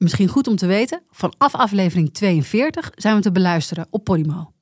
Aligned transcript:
Misschien 0.00 0.28
goed 0.28 0.46
om 0.46 0.56
te 0.56 0.66
weten, 0.66 1.02
vanaf 1.10 1.54
aflevering 1.54 2.14
42 2.14 2.90
zijn 2.94 3.16
we 3.16 3.22
te 3.22 3.32
beluisteren 3.32 3.86
op 3.90 4.04
Podimo. 4.04 4.52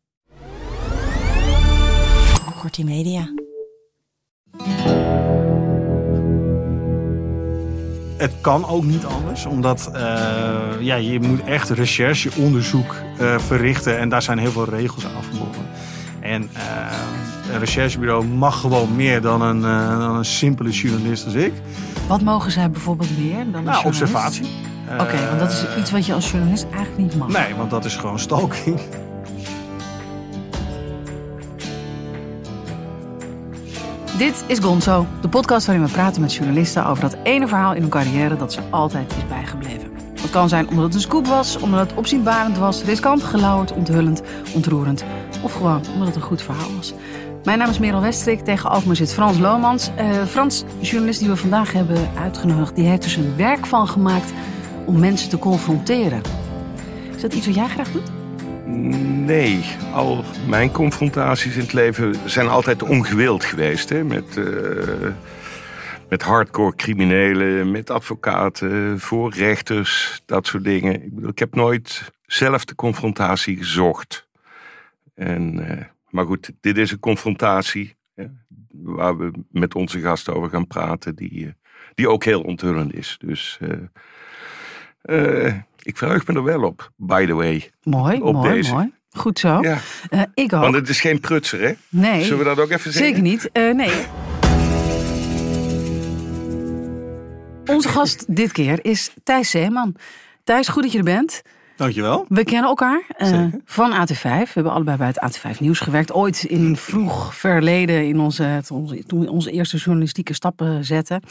Kortie 2.60 2.84
Media. 2.84 3.32
Het 8.16 8.32
kan 8.40 8.66
ook 8.66 8.84
niet 8.84 9.04
anders, 9.04 9.46
omdat 9.46 9.90
uh, 9.92 10.00
ja, 10.80 10.94
je 10.94 11.20
moet 11.20 11.42
echt 11.42 11.70
recherche, 11.70 12.30
onderzoek 12.36 12.94
uh, 13.20 13.38
verrichten 13.38 13.98
en 13.98 14.08
daar 14.08 14.22
zijn 14.22 14.38
heel 14.38 14.50
veel 14.50 14.68
regels 14.68 15.06
aan 15.06 15.22
verbonden. 15.22 15.66
En 16.20 16.42
uh, 16.42 17.52
een 17.52 17.58
recherchebureau 17.58 18.24
mag 18.26 18.60
gewoon 18.60 18.96
meer 18.96 19.20
dan 19.20 19.42
een, 19.42 19.60
dan 19.60 20.16
een 20.16 20.24
simpele 20.24 20.70
journalist 20.70 21.24
als 21.24 21.34
ik. 21.34 21.52
Wat 22.08 22.22
mogen 22.22 22.50
zij 22.50 22.70
bijvoorbeeld 22.70 23.18
meer 23.18 23.36
dan 23.36 23.44
een 23.44 23.52
nou, 23.52 23.64
journalist? 23.64 23.84
observatie. 23.84 24.76
Oké, 24.92 25.26
want 25.26 25.38
dat 25.38 25.52
is 25.52 25.64
iets 25.78 25.90
wat 25.90 26.06
je 26.06 26.14
als 26.14 26.30
journalist 26.30 26.66
eigenlijk 26.72 26.96
niet 26.96 27.16
mag. 27.16 27.28
Nee, 27.28 27.54
want 27.54 27.70
dat 27.70 27.84
is 27.84 27.96
gewoon 27.96 28.18
stalking. 28.18 28.80
Dit 34.18 34.44
is 34.46 34.58
Gonzo, 34.58 35.06
de 35.20 35.28
podcast 35.28 35.66
waarin 35.66 35.84
we 35.84 35.92
praten 35.92 36.20
met 36.20 36.34
journalisten 36.34 36.86
over 36.86 37.02
dat 37.02 37.16
ene 37.22 37.48
verhaal 37.48 37.74
in 37.74 37.80
hun 37.80 37.90
carrière 37.90 38.36
dat 38.36 38.52
ze 38.52 38.60
altijd 38.70 39.12
is 39.16 39.26
bijgebleven. 39.28 39.90
Dat 40.22 40.30
kan 40.30 40.48
zijn 40.48 40.68
omdat 40.68 40.84
het 40.84 40.94
een 40.94 41.00
scoop 41.00 41.26
was, 41.26 41.58
omdat 41.58 41.80
het 41.80 41.94
opzienbarend 41.94 42.58
was, 42.58 42.84
riskant, 42.84 43.22
gelauwerd, 43.22 43.72
onthullend, 43.72 44.22
ontroerend 44.54 45.04
of 45.42 45.52
gewoon 45.52 45.82
omdat 45.92 46.06
het 46.06 46.16
een 46.16 46.22
goed 46.22 46.42
verhaal 46.42 46.74
was. 46.76 46.92
Mijn 47.44 47.58
naam 47.58 47.70
is 47.70 47.78
Merel 47.78 48.00
Westrik, 48.00 48.44
tegenover 48.44 48.88
me 48.88 48.94
zit 48.94 49.12
Frans 49.12 49.38
Lomans. 49.38 49.90
Uh, 50.00 50.24
Frans, 50.24 50.64
de 50.80 50.86
journalist 50.86 51.20
die 51.20 51.28
we 51.28 51.36
vandaag 51.36 51.72
hebben 51.72 52.10
uitgenodigd, 52.20 52.74
die 52.74 52.86
heeft 52.86 53.04
er 53.04 53.10
zijn 53.10 53.36
werk 53.36 53.66
van 53.66 53.88
gemaakt 53.88 54.32
om 54.88 55.00
mensen 55.00 55.28
te 55.28 55.38
confronteren. 55.38 56.22
Is 57.14 57.20
dat 57.20 57.34
iets 57.34 57.46
wat 57.46 57.54
jij 57.54 57.68
graag 57.68 57.92
doet? 57.92 58.10
Nee, 59.26 59.64
al 59.92 60.24
mijn 60.48 60.70
confrontaties 60.70 61.54
in 61.54 61.60
het 61.60 61.72
leven 61.72 62.14
zijn 62.24 62.48
altijd 62.48 62.82
ongewild 62.82 63.44
geweest. 63.44 63.88
Hè? 63.88 64.04
Met, 64.04 64.36
uh, 64.36 65.12
met 66.08 66.22
hardcore 66.22 66.74
criminelen, 66.74 67.70
met 67.70 67.90
advocaten, 67.90 69.00
voor 69.00 69.32
rechters, 69.32 70.22
dat 70.26 70.46
soort 70.46 70.64
dingen. 70.64 71.02
Ik, 71.04 71.14
bedoel, 71.14 71.30
ik 71.30 71.38
heb 71.38 71.54
nooit 71.54 72.12
zelf 72.26 72.64
de 72.64 72.74
confrontatie 72.74 73.56
gezocht. 73.56 74.28
En, 75.14 75.60
uh, 75.60 75.84
maar 76.10 76.26
goed, 76.26 76.50
dit 76.60 76.76
is 76.78 76.90
een 76.90 76.98
confrontatie 76.98 77.96
waar 78.70 79.18
we 79.18 79.30
met 79.50 79.74
onze 79.74 80.00
gasten 80.00 80.34
over 80.34 80.50
gaan 80.50 80.66
praten, 80.66 81.14
die, 81.14 81.32
uh, 81.32 81.48
die 81.94 82.08
ook 82.08 82.24
heel 82.24 82.40
onthullend 82.40 82.94
is. 82.94 83.16
Dus 83.24 83.58
ik 85.82 85.96
verheug 85.96 86.26
me 86.26 86.34
er 86.34 86.44
wel 86.44 86.62
op, 86.62 86.92
by 86.96 87.26
the 87.26 87.34
way. 87.34 87.70
Mooi, 87.82 88.20
op 88.20 88.34
mooi, 88.34 88.52
deze. 88.52 88.72
mooi. 88.72 88.92
Goed 89.10 89.38
zo. 89.38 89.60
Ja. 89.60 89.78
Uh, 90.10 90.22
ik 90.34 90.52
ook. 90.52 90.60
Want 90.60 90.74
het 90.74 90.88
is 90.88 91.00
geen 91.00 91.20
prutser, 91.20 91.60
hè? 91.60 91.72
Nee. 91.88 92.22
Zullen 92.22 92.38
we 92.38 92.44
dat 92.44 92.60
ook 92.60 92.70
even 92.70 92.92
zeggen? 92.92 93.04
Zeker 93.04 93.22
niet. 93.22 93.50
Uh, 93.52 93.74
nee. 93.74 93.92
Onze 97.66 97.88
gast 97.88 98.36
dit 98.36 98.52
keer 98.52 98.84
is 98.84 99.10
Thijs 99.22 99.50
Zeeman. 99.50 99.94
Thijs, 100.44 100.68
goed 100.68 100.82
dat 100.82 100.92
je 100.92 100.98
er 100.98 101.04
bent. 101.04 101.42
Dankjewel. 101.76 102.24
We 102.28 102.44
kennen 102.44 102.68
elkaar 102.68 103.02
uh, 103.18 103.26
Zeker. 103.26 103.60
van 103.64 103.92
AT5. 103.92 104.22
We 104.22 104.48
hebben 104.52 104.72
allebei 104.72 104.96
bij 104.96 105.06
het 105.06 105.38
AT5 105.38 105.58
Nieuws 105.58 105.80
gewerkt. 105.80 106.12
Ooit 106.12 106.44
in 106.44 106.64
een 106.64 106.76
vroeg 106.76 107.34
verleden 107.34 108.06
in 108.06 108.20
onze, 108.20 108.62
toen 109.06 109.20
we 109.20 109.30
onze 109.30 109.50
eerste 109.50 109.76
journalistieke 109.76 110.34
stappen 110.34 110.84
zetten. 110.84 111.22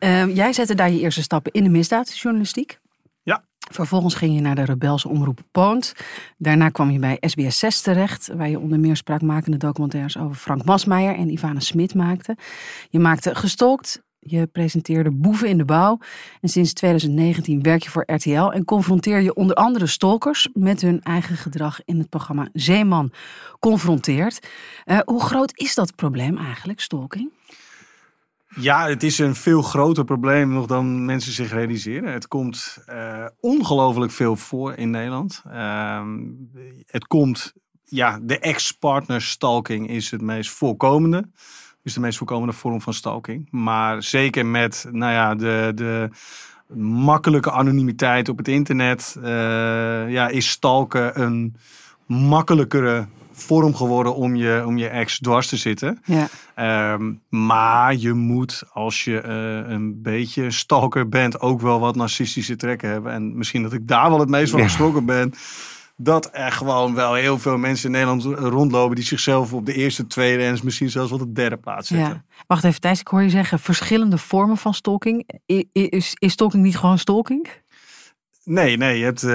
Mhm. 0.00 0.30
Jij 0.30 0.52
zette 0.52 0.74
daar 0.74 0.90
je 0.90 1.00
eerste 1.00 1.22
stappen 1.22 1.52
in 1.52 1.64
de 1.64 1.70
misdaadjournalistiek. 1.70 2.78
Vervolgens 3.72 4.14
ging 4.14 4.34
je 4.34 4.40
naar 4.40 4.54
de 4.54 4.64
rebelse 4.64 5.08
omroep 5.08 5.40
Poont. 5.50 5.92
Daarna 6.36 6.68
kwam 6.68 6.90
je 6.90 6.98
bij 6.98 7.16
SBS 7.20 7.58
6 7.58 7.80
terecht, 7.80 8.30
waar 8.36 8.48
je 8.48 8.58
onder 8.58 8.80
meer 8.80 8.96
spraakmakende 8.96 9.56
documentaires 9.56 10.18
over 10.18 10.36
Frank 10.36 10.64
Masmeijer 10.64 11.14
en 11.14 11.30
Ivana 11.30 11.60
Smit 11.60 11.94
maakte. 11.94 12.36
Je 12.90 12.98
maakte 12.98 13.34
Gestolkt, 13.34 14.02
je 14.18 14.46
presenteerde 14.46 15.10
Boeven 15.10 15.48
in 15.48 15.58
de 15.58 15.64
Bouw. 15.64 15.98
En 16.40 16.48
sinds 16.48 16.72
2019 16.72 17.62
werk 17.62 17.82
je 17.82 17.90
voor 17.90 18.04
RTL 18.06 18.50
en 18.50 18.64
confronteer 18.64 19.20
je 19.20 19.34
onder 19.34 19.56
andere 19.56 19.86
stalkers 19.86 20.48
met 20.52 20.80
hun 20.80 21.02
eigen 21.02 21.36
gedrag 21.36 21.80
in 21.84 21.98
het 21.98 22.08
programma 22.08 22.48
Zeeman 22.52 23.12
confronteert. 23.58 24.48
Uh, 24.86 24.98
hoe 25.04 25.22
groot 25.22 25.52
is 25.54 25.74
dat 25.74 25.94
probleem 25.94 26.36
eigenlijk, 26.36 26.80
stalking? 26.80 27.30
Ja, 28.60 28.88
het 28.88 29.02
is 29.02 29.18
een 29.18 29.34
veel 29.34 29.62
groter 29.62 30.04
probleem 30.04 30.52
nog 30.52 30.66
dan 30.66 31.04
mensen 31.04 31.32
zich 31.32 31.52
realiseren. 31.52 32.12
Het 32.12 32.28
komt 32.28 32.78
uh, 32.88 33.24
ongelooflijk 33.40 34.12
veel 34.12 34.36
voor 34.36 34.74
in 34.74 34.90
Nederland. 34.90 35.42
Uh, 35.46 36.02
het 36.86 37.06
komt, 37.06 37.52
ja, 37.84 38.18
de 38.22 38.38
ex-partner 38.38 39.22
stalking 39.22 39.88
is 39.88 40.10
het 40.10 40.20
meest 40.20 40.50
voorkomende. 40.50 41.28
Is 41.82 41.94
de 41.94 42.00
meest 42.00 42.18
voorkomende 42.18 42.52
vorm 42.52 42.80
van 42.80 42.94
stalking. 42.94 43.48
Maar 43.50 44.02
zeker 44.02 44.46
met, 44.46 44.86
nou 44.90 45.12
ja, 45.12 45.34
de, 45.34 45.72
de 45.74 46.08
makkelijke 46.76 47.50
anonimiteit 47.50 48.28
op 48.28 48.38
het 48.38 48.48
internet, 48.48 49.16
uh, 49.18 49.24
ja, 50.10 50.28
is 50.28 50.48
stalken 50.50 51.20
een 51.20 51.56
makkelijkere 52.06 53.06
vorm 53.38 53.74
geworden 53.74 54.14
om 54.14 54.36
je, 54.36 54.62
om 54.66 54.78
je 54.78 54.88
ex 54.88 55.18
dwars 55.18 55.48
te 55.48 55.56
zitten. 55.56 56.02
Ja. 56.04 56.28
Um, 56.92 57.20
maar 57.28 57.94
je 57.94 58.12
moet, 58.12 58.62
als 58.72 59.04
je 59.04 59.22
uh, 59.26 59.72
een 59.72 60.02
beetje 60.02 60.50
stalker 60.50 61.08
bent, 61.08 61.40
ook 61.40 61.60
wel 61.60 61.80
wat 61.80 61.96
narcistische 61.96 62.56
trekken 62.56 62.88
hebben. 62.88 63.12
En 63.12 63.36
misschien 63.36 63.62
dat 63.62 63.72
ik 63.72 63.88
daar 63.88 64.10
wel 64.10 64.20
het 64.20 64.28
meest 64.28 64.50
van 64.50 64.60
geschrokken 64.60 65.00
ja. 65.00 65.06
ben. 65.06 65.32
Dat 66.00 66.30
er 66.32 66.52
gewoon 66.52 66.94
wel 66.94 67.14
heel 67.14 67.38
veel 67.38 67.56
mensen 67.56 67.86
in 67.86 67.92
Nederland 67.92 68.24
rondlopen 68.38 68.96
die 68.96 69.04
zichzelf 69.04 69.52
op 69.52 69.66
de 69.66 69.74
eerste, 69.74 70.06
tweede 70.06 70.44
en 70.44 70.58
misschien 70.62 70.90
zelfs 70.90 71.10
wel 71.10 71.18
de 71.18 71.32
derde 71.32 71.56
plaats 71.56 71.88
zetten. 71.88 72.08
Ja. 72.08 72.42
Wacht 72.46 72.64
even, 72.64 72.80
Thijs, 72.80 73.00
ik 73.00 73.08
hoor 73.08 73.22
je 73.22 73.30
zeggen 73.30 73.58
verschillende 73.58 74.18
vormen 74.18 74.56
van 74.56 74.74
stalking. 74.74 75.28
Is, 75.72 76.14
is 76.18 76.32
stalking 76.32 76.62
niet 76.62 76.78
gewoon 76.78 76.98
stalking? 76.98 77.48
Nee, 78.48 78.76
nee. 78.76 78.98
Je 78.98 79.04
hebt, 79.04 79.22
uh, 79.22 79.30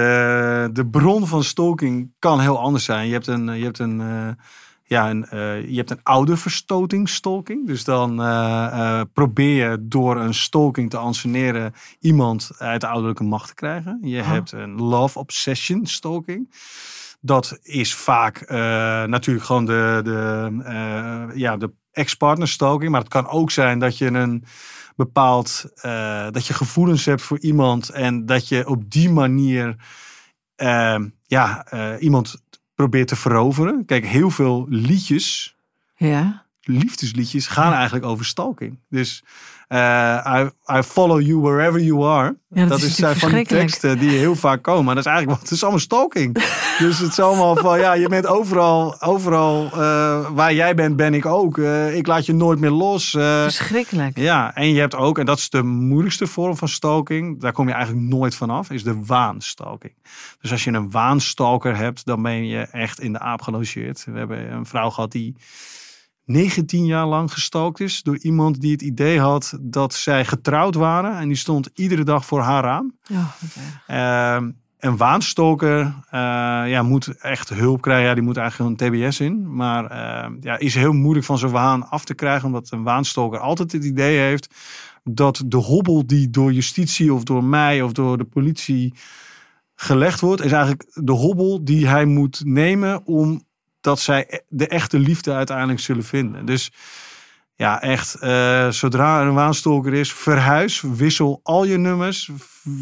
de 0.72 0.86
bron 0.90 1.26
van 1.26 1.44
stalking 1.44 2.12
kan 2.18 2.40
heel 2.40 2.58
anders 2.58 2.84
zijn. 2.84 3.06
Je 3.06 3.12
hebt 3.12 3.26
een, 3.26 3.56
je 3.56 3.64
hebt 3.64 3.78
een, 3.78 4.00
uh, 4.00 4.28
ja, 4.84 5.10
een, 5.10 5.26
uh, 5.34 5.68
je 5.68 5.76
hebt 5.76 5.90
een 5.90 6.02
ouderverstoting 6.02 7.08
stalking. 7.08 7.66
Dus 7.66 7.84
dan 7.84 8.16
probeer 9.12 9.70
je 9.70 9.78
door 9.80 10.16
een 10.16 10.34
stalking 10.34 10.90
te 10.90 10.96
anseneren 10.96 11.74
iemand 12.00 12.50
uit 12.58 12.80
de 12.80 12.86
ouderlijke 12.86 13.24
macht 13.24 13.48
te 13.48 13.54
krijgen. 13.54 13.98
Je 14.02 14.16
huh? 14.16 14.30
hebt 14.30 14.52
een 14.52 14.74
love 14.74 15.18
obsession 15.18 15.86
stalking. 15.86 16.54
Dat 17.20 17.58
is 17.62 17.94
vaak 17.94 18.48
natuurlijk 19.08 19.46
gewoon 19.46 19.64
de, 19.64 20.00
de, 20.04 21.32
ja, 21.34 21.56
de 21.56 21.72
ex-partner 21.92 22.48
stalking. 22.48 22.90
Maar 22.90 23.00
het 23.00 23.10
kan 23.10 23.28
ook 23.28 23.50
zijn 23.50 23.78
dat 23.78 23.98
je 23.98 24.06
een 24.06 24.44
bepaald 24.96 25.64
uh, 25.84 26.30
dat 26.30 26.46
je 26.46 26.54
gevoelens 26.54 27.04
hebt 27.04 27.22
voor 27.22 27.38
iemand 27.38 27.88
en 27.88 28.26
dat 28.26 28.48
je 28.48 28.68
op 28.68 28.90
die 28.90 29.10
manier 29.10 29.76
uh, 30.56 30.98
ja, 31.22 31.66
uh, 31.74 31.94
iemand 31.98 32.42
probeert 32.74 33.08
te 33.08 33.16
veroveren. 33.16 33.84
Kijk, 33.84 34.06
heel 34.06 34.30
veel 34.30 34.66
liedjes, 34.68 35.56
ja. 35.96 36.43
Liefdesliedjes, 36.64 37.46
gaan 37.46 37.72
eigenlijk 37.72 38.04
over 38.04 38.24
stalking. 38.24 38.78
Dus 38.88 39.22
I, 39.72 40.50
I 40.78 40.82
follow 40.82 41.20
you 41.20 41.40
wherever 41.40 41.80
you 41.80 42.04
are. 42.04 42.36
Ja, 42.48 42.60
dat, 42.60 42.68
dat 42.68 42.82
is, 42.82 42.94
zijn 42.94 43.16
van 43.16 43.32
die 43.32 43.46
teksten 43.46 43.98
die 43.98 44.10
heel 44.10 44.36
vaak 44.36 44.62
komen. 44.62 44.84
Maar 44.84 44.94
dat 44.94 45.04
is 45.04 45.10
eigenlijk 45.10 45.40
wat, 45.40 45.48
het 45.48 45.56
is 45.56 45.62
allemaal 45.62 45.80
stalking. 45.80 46.34
dus 46.78 46.98
het 46.98 47.10
is 47.10 47.20
allemaal 47.20 47.56
van, 47.56 47.78
ja, 47.78 47.92
je 47.92 48.08
bent 48.08 48.26
overal, 48.26 49.02
overal 49.02 49.64
uh, 49.64 50.30
waar 50.30 50.54
jij 50.54 50.74
bent, 50.74 50.96
ben 50.96 51.14
ik 51.14 51.26
ook. 51.26 51.56
Uh, 51.56 51.96
ik 51.96 52.06
laat 52.06 52.26
je 52.26 52.32
nooit 52.32 52.60
meer 52.60 52.70
los. 52.70 53.10
Verschrikkelijk. 53.10 54.18
Ja, 54.18 54.54
en 54.54 54.72
je 54.72 54.80
hebt 54.80 54.94
ook, 54.94 55.18
en 55.18 55.26
dat 55.26 55.38
is 55.38 55.50
de 55.50 55.62
moeilijkste 55.62 56.26
vorm 56.26 56.56
van 56.56 56.68
stalking, 56.68 57.40
daar 57.40 57.52
kom 57.52 57.68
je 57.68 57.74
eigenlijk 57.74 58.06
nooit 58.06 58.34
vanaf, 58.34 58.70
is 58.70 58.82
de 58.82 59.04
waanstalking. 59.04 59.94
Dus 60.40 60.50
als 60.50 60.64
je 60.64 60.70
een 60.70 60.90
waanstalker 60.90 61.76
hebt, 61.76 62.04
dan 62.04 62.22
ben 62.22 62.46
je 62.46 62.58
echt 62.58 63.00
in 63.00 63.12
de 63.12 63.18
aap 63.18 63.42
gelogeerd. 63.42 64.04
We 64.04 64.18
hebben 64.18 64.52
een 64.52 64.66
vrouw 64.66 64.90
gehad 64.90 65.12
die 65.12 65.36
19 66.24 66.86
jaar 66.86 67.06
lang 67.06 67.32
gestalkt 67.32 67.80
is 67.80 68.02
door 68.02 68.18
iemand 68.18 68.60
die 68.60 68.72
het 68.72 68.82
idee 68.82 69.20
had 69.20 69.58
dat 69.60 69.94
zij 69.94 70.24
getrouwd 70.24 70.74
waren. 70.74 71.18
En 71.18 71.28
die 71.28 71.36
stond 71.36 71.70
iedere 71.74 72.04
dag 72.04 72.26
voor 72.26 72.40
haar 72.40 72.62
raam. 72.62 72.94
Oh, 73.10 73.34
uh, 73.88 74.48
een 74.78 74.96
waanstalker 74.96 75.80
uh, 75.80 75.92
ja, 76.66 76.82
moet 76.82 77.06
echt 77.06 77.48
hulp 77.48 77.80
krijgen. 77.80 78.06
Ja, 78.06 78.14
die 78.14 78.22
moet 78.22 78.36
eigenlijk 78.36 78.80
een 78.80 78.90
TBS 78.90 79.20
in. 79.20 79.54
Maar 79.56 79.84
uh, 79.84 80.32
ja, 80.40 80.58
is 80.58 80.74
heel 80.74 80.92
moeilijk 80.92 81.26
van 81.26 81.38
zo'n 81.38 81.50
waan 81.50 81.88
af 81.88 82.04
te 82.04 82.14
krijgen. 82.14 82.46
Omdat 82.46 82.70
een 82.70 82.82
waanstalker 82.82 83.38
altijd 83.38 83.72
het 83.72 83.84
idee 83.84 84.18
heeft 84.18 84.54
dat 85.04 85.42
de 85.46 85.56
hobbel 85.56 86.06
die 86.06 86.30
door 86.30 86.52
justitie 86.52 87.12
of 87.12 87.22
door 87.22 87.44
mij 87.44 87.82
of 87.82 87.92
door 87.92 88.18
de 88.18 88.24
politie 88.24 88.94
gelegd 89.74 90.20
wordt, 90.20 90.44
is 90.44 90.52
eigenlijk 90.52 90.90
de 90.92 91.12
hobbel 91.12 91.64
die 91.64 91.88
hij 91.88 92.04
moet 92.04 92.42
nemen 92.44 93.06
om 93.06 93.43
dat 93.84 94.00
zij 94.00 94.42
de 94.48 94.68
echte 94.68 94.98
liefde 94.98 95.32
uiteindelijk 95.32 95.80
zullen 95.80 96.04
vinden. 96.04 96.46
Dus 96.46 96.72
ja, 97.54 97.82
echt, 97.82 98.16
uh, 98.22 98.70
zodra 98.70 99.20
er 99.20 99.26
een 99.26 99.34
waanstalker 99.34 99.94
is, 99.94 100.12
verhuis, 100.12 100.80
wissel 100.80 101.40
al 101.42 101.64
je 101.64 101.78
nummers, 101.78 102.30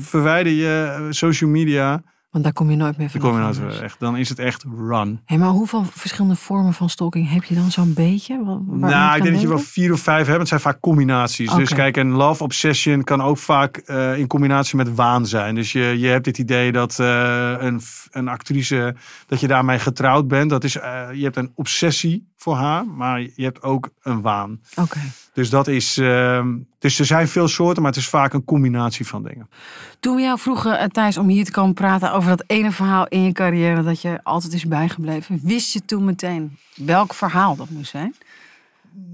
verwijder 0.02 0.52
je 0.52 1.06
social 1.10 1.50
media. 1.50 2.02
Want 2.32 2.44
daar 2.44 2.52
kom 2.52 2.70
je 2.70 2.76
nooit 2.76 2.96
meer 2.96 3.10
van. 3.10 3.20
Kom 3.20 3.32
je 3.32 3.38
nooit 3.38 3.60
meer 3.60 3.82
echt. 3.82 4.00
Dan 4.00 4.16
is 4.16 4.28
het 4.28 4.38
echt 4.38 4.64
run. 4.76 5.20
Hey, 5.24 5.38
maar 5.38 5.48
hoeveel 5.48 5.84
verschillende 5.84 6.36
vormen 6.36 6.72
van 6.72 6.88
stalking 6.88 7.30
heb 7.30 7.44
je 7.44 7.54
dan 7.54 7.70
zo'n 7.70 7.92
beetje? 7.94 8.44
Waar 8.44 8.90
nou, 8.90 9.16
ik 9.16 9.22
denk 9.22 9.34
dat 9.34 9.42
je 9.42 9.48
wel 9.48 9.58
vier 9.58 9.92
of 9.92 10.00
vijf 10.00 10.26
hebt. 10.26 10.38
Het 10.38 10.48
zijn 10.48 10.60
vaak 10.60 10.80
combinaties. 10.80 11.54
Dus 11.54 11.74
kijk, 11.74 11.96
een 11.96 12.10
love 12.10 12.42
obsession 12.42 13.04
kan 13.04 13.22
ook 13.22 13.38
vaak 13.38 13.82
uh, 13.86 14.18
in 14.18 14.26
combinatie 14.26 14.76
met 14.76 14.94
waan 14.94 15.26
zijn. 15.26 15.54
Dus 15.54 15.72
je, 15.72 15.98
je 15.98 16.06
hebt 16.06 16.26
het 16.26 16.38
idee 16.38 16.72
dat 16.72 16.98
uh, 17.00 17.54
een, 17.58 17.80
een 18.10 18.28
actrice, 18.28 18.94
dat 19.26 19.40
je 19.40 19.46
daarmee 19.46 19.78
getrouwd 19.78 20.28
bent. 20.28 20.50
Dat 20.50 20.64
is, 20.64 20.76
uh, 20.76 21.08
je 21.12 21.22
hebt 21.22 21.36
een 21.36 21.52
obsessie 21.54 22.30
voor 22.36 22.54
haar, 22.54 22.86
maar 22.86 23.20
je 23.20 23.32
hebt 23.44 23.62
ook 23.62 23.90
een 24.02 24.20
waan. 24.20 24.60
Oké. 24.76 25.00
Dus 25.32 25.50
dat 25.50 25.68
is. 25.68 25.98
Uh, 25.98 26.46
dus 26.78 26.98
er 26.98 27.04
zijn 27.04 27.28
veel 27.28 27.48
soorten, 27.48 27.82
maar 27.82 27.90
het 27.90 28.00
is 28.00 28.08
vaak 28.08 28.32
een 28.32 28.44
combinatie 28.44 29.06
van 29.06 29.22
dingen. 29.22 29.48
Toen 30.02 30.16
we 30.16 30.22
jou 30.22 30.38
vroegen, 30.38 30.72
uh, 30.72 30.84
Thijs, 30.84 31.16
om 31.16 31.28
hier 31.28 31.44
te 31.44 31.50
komen 31.50 31.74
praten 31.74 32.12
over 32.12 32.28
dat 32.28 32.44
ene 32.46 32.72
verhaal 32.72 33.06
in 33.08 33.22
je 33.22 33.32
carrière 33.32 33.82
dat 33.82 34.00
je 34.00 34.20
altijd 34.22 34.52
is 34.52 34.66
bijgebleven, 34.66 35.40
wist 35.42 35.72
je 35.72 35.84
toen 35.84 36.04
meteen 36.04 36.58
welk 36.74 37.14
verhaal 37.14 37.56
dat 37.56 37.70
moest 37.70 37.90
zijn? 37.90 38.14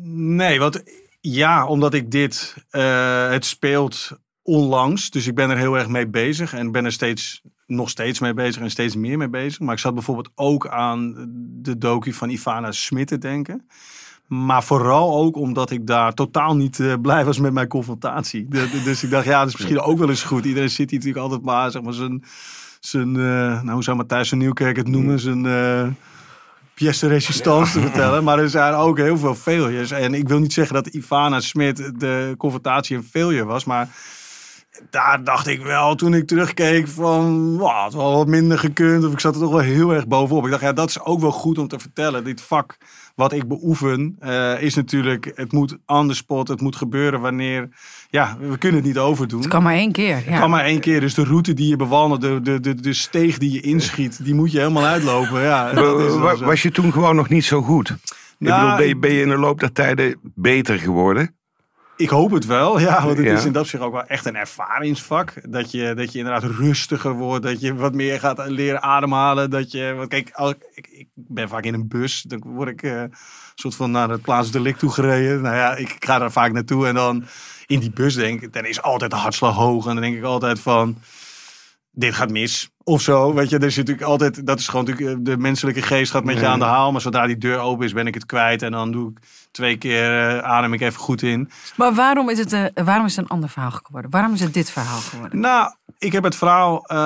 Nee, 0.02 0.58
want 0.58 0.82
ja, 1.20 1.67
omdat 1.67 1.94
ik 1.94 2.11
dit. 2.11 2.55
Uh, 2.70 3.31
het 3.31 3.44
speelt 3.44 4.11
onlangs, 4.43 5.11
dus 5.11 5.26
ik 5.26 5.35
ben 5.35 5.50
er 5.50 5.56
heel 5.56 5.79
erg 5.79 5.88
mee 5.88 6.06
bezig 6.06 6.55
en 6.55 6.73
ben 6.73 6.85
er 6.85 6.93
steeds 6.93 7.43
nog 7.67 7.90
steeds 7.90 8.19
mee 8.19 8.35
bezig 8.35 8.62
en 8.62 8.70
steeds 8.70 8.96
meer 8.96 9.19
mee 9.19 9.29
bezig. 9.29 9.61
Maar 9.61 9.75
ik 9.75 9.81
zat 9.81 9.94
bijvoorbeeld 9.94 10.31
ook 10.35 10.69
aan 10.69 11.14
de 11.62 11.79
docu 11.79 12.12
van 12.12 12.31
Ivana 12.31 12.73
Smit 12.73 13.06
te 13.06 13.19
denken. 13.19 13.69
Maar 14.28 14.64
vooral 14.64 15.16
ook 15.16 15.36
omdat 15.36 15.70
ik 15.70 15.86
daar 15.86 16.14
totaal 16.14 16.56
niet 16.56 16.78
uh, 16.78 16.94
blij 17.02 17.25
was 17.25 17.38
met 17.38 17.52
mijn 17.52 17.69
confrontatie. 17.69 18.48
dus 18.84 19.02
ik 19.02 19.10
dacht, 19.10 19.25
ja, 19.25 19.38
dat 19.38 19.48
is 19.48 19.56
misschien 19.56 19.80
ook 19.80 19.98
wel 19.98 20.08
eens 20.08 20.22
goed. 20.22 20.44
Iedereen 20.44 20.70
zit 20.70 20.90
hier 20.90 20.98
natuurlijk 20.98 21.25
altijd 21.25 21.44
maar, 21.44 21.70
zeg 21.70 21.82
maar, 21.82 21.92
zijn, 21.92 22.25
zijn 22.80 23.08
uh, 23.08 23.62
nou, 23.62 23.70
hoe 23.70 23.82
zou 23.82 23.96
Matthijs 23.96 24.28
van 24.28 24.38
Nieuwkerk 24.38 24.76
het 24.76 24.88
noemen, 24.88 25.20
zijn 25.20 25.44
uh, 25.44 25.86
pièce 26.75 27.06
de 27.06 27.12
resistance 27.12 27.72
te 27.72 27.80
vertellen. 27.80 28.25
Maar 28.25 28.38
er 28.38 28.50
zijn 28.50 28.75
ook 28.75 28.98
heel 28.98 29.19
veel 29.19 29.34
failures. 29.34 29.90
En 29.90 30.14
ik 30.14 30.28
wil 30.28 30.38
niet 30.38 30.52
zeggen 30.52 30.75
dat 30.75 30.86
Ivana 30.86 31.40
Smit 31.40 32.00
de 32.00 32.34
confrontatie 32.38 32.96
een 32.96 33.04
failure 33.04 33.44
was, 33.44 33.64
maar 33.64 33.88
daar 34.90 35.25
dacht 35.25 35.46
ik 35.46 35.62
wel 35.62 35.94
toen 35.94 36.14
ik 36.14 36.26
terugkeek 36.26 36.88
van, 36.88 37.56
wow, 37.56 37.84
het 37.84 37.94
wel 37.94 38.16
wat 38.16 38.26
minder 38.26 38.58
gekund. 38.58 39.04
Of 39.04 39.12
ik 39.12 39.20
zat 39.20 39.34
er 39.34 39.40
toch 39.40 39.50
wel 39.50 39.60
heel 39.60 39.94
erg 39.94 40.06
bovenop. 40.06 40.44
Ik 40.44 40.50
dacht, 40.50 40.62
ja, 40.62 40.72
dat 40.72 40.88
is 40.88 41.00
ook 41.00 41.20
wel 41.20 41.32
goed 41.32 41.58
om 41.58 41.69
te 41.69 41.78
vertellen. 41.78 42.25
Dit 42.25 42.40
vak 42.40 42.76
wat 43.18 43.32
ik 43.32 43.48
beoefen 43.48 44.16
uh, 44.24 44.62
is 44.62 44.74
natuurlijk, 44.74 45.32
het 45.34 45.52
moet 45.52 45.76
on 45.86 46.08
the 46.08 46.14
spot. 46.14 46.48
Het 46.48 46.60
moet 46.60 46.76
gebeuren 46.76 47.20
wanneer, 47.20 47.68
ja, 48.10 48.36
we 48.40 48.58
kunnen 48.58 48.78
het 48.78 48.86
niet 48.86 48.98
overdoen. 48.98 49.40
Het 49.40 49.48
kan 49.48 49.62
maar 49.62 49.74
één 49.74 49.92
keer. 49.92 50.16
Het 50.24 50.38
kan 50.38 50.50
maar 50.50 50.64
één 50.64 50.80
keer. 50.80 51.00
Dus 51.00 51.14
de 51.14 51.24
route 51.24 51.54
die 51.54 51.68
je 51.68 51.76
bewandelt, 51.76 52.20
de, 52.20 52.40
de, 52.40 52.60
de, 52.60 52.74
de 52.74 52.92
steeg 52.92 53.38
die 53.38 53.52
je 53.52 53.60
inschiet, 53.60 54.24
die 54.24 54.34
moet 54.34 54.52
je 54.52 54.58
helemaal 54.58 54.84
uitlopen. 54.84 55.42
Ja, 55.42 55.74
was 56.44 56.62
je 56.62 56.70
toen 56.70 56.92
gewoon 56.92 57.16
nog 57.16 57.28
niet 57.28 57.44
zo 57.44 57.62
goed? 57.62 57.96
Nou, 58.38 58.60
bedoel, 58.60 58.76
ben, 58.76 58.88
je, 58.88 58.96
ben 58.96 59.12
je 59.12 59.22
in 59.22 59.28
de 59.28 59.38
loop 59.38 59.60
der 59.60 59.72
tijden 59.72 60.20
beter 60.34 60.78
geworden? 60.78 61.38
Ik 61.98 62.08
hoop 62.08 62.30
het 62.30 62.46
wel, 62.46 62.78
ja. 62.80 63.04
Want 63.04 63.18
het 63.18 63.26
is 63.26 63.44
in 63.44 63.52
dat 63.52 63.66
zich 63.66 63.80
ook 63.80 63.92
wel 63.92 64.06
echt 64.06 64.26
een 64.26 64.36
ervaringsvak. 64.36 65.32
Dat 65.48 65.70
je, 65.70 65.94
dat 65.94 66.12
je 66.12 66.18
inderdaad 66.18 66.50
rustiger 66.50 67.12
wordt. 67.12 67.44
Dat 67.44 67.60
je 67.60 67.74
wat 67.74 67.94
meer 67.94 68.20
gaat 68.20 68.48
leren 68.48 68.82
ademhalen. 68.82 69.50
Dat 69.50 69.72
je, 69.72 69.94
want 69.96 70.08
kijk, 70.08 70.30
als, 70.32 70.54
ik, 70.74 70.86
ik 70.86 71.08
ben 71.14 71.48
vaak 71.48 71.64
in 71.64 71.74
een 71.74 71.88
bus. 71.88 72.22
Dan 72.22 72.42
word 72.44 72.68
ik 72.68 72.82
uh, 72.82 73.02
soort 73.54 73.74
van 73.74 73.90
naar 73.90 74.10
het 74.10 74.22
plaatsdelict 74.22 74.78
toe 74.78 74.90
gereden. 74.90 75.40
Nou 75.40 75.56
ja, 75.56 75.76
ik 75.76 75.96
ga 75.98 76.18
daar 76.18 76.32
vaak 76.32 76.52
naartoe. 76.52 76.86
En 76.86 76.94
dan 76.94 77.24
in 77.66 77.80
die 77.80 77.90
bus 77.90 78.14
denk 78.14 78.40
ik, 78.40 78.52
dan 78.52 78.64
is 78.64 78.82
altijd 78.82 79.10
de 79.10 79.16
hartslag 79.16 79.54
hoog. 79.54 79.86
En 79.86 79.92
dan 79.92 80.02
denk 80.02 80.16
ik 80.16 80.24
altijd 80.24 80.60
van, 80.60 80.98
dit 81.90 82.14
gaat 82.14 82.30
mis. 82.30 82.70
Of 82.88 83.02
zo, 83.02 83.35
weet 83.35 83.50
je, 83.50 83.58
er 83.58 83.64
is 83.64 83.76
natuurlijk 83.76 84.06
altijd, 84.06 84.46
dat 84.46 84.58
is 84.58 84.69
gewoon 84.69 84.85
natuurlijk, 84.85 85.25
de 85.25 85.37
menselijke 85.37 85.82
geest 85.82 86.11
gaat 86.11 86.25
met 86.25 86.38
je 86.38 86.46
aan 86.46 86.58
de 86.58 86.64
haal. 86.64 86.93
Maar 86.93 87.00
zodra 87.00 87.26
die 87.26 87.38
deur 87.38 87.58
open 87.58 87.85
is, 87.85 87.93
ben 87.93 88.06
ik 88.06 88.14
het 88.14 88.26
kwijt. 88.26 88.62
En 88.62 88.73
dan 88.73 88.93
doe 88.93 89.11
ik 89.11 89.19
twee 89.50 89.76
keer 89.76 90.37
uh, 90.37 90.38
adem 90.38 90.73
ik 90.73 90.81
even 90.81 91.00
goed 91.00 91.23
in. 91.23 91.50
Maar 91.76 91.94
waarom 91.94 92.31
is, 92.31 92.38
het, 92.38 92.52
uh, 92.52 92.64
waarom 92.85 93.06
is 93.06 93.17
het 93.17 93.25
een 93.25 93.31
ander 93.31 93.49
verhaal 93.49 93.70
geworden? 93.70 94.11
Waarom 94.11 94.32
is 94.32 94.40
het 94.40 94.55
dit 94.55 94.70
verhaal 94.70 94.99
geworden? 94.99 95.40
Nou, 95.40 95.73
ik 95.98 96.12
heb 96.12 96.24
het 96.24 96.36
verhaal 96.36 96.84
uh, 96.92 96.98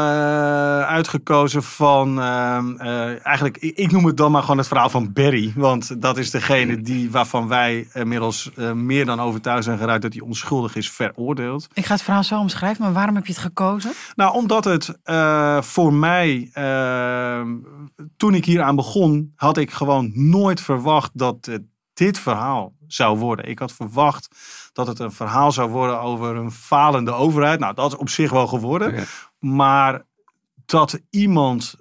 uitgekozen 0.81 1.63
van, 1.63 2.21
ehm, 2.21 2.77
eigenlijk, 3.23 3.57
ik, 3.57 3.77
ik, 3.77 3.91
noem 3.91 4.05
het 4.05 4.17
dan 4.17 4.33
maar 4.33 4.43
gewoon 4.43 4.59
het 4.59 4.67
verhaal 4.67 4.91
van 4.91 5.13
Barry. 5.13 5.53
Want 5.57 6.03
dat 6.03 6.19
is 6.19 6.31
degene 6.31 6.81
die, 6.81 7.11
waarvan 7.11 7.49
wij 7.49 7.89
inmiddels 7.93 8.51
meer 8.75 9.05
dan 9.05 9.21
overtuigd 9.21 9.65
zijn 9.65 9.79
geraakt 9.79 10.03
dat 10.03 10.13
hij 10.13 10.23
onschuldig 10.23 10.77
is 10.77 10.91
veroordeeld. 10.91 11.69
Ik 11.75 11.87
ga 11.87 11.93
het 11.93 12.03
verhaal 12.03 12.25
zo 12.25 12.39
omschrijven, 12.39 12.85
maar 12.85 12.93
waarom 12.93 13.15
heb 13.15 13.27
je 13.27 13.33
het 13.33 13.43
gekozen? 13.43 13.93
Nou, 14.15 14.35
omdat 14.35 14.65
het 14.65 14.99
voor 15.67 15.93
mij, 15.93 16.51
ehm, 16.53 17.49
toen 18.17 18.35
ik 18.35 18.45
hier 18.45 18.63
aan 18.63 18.77
begon, 18.77 19.33
had 19.37 19.57
ik 19.57 19.71
gewoon 19.71 20.11
nooit 20.15 20.61
verwacht 20.61 21.11
dat 21.15 21.51
dit 21.95 22.19
verhaal 22.19 22.73
zou 22.87 23.19
worden. 23.19 23.49
Ik 23.49 23.59
had 23.59 23.73
verwacht 23.73 24.29
dat 24.73 24.87
het 24.87 24.99
een 24.99 25.13
verhaal 25.13 25.53
zou 25.53 25.71
worden 25.71 26.01
over 26.01 26.37
een 26.37 26.51
falende 26.51 27.13
overheid. 27.13 27.61
Nou, 27.61 27.75
dat 27.75 27.93
is 27.93 27.99
op 27.99 28.09
zich 28.09 28.31
wel 28.31 28.47
geworden. 28.47 29.05
Maar 29.39 30.03
dat 30.65 31.01
iemand 31.11 31.75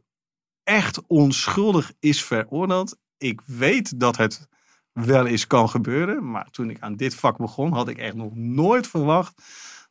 echt 0.64 1.02
onschuldig 1.08 1.92
is 2.00 2.24
veroordeeld. 2.24 2.98
Ik 3.18 3.42
weet 3.46 4.00
dat 4.00 4.18
het 4.18 4.48
wel 4.94 5.26
eens 5.26 5.48
kan 5.48 5.70
gebeuren. 5.70 6.32
Maar 6.32 6.48
toen 6.52 6.70
ik 6.70 6.78
aan 6.80 6.96
dit 6.96 7.16
vak 7.16 7.38
begon, 7.38 7.74
had 7.74 7.88
ik 7.88 7.98
echt 7.98 8.16
nog 8.16 8.36
nooit 8.36 8.88
verwacht 8.88 9.42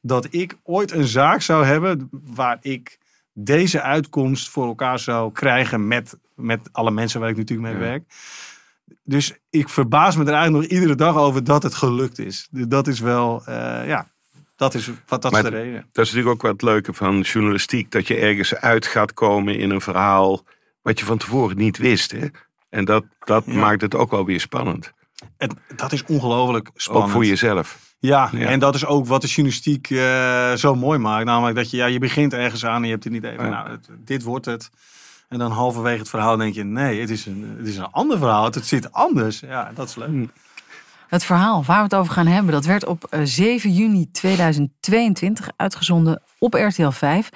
dat 0.01 0.27
ik 0.31 0.59
ooit 0.63 0.91
een 0.91 1.07
zaak 1.07 1.43
zou 1.43 1.65
hebben 1.65 2.09
waar 2.11 2.59
ik 2.61 2.99
deze 3.33 3.83
uitkomst 3.83 4.49
voor 4.49 4.67
elkaar 4.67 4.99
zou 4.99 5.33
krijgen 5.33 5.89
met, 5.89 6.19
met 6.35 6.69
alle 6.73 6.91
mensen 6.91 7.21
waar 7.21 7.31
ik 7.31 7.37
natuurlijk 7.37 7.73
mee 7.73 7.81
werk 7.81 8.05
dus 9.03 9.33
ik 9.51 9.69
verbaas 9.69 10.17
me 10.17 10.25
er 10.25 10.33
eigenlijk 10.33 10.63
nog 10.63 10.73
iedere 10.79 10.95
dag 10.95 11.17
over 11.17 11.45
dat 11.45 11.63
het 11.63 11.75
gelukt 11.75 12.19
is. 12.19 12.49
Dat 12.51 12.87
is 12.87 13.01
wel, 13.01 13.43
uh, 13.49 13.87
ja, 13.87 14.11
dat 14.57 14.75
is, 14.75 14.91
wat, 15.07 15.23
dat 15.23 15.37
is 15.37 15.43
de 15.43 15.49
reden. 15.49 15.89
Dat 15.93 16.05
is 16.05 16.13
natuurlijk 16.13 16.35
ook 16.35 16.43
wat 16.43 16.53
het 16.53 16.63
leuke 16.63 16.93
van 16.93 17.21
journalistiek. 17.21 17.91
Dat 17.91 18.07
je 18.07 18.17
ergens 18.17 18.55
uit 18.55 18.87
gaat 18.87 19.13
komen 19.13 19.59
in 19.59 19.71
een 19.71 19.81
verhaal 19.81 20.45
wat 20.83 20.99
je 20.99 21.05
van 21.05 21.19
tevoren 21.19 21.57
niet 21.57 21.79
wist. 21.79 22.11
Hè? 22.11 22.27
En 22.69 22.85
dat, 22.85 23.05
dat 23.25 23.47
maakt 23.47 23.81
het 23.81 23.95
ook 23.95 24.11
wel 24.11 24.25
weer 24.25 24.41
spannend. 24.41 24.93
En 25.37 25.59
dat 25.77 25.93
is 25.93 26.05
ongelooflijk 26.05 26.71
spannend. 26.75 27.07
Ook 27.07 27.13
voor 27.13 27.25
jezelf. 27.25 27.79
Ja, 27.99 28.33
en 28.33 28.59
dat 28.61 28.75
is 28.75 28.87
ook 28.87 29.07
wat 29.07 29.21
de 29.21 29.27
journalistiek 29.27 29.91
uh, 29.91 30.53
zo 30.53 30.75
mooi 30.75 30.99
maakt. 30.99 31.25
Namelijk 31.25 31.57
dat 31.57 31.71
je, 31.71 31.77
ja, 31.77 31.87
je 31.87 31.99
begint 31.99 32.33
ergens 32.33 32.65
aan 32.65 32.77
en 32.77 32.85
je 32.85 32.91
hebt 32.91 33.05
het 33.05 33.13
idee 33.13 33.37
van, 33.37 33.51
nou, 33.51 33.79
dit 33.99 34.23
wordt 34.23 34.47
het. 34.47 34.71
En 35.31 35.39
dan 35.39 35.51
halverwege 35.51 35.99
het 35.99 36.09
verhaal 36.09 36.37
denk 36.37 36.55
je, 36.55 36.65
nee, 36.65 37.01
het 37.01 37.11
is 37.11 37.27
een, 37.27 37.55
het 37.59 37.67
is 37.67 37.77
een 37.77 37.91
ander 37.91 38.19
verhaal. 38.19 38.45
Het 38.45 38.67
zit 38.67 38.93
anders. 38.93 39.41
Ja, 39.41 39.71
dat 39.75 39.89
is 39.89 39.95
leuk. 39.95 40.09
Hmm. 40.09 40.31
Het 41.09 41.25
verhaal 41.25 41.65
waar 41.65 41.77
we 41.77 41.83
het 41.83 41.95
over 41.95 42.13
gaan 42.13 42.27
hebben, 42.27 42.53
dat 42.53 42.65
werd 42.65 42.87
op 42.87 43.09
7 43.23 43.71
eh, 43.71 43.77
juni 43.77 44.11
2022 44.11 45.49
uitgezonden 45.57 46.23
op 46.39 46.55
RTL 46.55 46.89
5. 46.89 47.31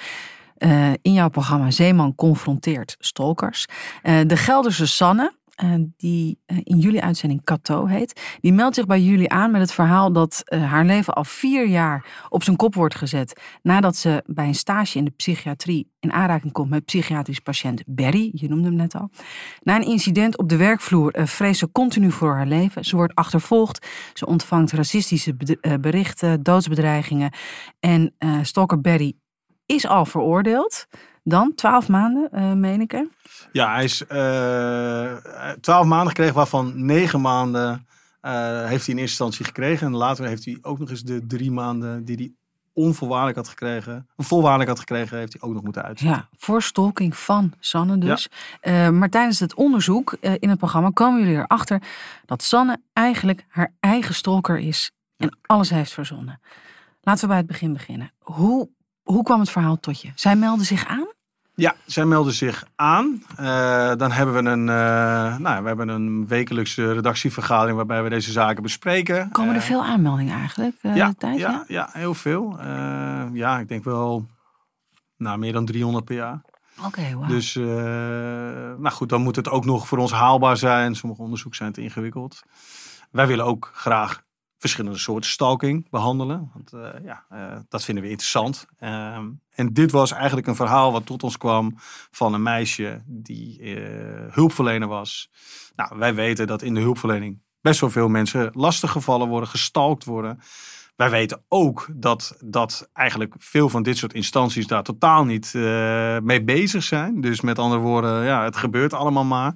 Uh, 0.58 0.92
in 1.02 1.12
jouw 1.12 1.28
programma 1.28 1.70
Zeeman 1.70 2.14
confronteert 2.14 2.96
stalkers. 2.98 3.66
Uh, 4.02 4.20
de 4.26 4.36
Gelderse 4.36 4.86
Sanne, 4.86 5.32
die 5.96 6.38
uh, 6.46 6.58
in 6.62 6.78
jullie 6.78 7.02
uitzending 7.02 7.44
Cato 7.44 7.87
heet. 7.87 8.38
Die 8.40 8.52
meldt 8.52 8.75
zich 8.75 8.87
bij 8.87 9.00
jullie 9.00 9.30
aan 9.30 9.50
met 9.50 9.61
het 9.61 9.73
verhaal 9.73 10.12
dat 10.12 10.42
uh, 10.44 10.70
haar 10.70 10.84
leven 10.84 11.14
al 11.14 11.25
vier 11.25 11.66
jaar 11.66 12.26
op 12.28 12.42
zijn 12.42 12.56
kop 12.56 12.75
wordt 12.75 12.94
gezet. 12.94 13.40
Nadat 13.62 13.96
ze 13.96 14.23
bij 14.26 14.46
een 14.46 14.54
stage 14.54 14.99
in 14.99 15.04
de 15.04 15.11
psychiatrie 15.11 15.92
in 16.00 16.12
aanraking 16.12 16.52
komt 16.52 16.70
met 16.70 16.84
psychiatrisch 16.84 17.38
patiënt 17.38 17.82
Berry. 17.87 18.30
Je 18.32 18.49
noemde 18.49 18.68
hem 18.68 18.76
net 18.76 18.94
al. 18.94 19.11
Na 19.62 19.76
een 19.76 19.87
incident 19.87 20.38
op 20.38 20.49
de 20.49 20.56
werkvloer 20.56 21.14
vreest 21.25 21.58
ze 21.58 21.73
continu 21.73 22.11
voor 22.11 22.34
haar 22.34 22.46
leven. 22.46 22.84
Ze 22.84 22.96
wordt 22.96 23.14
achtervolgd. 23.14 23.87
Ze 24.14 24.26
ontvangt 24.26 24.73
racistische 24.73 25.37
berichten, 25.80 26.42
doodsbedreigingen. 26.42 27.32
En 27.80 28.14
stalker 28.42 28.80
Berry 28.80 29.12
is 29.66 29.87
al 29.87 30.06
veroordeeld. 30.06 30.87
Dan 31.26 31.54
twaalf 31.54 31.88
maanden, 31.88 32.28
uh, 32.33 32.52
meen 32.52 32.81
ik 32.81 32.90
hè? 32.90 33.02
Ja, 33.52 33.75
hij 33.75 33.85
is 33.85 34.02
uh, 34.02 34.09
twaalf 35.61 35.87
maanden 35.87 36.09
gekregen, 36.09 36.35
waarvan 36.35 36.85
negen 36.85 37.21
maanden 37.21 37.87
uh, 38.23 38.64
heeft 38.64 38.87
hij 38.87 38.95
in 38.95 39.00
eerste 39.00 39.00
instantie 39.00 39.45
gekregen. 39.45 39.87
En 39.87 39.97
later 39.97 40.26
heeft 40.26 40.45
hij 40.45 40.59
ook 40.62 40.78
nog 40.78 40.90
eens 40.90 41.02
de 41.02 41.26
drie 41.26 41.50
maanden 41.50 42.04
die 42.04 42.16
hij 42.16 42.33
onvoorwaardelijk 42.73 43.37
had 43.37 43.49
gekregen, 43.49 44.09
voorwaardelijk 44.16 44.69
had 44.69 44.78
gekregen, 44.78 45.19
heeft 45.19 45.33
hij 45.33 45.43
ook 45.43 45.54
nog 45.54 45.62
moeten 45.62 45.83
uitzetten. 45.83 46.19
Ja, 46.19 46.28
voor 46.37 46.62
stalking 46.62 47.16
van 47.16 47.52
Sanne 47.61 47.99
dus. 47.99 48.28
Ja. 48.62 48.90
maar 48.90 49.11
tijdens 49.11 49.40
het 49.40 49.54
onderzoek 49.54 50.16
in 50.38 50.49
het 50.49 50.59
programma 50.59 50.90
komen 50.90 51.21
jullie 51.21 51.37
erachter 51.37 51.83
dat 52.26 52.43
Sanne 52.43 52.78
eigenlijk 52.93 53.47
haar 53.49 53.73
eigen 53.81 54.14
stalker 54.14 54.59
is 54.59 54.90
en 55.16 55.38
alles 55.43 55.71
heeft 55.71 55.93
verzonnen. 55.93 56.40
Laten 57.00 57.23
we 57.23 57.28
bij 57.28 57.37
het 57.37 57.47
begin 57.47 57.73
beginnen. 57.73 58.12
Hoe, 58.19 58.69
hoe 59.02 59.23
kwam 59.23 59.40
het 59.40 59.50
verhaal 59.50 59.81
tot 59.81 60.00
je? 60.00 60.12
Zij 60.14 60.37
meldde 60.37 60.64
zich 60.64 60.87
aan? 60.87 61.13
Ja, 61.56 61.75
zij 61.87 62.04
meldde 62.04 62.32
zich 62.32 62.64
aan. 62.76 63.23
Uh, 63.40 63.94
dan 63.96 64.12
hebben 64.12 64.44
we 64.44 64.50
een, 64.50 64.66
uh, 64.66 65.37
nou, 65.37 65.62
we 65.62 65.68
hebben 65.68 65.88
een 65.88 66.26
wekelijkse 66.26 66.92
redactievergadering 66.92 67.76
waarbij 67.76 68.02
we 68.02 68.08
deze 68.08 68.32
zaken 68.32 68.62
bespreken. 68.62 69.30
Komen 69.32 69.54
er 69.54 69.61
uh, 69.61 69.66
veel 69.66 69.84
aanmeldingen 69.84 70.38
eigenlijk? 70.38 70.76
ja, 70.80 71.14
tijd, 71.18 71.38
ja, 71.38 71.50
ja, 71.50 71.64
ja, 71.66 71.88
heel 71.92 72.14
veel. 72.14 72.58
ja, 73.32 73.58
ik 73.58 73.68
denk 73.68 73.84
wel 73.84 74.26
nou, 75.16 75.38
meer 75.38 75.52
dan 75.52 75.64
300 75.64 76.04
per 76.04 76.14
jaar. 76.14 76.42
Oké, 76.78 76.87
okay, 76.87 77.14
wow. 77.14 77.28
Dus, 77.28 77.54
nou 77.54 78.90
goed, 78.90 79.08
dan 79.08 79.23
moet 79.23 79.37
het 79.37 79.49
ook 79.49 79.64
nog 79.64 79.88
voor 79.88 79.99
ons 79.99 80.12
haalbaar 80.12 80.56
zijn. 80.56 80.94
Sommige 80.94 81.23
onderzoeken 81.23 81.58
zijn 81.58 81.73
te 81.73 81.80
ingewikkeld. 81.80 82.42
Wij 83.11 83.26
willen 83.26 83.44
ook 83.44 83.70
graag 83.75 84.23
verschillende 84.64 84.99
soorten 84.99 85.30
stalking 85.30 85.90
behandelen. 85.90 86.50
Want 86.54 86.73
uh, 86.73 87.04
ja, 87.04 87.25
uh, 87.33 87.59
dat 87.68 87.85
vinden 87.85 88.04
we 88.04 88.11
interessant. 88.11 88.66
Uh, 88.80 89.16
en 89.50 89.73
dit 89.73 89.90
was 89.90 90.12
eigenlijk 90.12 90.47
een 90.47 90.56
verhaal 90.56 90.92
wat 90.92 91.06
tot 91.06 91.23
ons 91.23 91.37
kwam 91.37 91.75
van 92.11 92.35
een 92.35 92.42
meisje 92.42 93.02
die 93.06 93.61
uh, 93.61 94.35
hulpverlener 94.35 94.88
was. 94.88 95.30
Nou, 95.76 95.99
wij 95.99 96.14
weten 96.14 96.47
dat 96.47 96.62
in 96.62 96.75
de 96.75 96.80
hulpverlening 96.80 97.42
best 97.61 97.80
wel 97.80 97.90
veel 97.90 98.09
mensen 98.09 98.50
lastig 98.52 98.90
gevallen 98.90 99.28
worden, 99.28 99.49
gestalkt 99.49 100.04
worden. 100.04 100.40
Wij 100.97 101.11
weten 101.11 101.42
ook 101.49 101.88
dat, 101.94 102.37
dat 102.44 102.90
eigenlijk 102.92 103.35
veel 103.38 103.68
van 103.68 103.83
dit 103.83 103.97
soort 103.97 104.14
instanties 104.14 104.66
daar 104.66 104.83
totaal 104.83 105.25
niet 105.25 105.54
mee 106.23 106.44
bezig 106.44 106.83
zijn. 106.83 107.21
Dus 107.21 107.40
met 107.40 107.59
andere 107.59 107.80
woorden, 107.80 108.25
ja, 108.25 108.44
het 108.44 108.56
gebeurt 108.56 108.92
allemaal 108.92 109.25
maar. 109.25 109.54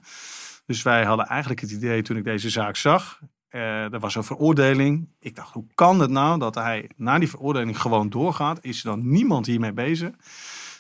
Dus 0.66 0.82
wij 0.82 1.04
hadden 1.04 1.26
eigenlijk 1.26 1.60
het 1.60 1.70
idee 1.70 2.02
toen 2.02 2.16
ik 2.16 2.24
deze 2.24 2.50
zaak 2.50 2.76
zag. 2.76 3.20
Uh, 3.50 3.92
er 3.92 3.98
was 3.98 4.14
een 4.14 4.24
veroordeling. 4.24 5.08
Ik 5.20 5.36
dacht, 5.36 5.52
hoe 5.52 5.64
kan 5.74 6.00
het 6.00 6.10
nou 6.10 6.38
dat 6.38 6.54
hij 6.54 6.90
na 6.96 7.18
die 7.18 7.28
veroordeling 7.28 7.80
gewoon 7.80 8.08
doorgaat? 8.08 8.58
Is 8.62 8.78
er 8.78 8.90
dan 8.90 9.10
niemand 9.10 9.46
hiermee 9.46 9.72
bezig? 9.72 10.10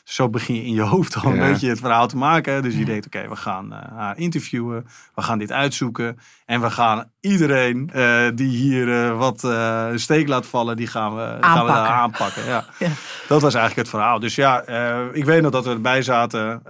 Zo 0.04 0.28
begin 0.28 0.54
je 0.54 0.64
in 0.64 0.72
je 0.72 0.82
hoofd 0.82 1.16
al 1.16 1.32
een 1.32 1.38
beetje 1.38 1.68
het 1.68 1.78
verhaal 1.78 2.06
te 2.06 2.16
maken. 2.16 2.62
Dus 2.62 2.74
je 2.74 2.84
denkt, 2.84 3.06
oké, 3.06 3.28
we 3.28 3.36
gaan 3.36 3.72
uh, 3.72 3.78
haar 3.96 4.18
interviewen. 4.18 4.86
We 5.14 5.22
gaan 5.22 5.38
dit 5.38 5.52
uitzoeken. 5.52 6.18
En 6.46 6.60
we 6.60 6.70
gaan 6.70 7.10
iedereen 7.20 7.90
uh, 7.94 8.28
die 8.34 8.48
hier 8.48 9.16
wat 9.16 9.42
een 9.42 10.00
steek 10.00 10.28
laat 10.28 10.46
vallen, 10.46 10.76
die 10.76 10.86
gaan 10.86 11.14
we, 11.16 11.36
gaan 11.40 11.66
we 11.66 11.72
daar 11.72 11.88
aanpakken. 11.88 12.44
Ja. 12.44 12.64
ja. 12.78 12.90
Dat 13.28 13.42
was 13.42 13.54
eigenlijk 13.54 13.76
het 13.76 13.88
verhaal. 13.88 14.18
Dus 14.18 14.34
ja, 14.34 14.66
ik 15.12 15.24
weet 15.24 15.42
nog 15.42 15.52
dat 15.52 15.64
we 15.64 15.70
erbij 15.70 16.02
zaten, 16.02 16.62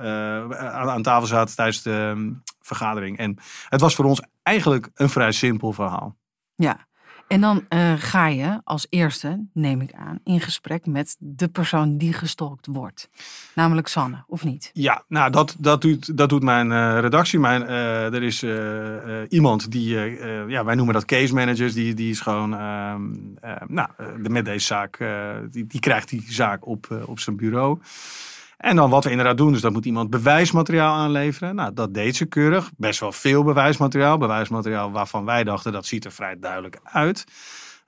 aan, 0.59 0.91
aan, 0.91 1.03
tafel 1.03 1.27
zaten 1.27 1.57
tijdens 1.57 1.83
de 1.83 1.91
um, 1.91 2.43
vergadering. 2.69 3.19
En 3.19 3.37
het 3.69 3.81
was 3.81 3.95
voor 3.95 4.05
ons 4.05 4.23
eigenlijk 4.43 4.91
een 4.95 5.09
vrij 5.09 5.33
simpel 5.33 5.73
verhaal. 5.73 6.17
Ja, 6.55 6.89
en 7.29 7.41
dan 7.41 7.67
uh, 7.69 7.93
ga 7.97 8.27
je 8.27 8.61
als 8.65 8.87
eerste, 8.89 9.47
neem 9.53 9.81
ik 9.81 9.93
aan, 9.93 10.19
in 10.25 10.41
gesprek 10.41 10.87
met 10.87 11.17
de 11.19 11.49
persoon 11.49 11.99
die 11.99 12.13
gestalkt 12.13 12.67
wordt. 12.67 13.11
Namelijk 13.55 13.89
Sanne, 13.89 14.25
of 14.27 14.45
niet? 14.45 14.71
Ja, 14.73 15.05
nou 15.09 15.31
dat, 15.31 15.57
dat, 15.59 15.81
doet, 15.81 16.17
dat 16.17 16.29
doet 16.29 16.43
mijn 16.43 16.71
uh, 16.71 16.99
redactie. 17.01 17.39
Mijn, 17.39 17.63
uh, 17.63 18.15
er 18.15 18.23
is 18.23 18.45
iemand 19.29 19.71
die, 19.71 19.89
ja, 20.49 20.65
wij 20.65 20.75
noemen 20.75 20.95
dat 20.95 21.05
case 21.05 21.35
managers, 21.35 21.75
die, 21.75 21.95
die 21.95 22.11
is 22.11 22.21
gewoon, 22.21 22.55
ehm, 22.55 23.03
nou, 23.67 23.89
met 24.29 24.45
deze 24.45 24.67
zaak, 24.67 25.05
die, 25.51 25.67
die 25.67 25.81
krijgt 25.81 26.09
die 26.09 26.25
zaak 26.29 26.67
op, 26.67 27.03
op 27.07 27.21
zijn 27.21 27.37
bureau. 27.37 27.79
En 28.59 28.77
dan 28.77 28.91
wat 28.91 29.05
we 29.05 29.11
inderdaad 29.11 29.37
doen, 29.37 29.53
dus 29.53 29.61
dat 29.61 29.73
moet 29.73 29.85
iemand 29.85 30.11
bewijsmateriaal 30.11 30.95
aanleveren. 30.95 31.55
Nou, 31.55 31.73
dat 31.73 31.95
deed 31.95 32.17
ze 32.17 32.27
keurig. 32.27 32.71
Best 32.77 33.01
wel 33.01 33.13
veel 33.13 33.45
bewijsmateriaal. 33.45 34.19
Bewijsmateriaal 34.19 34.91
waarvan 34.91 35.25
wij 35.25 35.45
dachten 35.45 35.73
dat 35.73 35.87
ziet 35.87 36.05
er 36.05 36.13
vrij 36.13 36.39
duidelijk 36.39 36.79
uit. 36.83 37.25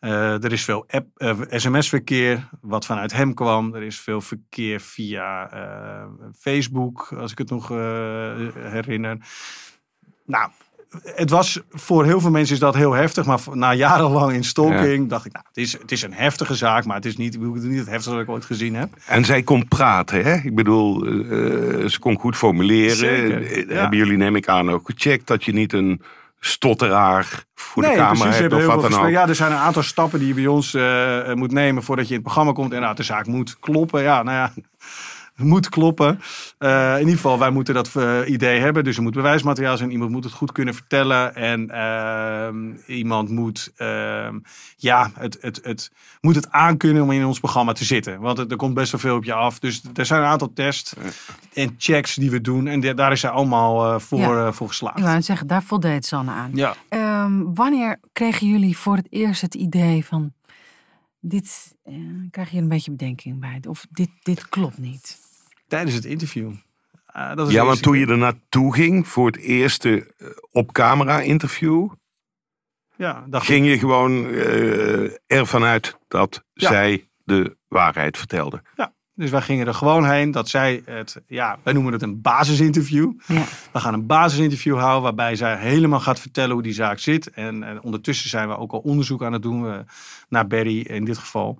Uh, 0.00 0.44
er 0.44 0.52
is 0.52 0.64
veel 0.64 0.86
uh, 1.16 1.40
sms-verkeer 1.50 2.48
wat 2.60 2.86
vanuit 2.86 3.12
hem 3.12 3.34
kwam. 3.34 3.74
Er 3.74 3.82
is 3.82 4.00
veel 4.00 4.20
verkeer 4.20 4.80
via 4.80 5.54
uh, 5.54 6.06
Facebook, 6.38 7.12
als 7.16 7.32
ik 7.32 7.38
het 7.38 7.50
nog 7.50 7.68
herinner. 8.58 9.18
Nou, 10.26 10.50
het 11.04 11.30
was 11.30 11.60
voor 11.70 12.04
heel 12.04 12.20
veel 12.20 12.30
mensen 12.30 12.54
is 12.54 12.60
dat 12.60 12.74
heel 12.74 12.92
heftig. 12.92 13.26
Maar 13.26 13.40
na 13.52 13.74
jarenlang 13.74 14.32
in 14.32 14.44
stalking 14.44 15.08
dacht 15.08 15.26
ik, 15.26 15.32
nou, 15.32 15.44
het 15.48 15.56
is, 15.56 15.72
het 15.72 15.92
is 15.92 16.02
een 16.02 16.12
heftige 16.12 16.54
zaak. 16.54 16.84
Maar 16.84 16.96
het 16.96 17.04
is 17.04 17.16
niet, 17.16 17.40
niet 17.40 17.78
het 17.78 17.86
heftigste 17.86 18.10
wat 18.10 18.22
ik 18.22 18.28
ooit 18.28 18.44
gezien 18.44 18.74
heb. 18.74 18.88
En 19.06 19.24
zij 19.24 19.42
kon 19.42 19.68
praten, 19.68 20.24
hè? 20.24 20.34
Ik 20.34 20.54
bedoel, 20.54 21.06
uh, 21.06 21.88
ze 21.88 21.98
kon 21.98 22.18
goed 22.18 22.36
formuleren. 22.36 22.96
Zeker, 22.96 23.68
ja. 23.68 23.74
Hebben 23.74 23.98
jullie, 23.98 24.16
neem 24.16 24.36
ik 24.36 24.48
aan, 24.48 24.70
ook 24.70 24.90
gecheckt 24.90 25.26
dat 25.26 25.44
je 25.44 25.52
niet 25.52 25.72
een 25.72 26.02
stotteraar 26.40 27.44
voor 27.54 27.82
nee, 27.82 27.92
de 27.92 27.98
camera 27.98 28.22
precies, 28.22 28.40
hebt 28.40 28.54
of 28.54 28.64
wat 28.64 28.90
dan 28.90 29.00
ook. 29.00 29.10
Ja, 29.10 29.28
er 29.28 29.34
zijn 29.34 29.52
een 29.52 29.58
aantal 29.58 29.82
stappen 29.82 30.18
die 30.18 30.28
je 30.28 30.34
bij 30.34 30.46
ons 30.46 30.74
uh, 30.74 31.32
moet 31.32 31.52
nemen 31.52 31.82
voordat 31.82 32.04
je 32.04 32.14
in 32.14 32.20
het 32.20 32.24
programma 32.24 32.52
komt. 32.52 32.72
En 32.72 32.80
nou, 32.80 32.94
de 32.94 33.02
zaak 33.02 33.26
moet 33.26 33.58
kloppen. 33.58 34.02
Ja, 34.02 34.22
nou 34.22 34.36
ja 34.36 34.52
moet 35.42 35.68
kloppen. 35.68 36.20
Uh, 36.58 36.92
in 36.92 36.98
ieder 36.98 37.14
geval, 37.14 37.38
wij 37.38 37.50
moeten 37.50 37.74
dat 37.74 37.90
uh, 37.96 38.18
idee 38.26 38.60
hebben. 38.60 38.84
Dus 38.84 38.96
er 38.96 39.02
moet 39.02 39.14
bewijsmateriaal 39.14 39.76
zijn. 39.76 39.90
Iemand 39.90 40.10
moet 40.10 40.24
het 40.24 40.32
goed 40.32 40.52
kunnen 40.52 40.74
vertellen. 40.74 41.34
En 41.34 41.70
uh, 41.70 42.96
iemand 42.96 43.30
moet, 43.30 43.72
ehm, 43.76 44.38
ja, 44.76 45.10
het, 45.14 45.38
het, 45.40 45.60
het, 45.62 45.90
moet 46.20 46.34
het 46.34 46.50
aankunnen 46.50 47.02
om 47.02 47.10
in 47.10 47.26
ons 47.26 47.38
programma 47.38 47.72
te 47.72 47.84
zitten. 47.84 48.20
Want 48.20 48.38
er 48.38 48.56
komt 48.56 48.74
best 48.74 48.92
wel 48.92 49.00
veel 49.00 49.16
op 49.16 49.24
je 49.24 49.32
af. 49.32 49.58
Dus 49.58 49.82
er 49.94 50.06
zijn 50.06 50.20
een 50.20 50.28
aantal 50.28 50.52
tests 50.52 50.94
en 51.54 51.74
checks 51.78 52.14
die 52.14 52.30
we 52.30 52.40
doen. 52.40 52.66
En 52.66 52.80
daar 52.96 53.12
is 53.12 53.20
zij 53.20 53.30
allemaal 53.30 53.94
eh, 53.94 54.00
voor, 54.00 54.18
ja. 54.18 54.52
voor 54.52 54.68
geslaagd. 54.68 54.98
Ik 54.98 55.04
wou 55.04 55.22
zeggen, 55.22 55.46
daar 55.46 55.62
voldeed 55.62 56.06
Sanne 56.06 56.30
aan. 56.30 56.50
Ja. 56.54 56.74
Um, 57.24 57.54
wanneer 57.54 58.00
kregen 58.12 58.46
jullie 58.46 58.76
voor 58.76 58.96
het 58.96 59.06
eerst 59.10 59.40
het 59.40 59.54
idee 59.54 60.04
van... 60.04 60.32
Dit 61.22 61.76
krijg 62.30 62.50
je 62.50 62.58
een 62.58 62.68
beetje 62.68 62.90
bedenking 62.90 63.40
bij. 63.40 63.60
Of 63.68 63.86
dit, 63.90 64.10
dit 64.22 64.48
klopt 64.48 64.78
niet 64.78 65.18
tijdens 65.70 65.94
het 65.94 66.04
interview. 66.04 66.50
Uh, 67.16 67.34
dat 67.34 67.50
ja, 67.50 67.64
want 67.64 67.82
toen 67.82 67.98
je 67.98 68.06
er 68.06 68.18
naartoe 68.18 68.74
ging 68.74 69.08
voor 69.08 69.26
het 69.26 69.36
eerste 69.36 70.12
uh, 70.18 70.28
op 70.50 70.72
camera 70.72 71.20
interview, 71.20 71.88
ja, 72.96 73.26
ging 73.30 73.64
ik... 73.66 73.72
je 73.72 73.78
gewoon 73.78 74.26
uh, 74.26 75.10
ervan 75.26 75.64
uit 75.64 75.98
dat 76.08 76.44
ja. 76.52 76.68
zij 76.68 77.08
de 77.24 77.56
waarheid 77.68 78.18
vertelde. 78.18 78.62
Ja, 78.76 78.92
dus 79.14 79.30
wij 79.30 79.40
gingen 79.40 79.66
er 79.66 79.74
gewoon 79.74 80.10
heen 80.10 80.30
dat 80.30 80.48
zij 80.48 80.82
het, 80.84 81.22
ja, 81.26 81.58
wij 81.62 81.72
noemen 81.72 81.92
het 81.92 82.02
een 82.02 82.20
basisinterview. 82.20 83.12
Ja. 83.26 83.44
We 83.72 83.80
gaan 83.80 83.94
een 83.94 84.06
basisinterview 84.06 84.78
houden 84.78 85.02
waarbij 85.02 85.36
zij 85.36 85.56
helemaal 85.56 86.00
gaat 86.00 86.20
vertellen 86.20 86.52
hoe 86.52 86.62
die 86.62 86.72
zaak 86.72 86.98
zit. 86.98 87.30
En, 87.30 87.62
en 87.62 87.82
ondertussen 87.82 88.30
zijn 88.30 88.48
we 88.48 88.56
ook 88.56 88.72
al 88.72 88.78
onderzoek 88.78 89.22
aan 89.22 89.32
het 89.32 89.42
doen 89.42 89.86
naar 90.28 90.46
Barry 90.46 90.80
in 90.80 91.04
dit 91.04 91.18
geval. 91.18 91.58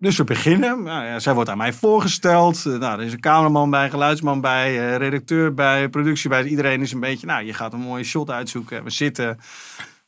Dus 0.00 0.16
we 0.16 0.24
beginnen. 0.24 0.82
Nou 0.82 1.04
ja, 1.04 1.18
zij 1.18 1.34
wordt 1.34 1.50
aan 1.50 1.56
mij 1.56 1.72
voorgesteld. 1.72 2.64
Uh, 2.66 2.78
nou, 2.78 3.00
er 3.00 3.06
is 3.06 3.12
een 3.12 3.20
cameraman 3.20 3.70
bij, 3.70 3.90
geluidsman 3.90 4.40
bij, 4.40 4.72
uh, 4.72 4.96
redacteur 4.96 5.54
bij, 5.54 5.88
productie 5.88 6.28
bij. 6.28 6.44
Iedereen 6.44 6.80
is 6.80 6.92
een 6.92 7.00
beetje, 7.00 7.26
nou, 7.26 7.44
je 7.44 7.52
gaat 7.52 7.72
een 7.72 7.80
mooie 7.80 8.04
shot 8.04 8.30
uitzoeken. 8.30 8.84
We 8.84 8.90
zitten. 8.90 9.38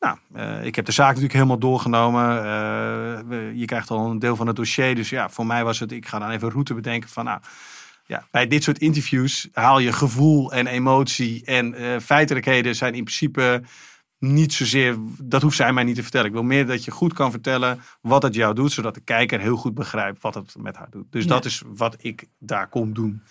Nou, 0.00 0.16
uh, 0.36 0.64
ik 0.64 0.74
heb 0.74 0.84
de 0.84 0.92
zaak 0.92 1.08
natuurlijk 1.08 1.34
helemaal 1.34 1.58
doorgenomen. 1.58 2.24
Je 3.58 3.64
krijgt 3.64 3.90
al 3.90 4.10
een 4.10 4.18
deel 4.18 4.36
van 4.36 4.46
het 4.46 4.56
dossier. 4.56 4.94
Dus 4.94 5.10
ja, 5.10 5.30
voor 5.30 5.46
mij 5.46 5.64
was 5.64 5.78
het, 5.78 5.92
ik 5.92 6.06
ga 6.06 6.18
dan 6.18 6.30
even 6.30 6.46
een 6.46 6.52
route 6.52 6.74
bedenken 6.74 7.08
van, 7.08 7.24
nou, 7.24 7.40
ja, 8.06 8.24
bij 8.30 8.46
dit 8.46 8.62
soort 8.62 8.78
interviews 8.78 9.48
haal 9.52 9.78
je 9.78 9.92
gevoel 9.92 10.52
en 10.52 10.66
emotie 10.66 11.44
en 11.44 11.74
feitelijkheden 12.02 12.74
zijn 12.74 12.94
in 12.94 13.04
principe 13.04 13.62
niet 14.22 14.52
zozeer, 14.52 14.96
dat 15.22 15.42
hoeft 15.42 15.56
zij 15.56 15.72
mij 15.72 15.84
niet 15.84 15.94
te 15.94 16.02
vertellen. 16.02 16.26
Ik 16.26 16.32
wil 16.32 16.42
meer 16.42 16.66
dat 16.66 16.84
je 16.84 16.90
goed 16.90 17.12
kan 17.12 17.30
vertellen 17.30 17.80
wat 18.00 18.22
het 18.22 18.34
jou 18.34 18.54
doet, 18.54 18.72
zodat 18.72 18.94
de 18.94 19.00
kijker 19.00 19.40
heel 19.40 19.56
goed 19.56 19.74
begrijpt 19.74 20.22
wat 20.22 20.34
het 20.34 20.54
met 20.58 20.76
haar 20.76 20.90
doet. 20.90 21.06
Dus 21.10 21.26
dat 21.26 21.44
is 21.44 21.62
wat 21.66 21.96
ik 21.98 22.28
daar 22.38 22.68
kom 22.68 22.94
doen. 22.94 23.22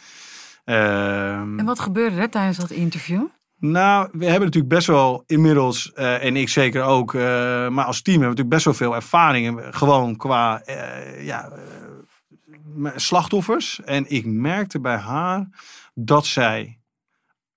Um, 0.65 1.59
en 1.59 1.65
wat 1.65 1.79
gebeurde 1.79 2.15
er 2.15 2.29
tijdens 2.29 2.57
dat 2.57 2.69
interview? 2.69 3.25
Nou, 3.57 4.09
we 4.11 4.25
hebben 4.25 4.45
natuurlijk 4.45 4.73
best 4.73 4.87
wel 4.87 5.23
inmiddels, 5.25 5.91
uh, 5.95 6.23
en 6.23 6.35
ik 6.35 6.49
zeker 6.49 6.83
ook, 6.83 7.13
uh, 7.13 7.21
maar 7.69 7.85
als 7.85 8.01
team 8.01 8.21
hebben 8.21 8.35
we 8.35 8.43
natuurlijk 8.43 8.49
best 8.49 8.65
wel 8.65 8.73
veel 8.73 8.95
ervaringen. 8.95 9.73
Gewoon 9.73 10.15
qua 10.15 10.63
uh, 10.65 11.25
ja, 11.25 11.51
slachtoffers. 12.95 13.81
En 13.83 14.05
ik 14.09 14.25
merkte 14.25 14.79
bij 14.79 14.97
haar 14.97 15.49
dat 15.93 16.25
zij 16.25 16.79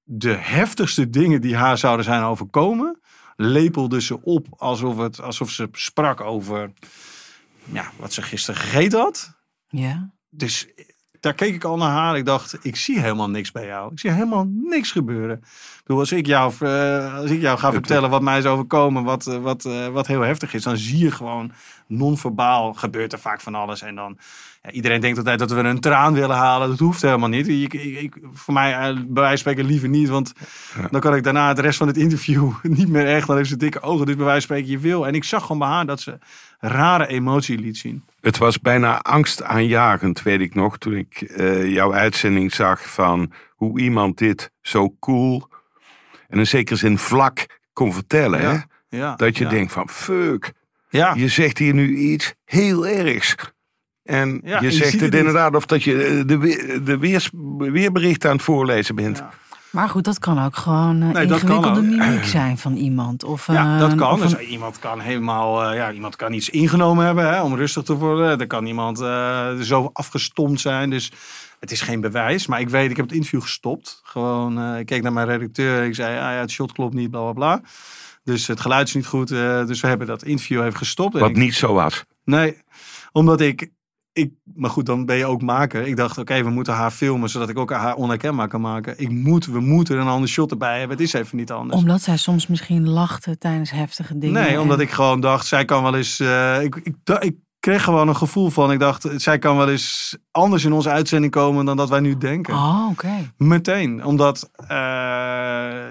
de 0.02 0.34
heftigste 0.38 1.10
dingen 1.10 1.40
die 1.40 1.56
haar 1.56 1.78
zouden 1.78 2.04
zijn 2.04 2.22
overkomen, 2.22 3.00
lepelde 3.36 4.00
ze 4.00 4.22
op 4.22 4.46
alsof, 4.56 4.96
het, 4.96 5.20
alsof 5.20 5.50
ze 5.50 5.68
sprak 5.72 6.20
over 6.20 6.72
ja, 7.72 7.90
wat 7.96 8.12
ze 8.12 8.22
gisteren 8.22 8.60
gegeten 8.60 8.98
had. 8.98 9.32
Ja. 9.68 10.12
Dus 10.28 10.66
daar 11.24 11.34
keek 11.34 11.54
ik 11.54 11.64
al 11.64 11.76
naar 11.76 11.90
haar. 11.90 12.16
Ik 12.16 12.24
dacht, 12.24 12.58
ik 12.62 12.76
zie 12.76 13.00
helemaal 13.00 13.30
niks 13.30 13.52
bij 13.52 13.66
jou. 13.66 13.92
Ik 13.92 13.98
zie 13.98 14.10
helemaal 14.10 14.46
niks 14.48 14.92
gebeuren. 14.92 15.36
Ik 15.36 15.80
bedoel, 15.84 15.98
als 15.98 16.12
ik 16.12 16.26
jou, 16.26 16.52
uh, 16.60 17.14
als 17.16 17.30
ik 17.30 17.40
jou 17.40 17.58
ga 17.58 17.72
vertellen 17.72 18.10
wat 18.10 18.22
mij 18.22 18.38
is 18.38 18.44
overkomen, 18.44 19.04
wat, 19.04 19.26
uh, 19.26 19.38
wat, 19.38 19.64
uh, 19.64 19.88
wat 19.88 20.06
heel 20.06 20.20
heftig 20.20 20.54
is, 20.54 20.62
dan 20.62 20.76
zie 20.76 20.98
je 20.98 21.10
gewoon 21.10 21.52
non-verbaal 21.96 22.72
gebeurt 22.72 23.12
er 23.12 23.18
vaak 23.18 23.40
van 23.40 23.54
alles. 23.54 23.82
En 23.82 23.94
dan, 23.94 24.18
ja, 24.62 24.70
iedereen 24.70 25.00
denkt 25.00 25.18
altijd 25.18 25.38
dat 25.38 25.52
we 25.52 25.58
een 25.58 25.80
traan 25.80 26.14
willen 26.14 26.36
halen. 26.36 26.68
Dat 26.68 26.78
hoeft 26.78 27.02
helemaal 27.02 27.28
niet. 27.28 27.48
Ik, 27.48 27.74
ik, 27.74 28.00
ik, 28.00 28.16
voor 28.32 28.54
mij, 28.54 28.70
uh, 28.70 28.94
bij 28.94 29.22
wijze 29.22 29.28
van 29.28 29.38
spreken, 29.38 29.64
liever 29.64 29.88
niet. 29.88 30.08
Want 30.08 30.32
dan 30.90 31.00
kan 31.00 31.14
ik 31.14 31.22
daarna 31.22 31.54
de 31.54 31.60
rest 31.60 31.78
van 31.78 31.86
het 31.86 31.96
interview 31.96 32.52
niet 32.62 32.88
meer 32.88 33.06
echt. 33.06 33.26
Dan 33.26 33.36
heeft 33.36 33.48
ze 33.48 33.56
dikke 33.56 33.80
ogen. 33.80 34.06
Dus 34.06 34.16
bij 34.16 34.24
wijze 34.24 34.46
van 34.46 34.56
spreken, 34.56 34.80
je 34.80 34.88
wil. 34.88 35.06
En 35.06 35.14
ik 35.14 35.24
zag 35.24 35.42
gewoon 35.42 35.58
bij 35.58 35.68
haar 35.68 35.86
dat 35.86 36.00
ze 36.00 36.18
rare 36.58 37.06
emotie 37.06 37.58
liet 37.58 37.76
zien. 37.76 38.04
Het 38.20 38.38
was 38.38 38.60
bijna 38.60 38.98
angstaanjagend, 38.98 40.22
weet 40.22 40.40
ik 40.40 40.54
nog. 40.54 40.78
Toen 40.78 40.94
ik 40.94 41.20
uh, 41.20 41.72
jouw 41.72 41.94
uitzending 41.94 42.54
zag 42.54 42.92
van 42.92 43.32
hoe 43.50 43.80
iemand 43.80 44.18
dit 44.18 44.50
zo 44.60 44.96
cool 45.00 45.48
en 46.28 46.38
in 46.38 46.46
zekere 46.46 46.78
zin 46.78 46.98
vlak 46.98 47.60
kon 47.72 47.92
vertellen. 47.92 48.40
Ja, 48.40 48.66
Hè? 48.96 49.14
Dat 49.16 49.38
je 49.38 49.46
denkt 49.46 49.72
van 49.72 49.88
fuck, 49.88 50.52
Ja, 50.98 51.14
je 51.14 51.28
zegt 51.28 51.58
hier 51.58 51.74
nu 51.74 51.96
iets 51.96 52.34
heel 52.44 52.86
ergs. 52.86 53.34
En 54.02 54.40
Ja, 54.44 54.60
je 54.60 54.70
zegt 54.70 54.92
het 54.92 55.00
het 55.00 55.14
inderdaad 55.14 55.54
of 55.54 55.66
dat 55.66 55.82
je 55.82 56.04
eh, 56.04 56.26
de, 56.26 56.38
weer- 56.38 56.84
de 56.84 56.98
weers, 56.98 57.30
weerbericht 57.58 58.24
aan 58.26 58.32
het 58.32 58.42
voorlezen 58.42 58.94
bent. 58.94 59.18
Ja. 59.18 59.30
Maar 59.70 59.88
goed, 59.88 60.04
dat 60.04 60.18
kan 60.18 60.44
ook 60.44 60.56
gewoon 60.56 61.02
eh, 61.02 61.08
Nee, 61.08 61.12
kan 61.12 61.22
ingewikkelde 61.22 61.80
mimiek 61.82 62.24
zijn 62.38 62.58
van 62.58 62.74
iemand. 62.76 63.24
Of, 63.24 63.46
Ja, 63.46 63.78
dat 63.78 63.94
kan. 63.94 64.12
of 64.12 64.20
Dus 64.20 64.32
een- 64.32 64.40
iemand 64.44 64.78
kan 64.78 65.00
helemaal, 65.00 65.64
eh, 65.64 65.76
ja, 65.76 65.92
iemand 65.92 66.16
kan 66.16 66.32
iets 66.32 66.50
ingenomen 66.50 67.04
hebben 67.06 67.28
hè, 67.28 67.42
om 67.42 67.54
rustig 67.56 67.82
te 67.82 67.94
worden. 67.94 68.40
Er 68.40 68.46
kan 68.46 68.66
iemand 68.66 69.00
eh, 69.00 69.54
zo 69.60 69.90
afgestomd 69.92 70.60
zijn. 70.60 70.90
Dus 70.90 71.12
het 71.60 71.70
is 71.70 71.80
geen 71.80 72.00
bewijs. 72.00 72.46
Maar 72.46 72.60
ik 72.60 72.68
weet, 72.68 72.90
ik 72.90 72.96
heb 72.96 73.04
het 73.06 73.14
interview 73.14 73.42
gestopt. 73.42 74.00
Gewoon, 74.02 74.58
eh, 74.60 74.78
ik 74.78 74.86
keek 74.86 75.02
naar 75.02 75.12
mijn 75.12 75.26
redacteur. 75.26 75.84
Ik 75.84 75.94
zei, 75.94 76.08
ah, 76.16 76.20
ja, 76.20 76.30
het 76.40 76.50
shot 76.50 76.72
klopt 76.72 76.94
niet, 76.94 77.10
bla 77.10 77.20
bla 77.20 77.32
bla. 77.32 77.60
Dus 78.24 78.46
het 78.46 78.60
geluid 78.60 78.88
is 78.88 78.94
niet 78.94 79.06
goed. 79.06 79.30
eh, 79.30 79.66
dus 79.66 79.80
we 79.80 79.86
hebben 79.86 80.06
dat 80.06 80.24
interview 80.24 80.60
even 80.64 80.76
gestopt. 80.78 81.14
En 81.14 81.20
Wat 81.20 81.30
ik- 81.30 81.36
niet 81.36 81.54
zo 81.54 81.72
was. 81.74 82.04
Nee, 82.24 82.56
omdat 83.12 83.40
ik, 83.40 83.70
ik... 84.12 84.32
Maar 84.54 84.70
goed, 84.70 84.86
dan 84.86 85.06
ben 85.06 85.16
je 85.16 85.26
ook 85.26 85.42
maker. 85.42 85.86
Ik 85.86 85.96
dacht, 85.96 86.18
oké, 86.18 86.42
we 86.42 86.50
moeten 86.50 86.74
haar 86.74 86.90
filmen, 86.90 87.28
zodat 87.28 87.48
ik 87.48 87.58
ook 87.58 87.70
haar 87.72 87.94
onherkenbaar 87.94 88.48
kan 88.48 88.60
maken. 88.60 88.94
Ik 88.98 89.10
moet, 89.10 89.46
we 89.46 89.60
moeten 89.60 89.98
een 89.98 90.06
ander 90.06 90.28
shot 90.28 90.50
erbij 90.50 90.78
hebben. 90.78 90.96
Het 90.96 91.06
is 91.06 91.12
even 91.12 91.36
niet 91.36 91.50
anders. 91.52 91.80
Omdat 91.80 92.02
zij 92.02 92.16
soms 92.16 92.46
misschien 92.46 92.88
lachte 92.88 93.38
tijdens 93.38 93.70
heftige 93.70 94.18
dingen. 94.18 94.42
Nee, 94.42 94.60
omdat 94.60 94.80
ik 94.80 94.90
gewoon 94.90 95.20
dacht, 95.20 95.46
zij 95.46 95.64
kan 95.64 95.82
wel 95.82 95.94
eens. 95.96 96.20
eh, 96.20 96.62
ik, 96.62 96.76
ik, 96.76 96.94
ik 97.20 97.36
kreeg 97.64 97.84
gewoon 97.84 98.08
een 98.08 98.16
gevoel 98.16 98.50
van, 98.50 98.72
ik 98.72 98.78
dacht, 98.78 99.06
zij 99.16 99.38
kan 99.38 99.56
wel 99.56 99.68
eens 99.68 100.16
anders 100.30 100.64
in 100.64 100.72
onze 100.72 100.90
uitzending 100.90 101.32
komen 101.32 101.64
dan 101.64 101.76
dat 101.76 101.88
wij 101.88 102.00
nu 102.00 102.16
denken. 102.16 102.54
Oh, 102.54 102.86
oké. 102.90 103.32
Meteen, 103.36 104.04
omdat, 104.04 104.50
eh, 104.56 104.76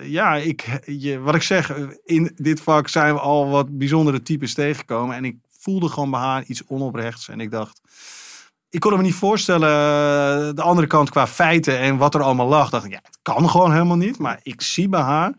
ja, 0.03 0.35
ik, 0.35 0.81
je, 0.85 1.19
wat 1.19 1.35
ik 1.35 1.41
zeg, 1.41 1.73
in 2.03 2.31
dit 2.35 2.61
vak 2.61 2.87
zijn 2.87 3.13
we 3.13 3.19
al 3.19 3.49
wat 3.49 3.77
bijzondere 3.77 4.21
types 4.21 4.53
tegengekomen. 4.53 5.15
En 5.15 5.25
ik 5.25 5.35
voelde 5.59 5.89
gewoon 5.89 6.11
bij 6.11 6.19
haar 6.19 6.43
iets 6.43 6.63
onoprechts. 6.67 7.29
En 7.29 7.39
ik 7.39 7.51
dacht, 7.51 7.81
ik 8.69 8.79
kon 8.79 8.95
me 8.95 9.01
niet 9.01 9.15
voorstellen, 9.15 9.69
eh, 9.69 10.55
de 10.55 10.61
andere 10.61 10.87
kant 10.87 11.09
qua 11.09 11.27
feiten 11.27 11.79
en 11.79 11.97
wat 11.97 12.15
er 12.15 12.21
allemaal 12.21 12.47
lag. 12.47 12.69
Dacht 12.69 12.85
ik, 12.85 12.91
ja, 12.91 12.99
het 13.03 13.19
kan 13.21 13.49
gewoon 13.49 13.71
helemaal 13.71 13.97
niet. 13.97 14.17
Maar 14.17 14.39
ik 14.43 14.61
zie 14.61 14.89
bij 14.89 15.01
haar. 15.01 15.33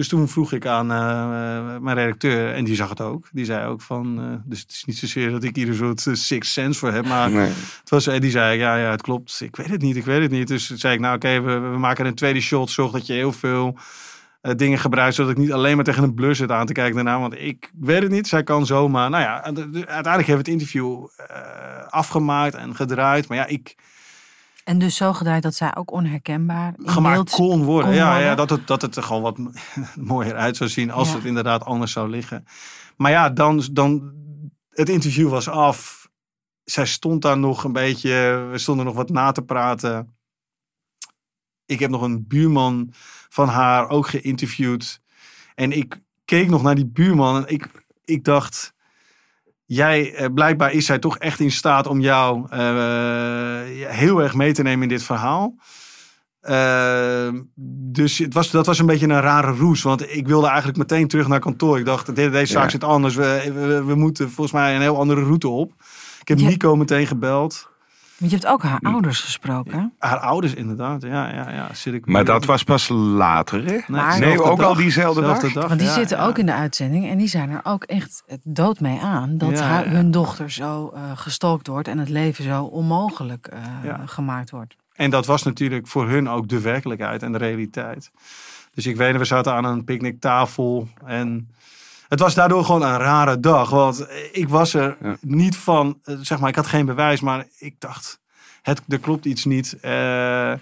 Dus 0.00 0.08
toen 0.08 0.28
vroeg 0.28 0.52
ik 0.52 0.66
aan 0.66 0.90
eh, 0.92 1.76
mijn 1.80 1.96
redacteur, 1.96 2.54
en 2.54 2.64
die 2.64 2.74
zag 2.74 2.88
het 2.88 3.00
ook. 3.00 3.28
Die 3.32 3.44
zei 3.44 3.66
ook 3.66 3.80
van, 3.80 4.18
eh, 4.20 4.24
dus 4.50 4.60
het 4.60 4.70
is 4.70 4.84
niet 4.84 4.96
zozeer 4.98 5.30
dat 5.30 5.44
ik 5.44 5.56
hier 5.56 5.68
een 5.68 5.74
soort 5.74 6.06
eh, 6.06 6.14
sixth 6.14 6.52
sense 6.52 6.78
voor 6.78 6.92
heb, 6.92 7.06
maar 7.06 7.30
Nee. 7.30 7.46
het 7.80 7.90
was, 7.90 8.04
die 8.04 8.30
zei, 8.30 8.58
ja, 8.58 8.76
ja, 8.76 8.90
het 8.90 9.02
klopt. 9.02 9.40
Ik 9.40 9.56
weet 9.56 9.68
het 9.68 9.82
niet, 9.82 9.96
ik 9.96 10.04
weet 10.04 10.22
het 10.22 10.30
niet. 10.30 10.48
Dus 10.48 10.70
zei 10.70 10.94
ik, 10.94 11.00
nou 11.00 11.14
oké, 11.16 11.40
we, 11.40 11.58
we 11.58 11.78
maken 11.78 12.06
een 12.06 12.14
tweede 12.14 12.40
shot. 12.40 12.70
Zorg 12.70 12.92
dat 12.92 13.06
je 13.06 13.12
heel 13.12 13.32
veel 13.32 13.78
dingen 14.56 14.78
gebruikt, 14.78 15.14
zodat 15.14 15.30
ik 15.32 15.36
niet 15.38 15.52
alleen 15.52 15.76
maar 15.76 15.84
tegen 15.84 16.02
een 16.02 16.14
blur 16.14 16.34
zit 16.34 16.50
aan 16.50 16.66
te 16.66 16.72
kijken 16.72 16.94
daarna. 16.94 17.20
Want 17.20 17.34
ik 17.38 17.70
weet 17.80 18.02
het 18.02 18.10
niet, 18.10 18.28
zij 18.28 18.42
kan 18.42 18.66
zomaar. 18.66 19.10
Nou 19.10 19.22
ja, 19.22 19.40
de- 19.40 19.70
de- 19.70 19.78
uiteindelijk 19.86 20.26
hebben 20.26 20.44
we 20.44 20.50
het 20.50 20.60
interview 20.60 21.06
afgemaakt 21.88 22.54
en 22.54 22.74
gedraaid. 22.76 23.28
Maar 23.28 23.36
ja, 23.38 23.46
ik 23.46 23.74
En 24.70 24.78
dus 24.78 24.96
zo 24.96 25.12
gedraaid 25.12 25.42
dat 25.42 25.54
zij 25.54 25.76
ook 25.76 25.90
onherkenbaar 25.92 26.74
in 26.78 26.88
gemaakt 26.88 27.14
beeld 27.14 27.30
kon 27.30 27.64
worden. 27.64 27.90
kon 27.90 27.98
ja, 27.98 28.18
ja, 28.18 28.34
dat, 28.34 28.50
het, 28.50 28.66
dat 28.66 28.82
het 28.82 28.96
er 28.96 29.02
gewoon 29.02 29.22
wat 29.22 29.38
mooier 30.10 30.34
uit 30.34 30.56
zou 30.56 30.70
zien 30.70 30.90
als 30.90 31.08
Ja. 31.08 31.14
het 31.14 31.24
inderdaad 31.24 31.64
anders 31.64 31.92
zou 31.92 32.10
liggen. 32.10 32.44
Maar 32.96 33.10
ja, 33.10 33.30
dan, 33.30 33.62
dan 33.72 34.12
het 34.70 34.88
interview 34.88 35.28
was 35.28 35.48
af. 35.48 36.08
Zij 36.64 36.86
stond 36.86 37.22
daar 37.22 37.38
nog 37.38 37.64
een 37.64 37.72
beetje, 37.72 38.10
we 38.50 38.58
stonden 38.58 38.84
nog 38.86 38.94
wat 38.94 39.10
na 39.10 39.32
te 39.32 39.42
praten. 39.42 40.16
Ik 41.66 41.78
heb 41.78 41.90
nog 41.90 42.02
een 42.02 42.26
buurman 42.26 42.88
van 43.28 43.48
haar 43.48 43.88
ook 43.88 44.06
geïnterviewd. 44.08 45.00
En 45.54 45.72
ik 45.72 46.00
keek 46.24 46.48
nog 46.48 46.62
naar 46.62 46.74
die 46.74 46.86
buurman 46.86 47.36
en 47.36 47.52
ik, 47.52 47.86
ik 48.04 48.24
dacht, 48.24 48.74
jij, 49.72 50.14
eh, 50.14 50.26
blijkbaar 50.34 50.72
is 50.72 50.86
zij 50.86 50.98
toch 50.98 51.18
echt 51.18 51.40
in 51.40 51.50
staat 51.50 51.86
om 51.86 52.00
jou 52.00 52.46
eh, 52.50 52.58
heel 53.86 54.22
erg 54.22 54.34
mee 54.34 54.52
te 54.52 54.62
nemen 54.62 54.82
in 54.82 54.88
dit 54.88 55.02
verhaal. 55.02 55.54
Eh, 56.40 57.28
dus 57.92 58.18
het 58.18 58.34
was, 58.34 58.50
dat 58.50 58.66
was 58.66 58.78
een 58.78 58.86
beetje 58.86 59.06
een 59.08 59.20
rare 59.20 59.52
roes. 59.52 59.82
Want 59.82 60.14
ik 60.16 60.26
wilde 60.26 60.46
eigenlijk 60.46 60.78
meteen 60.78 61.08
terug 61.08 61.28
naar 61.28 61.40
kantoor. 61.40 61.78
Ik 61.78 61.84
dacht, 61.84 62.06
de- 62.06 62.30
deze 62.30 62.52
zaak 62.52 62.64
Ja. 62.64 62.70
zit 62.70 62.84
anders. 62.84 63.14
We, 63.14 63.50
we, 63.54 63.84
we 63.84 63.94
moeten 63.94 64.26
volgens 64.30 64.52
mij 64.52 64.74
een 64.74 64.80
heel 64.80 64.96
andere 64.98 65.22
route 65.22 65.48
op. 65.48 65.72
Ik 66.20 66.28
heb 66.28 66.38
Ja. 66.38 66.48
Nico 66.48 66.76
meteen 66.76 67.06
gebeld. 67.06 67.69
Want 68.20 68.32
je 68.32 68.38
hebt 68.38 68.46
ook 68.52 68.62
haar 68.62 68.78
ouders 68.82 69.20
gesproken. 69.20 69.92
Haar 69.98 70.18
ouders 70.18 70.54
inderdaad. 70.54 71.02
Ja, 71.02 71.28
ja, 71.28 71.50
ja. 71.50 71.68
Zit 71.74 71.94
ik 71.94 72.06
Maar 72.06 72.24
dat 72.24 72.44
was 72.44 72.62
pas 72.62 72.88
later, 72.88 73.64
hè? 73.64 73.78
Maar- 73.86 74.18
Nee, 74.20 74.42
ook 74.42 74.60
al 74.62 74.74
diezelfde 74.74 75.22
Zelfde 75.24 75.52
dag? 75.52 75.66
Want 75.68 75.78
die 75.80 75.88
ja, 75.88 75.94
zitten 75.94 76.16
ja. 76.16 76.26
ook 76.26 76.38
in 76.38 76.46
de 76.46 76.54
uitzending. 76.54 77.08
En 77.10 77.18
die 77.18 77.28
zijn 77.28 77.50
er 77.50 77.60
ook 77.62 77.84
echt 77.84 78.22
dood 78.42 78.80
mee 78.80 79.00
aan. 79.00 79.38
Dat 79.38 79.50
Ja, 79.58 79.64
haar, 79.64 79.84
ja. 79.84 79.90
hun 79.90 80.10
dochter 80.10 80.50
zo 80.50 80.92
eh 80.94 81.00
gestalkt 81.14 81.66
wordt. 81.66 81.88
En 81.88 81.98
het 81.98 82.08
leven 82.08 82.44
zo 82.44 82.62
onmogelijk 82.64 83.46
eh, 83.46 83.58
Ja. 83.84 84.00
gemaakt 84.06 84.50
wordt. 84.50 84.76
En 84.94 85.10
dat 85.10 85.26
was 85.26 85.42
natuurlijk 85.42 85.86
voor 85.86 86.08
hun 86.08 86.28
ook 86.28 86.48
de 86.48 86.60
werkelijkheid 86.60 87.22
en 87.22 87.32
de 87.32 87.38
realiteit. 87.38 88.10
Dus 88.74 88.86
ik 88.86 88.96
weet 88.96 89.16
we 89.16 89.24
zaten 89.24 89.52
aan 89.52 89.64
een 89.64 89.84
picknicktafel 89.84 90.88
en 91.06 91.48
het 92.10 92.20
was 92.20 92.34
daardoor 92.34 92.64
gewoon 92.64 92.82
een 92.82 92.98
rare 92.98 93.40
dag. 93.40 93.70
Want 93.70 94.06
ik 94.32 94.48
was 94.48 94.74
er 94.74 94.96
Ja. 95.02 95.16
niet 95.20 95.56
van, 95.56 95.98
eh, 96.04 96.14
zeg 96.20 96.38
maar, 96.40 96.48
ik 96.48 96.54
had 96.56 96.66
geen 96.66 96.86
bewijs, 96.86 97.20
maar 97.20 97.46
ik 97.58 97.74
dacht, 97.78 98.20
het, 98.62 98.82
er 98.88 98.98
klopt 98.98 99.24
iets 99.24 99.44
niet. 99.44 99.76
Eh, 99.80 100.52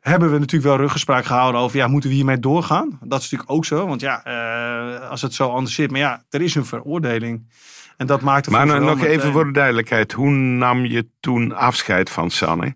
hebben 0.00 0.32
we 0.32 0.38
natuurlijk 0.38 0.70
wel 0.70 0.76
ruggespraak 0.80 1.24
gehouden 1.24 1.60
over, 1.60 1.76
ja, 1.76 1.86
moeten 1.86 2.10
we 2.10 2.16
hiermee 2.16 2.38
doorgaan? 2.38 2.98
Dat 3.02 3.18
is 3.20 3.30
natuurlijk 3.30 3.50
ook 3.50 3.64
zo, 3.64 3.86
want 3.86 4.00
ja, 4.00 4.24
eh, 4.24 5.08
als 5.10 5.22
het 5.22 5.34
zo 5.34 5.48
anders 5.48 5.74
zit. 5.74 5.90
Maar 5.90 6.00
ja, 6.00 6.24
er 6.30 6.42
is 6.42 6.54
een 6.54 6.66
veroordeling. 6.66 7.48
En 7.96 8.06
dat 8.06 8.20
maakte 8.20 8.50
Maar 8.50 8.66
nou, 8.66 8.84
nog 8.84 9.04
even 9.04 9.32
voor 9.32 9.44
de 9.44 9.52
duidelijkheid. 9.52 10.12
Hoe 10.12 10.30
nam 10.30 10.84
je 10.86 11.06
toen 11.20 11.54
afscheid 11.54 12.10
van 12.10 12.30
Sanne? 12.30 12.74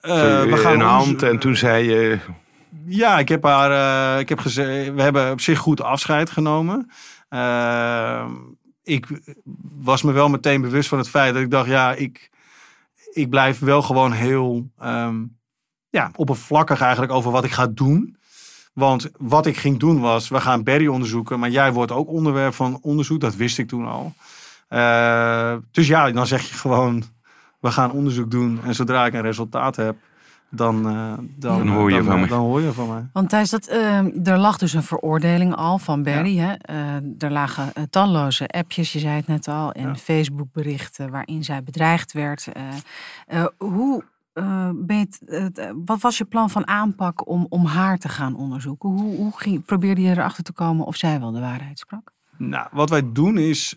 We 0.00 0.52
gaan 0.56 0.74
ons- 0.74 0.82
hand 0.84 1.22
en 1.22 1.38
toen 1.38 1.56
zei 1.56 1.90
je... 1.90 2.18
Ja, 2.88 3.18
ik 3.18 3.28
heb 3.28 3.42
haar. 3.42 3.70
eh, 4.14 4.20
ik 4.20 4.28
heb 4.28 4.38
gezegd, 4.38 4.94
we 4.94 5.02
hebben 5.02 5.30
op 5.30 5.40
zich 5.40 5.58
goed 5.58 5.80
afscheid 5.80 6.30
genomen. 6.30 6.90
Eh, 7.28 8.26
ik 8.82 9.06
was 9.78 10.02
me 10.02 10.12
wel 10.12 10.28
meteen 10.28 10.60
bewust 10.60 10.88
van 10.88 10.98
het 10.98 11.08
feit 11.08 11.34
dat 11.34 11.42
ik 11.42 11.50
dacht, 11.50 11.68
ja, 11.68 11.92
ik, 11.92 12.30
ik 13.12 13.30
blijf 13.30 13.58
wel 13.58 13.82
gewoon 13.82 14.12
heel 14.12 14.70
ehm, 14.78 15.24
ja, 15.90 16.10
oppervlakkig 16.16 16.80
eigenlijk 16.80 17.12
over 17.12 17.30
wat 17.30 17.44
ik 17.44 17.50
ga 17.52 17.66
doen. 17.66 18.16
Want 18.72 19.10
wat 19.16 19.46
ik 19.46 19.56
ging 19.56 19.78
doen 19.78 20.00
was, 20.00 20.28
we 20.28 20.40
gaan 20.40 20.62
Barry 20.62 20.86
onderzoeken, 20.86 21.38
maar 21.38 21.50
jij 21.50 21.72
wordt 21.72 21.92
ook 21.92 22.08
onderwerp 22.08 22.54
van 22.54 22.78
onderzoek. 22.82 23.20
Dat 23.20 23.36
wist 23.36 23.58
ik 23.58 23.68
toen 23.68 23.86
al. 23.86 24.14
Eh, 24.68 25.54
dus 25.70 25.86
ja, 25.86 26.10
dan 26.10 26.26
zeg 26.26 26.48
je 26.48 26.54
gewoon, 26.54 27.04
we 27.60 27.70
gaan 27.70 27.90
onderzoek 27.90 28.30
doen. 28.30 28.60
En 28.64 28.74
zodra 28.74 29.06
ik 29.06 29.14
een 29.14 29.22
resultaat 29.22 29.76
heb, 29.76 29.96
dan, 30.50 30.88
eh, 30.88 31.12
dan, 31.36 31.58
Dan 31.58 31.68
hoor 31.68 31.90
je 31.90 31.96
dan, 31.96 32.04
van 32.04 32.14
eh, 32.14 32.20
me. 32.20 32.26
Dan 32.28 32.38
hoor 32.40 32.60
je 32.60 32.72
van 32.72 32.88
mij. 32.88 33.08
Want 33.12 33.28
Thijs, 33.28 33.50
dat, 33.50 33.66
eh, 33.66 34.26
er 34.26 34.38
lag 34.38 34.58
dus 34.58 34.72
een 34.72 34.82
veroordeling 34.82 35.54
al 35.54 35.78
van 35.78 36.02
Barry. 36.02 36.36
Hè? 36.36 36.52
Eh, 36.52 36.94
er 37.22 37.30
lagen 37.30 37.72
talloze 37.90 38.48
appjes, 38.48 38.92
je 38.92 38.98
zei 38.98 39.16
het 39.16 39.26
net 39.26 39.48
al. 39.48 39.72
En 39.72 39.88
Ja. 39.88 39.94
Facebook-berichten 39.94 41.10
waarin 41.10 41.44
zij 41.44 41.62
bedreigd 41.62 42.12
werd. 42.12 42.48
Eh, 42.52 42.62
eh, 43.26 43.46
hoe 43.58 44.04
eh, 44.32 44.70
ben 44.74 44.96
je 44.98 45.74
wat 45.84 46.00
was 46.00 46.18
je 46.18 46.24
plan 46.24 46.50
van 46.50 46.66
aanpak 46.66 47.28
om, 47.28 47.46
om 47.48 47.64
haar 47.66 47.98
te 47.98 48.08
gaan 48.08 48.36
onderzoeken? 48.36 48.88
Hoe, 48.88 49.16
hoe 49.16 49.32
ging, 49.36 49.64
probeerde 49.64 50.00
je 50.02 50.10
erachter 50.10 50.44
te 50.44 50.52
komen 50.52 50.86
of 50.86 50.96
zij 50.96 51.20
wel 51.20 51.32
de 51.32 51.40
waarheid 51.40 51.78
sprak? 51.78 52.12
Nou, 52.38 52.68
wat 52.72 52.90
wij 52.90 53.12
doen 53.12 53.38
is 53.38 53.76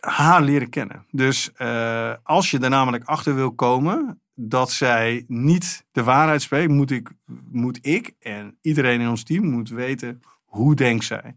haar 0.00 0.42
leren 0.42 0.68
kennen. 0.70 1.04
Dus 1.10 1.52
eh, 1.52 2.12
als 2.22 2.50
je 2.50 2.58
er 2.58 2.70
namelijk 2.70 3.04
achter 3.04 3.34
wil 3.34 3.52
komen 3.52 4.20
dat 4.48 4.70
zij 4.70 5.24
niet 5.26 5.84
de 5.92 6.02
waarheid 6.02 6.42
spreekt, 6.42 6.70
moet 6.70 6.90
ik, 6.90 7.10
moet 7.50 7.78
ik 7.86 8.12
en 8.18 8.58
iedereen 8.60 9.00
in 9.00 9.08
ons 9.08 9.24
team 9.24 9.44
moet 9.44 9.68
weten 9.68 10.20
hoe 10.44 10.74
denkt 10.74 11.04
zij. 11.04 11.36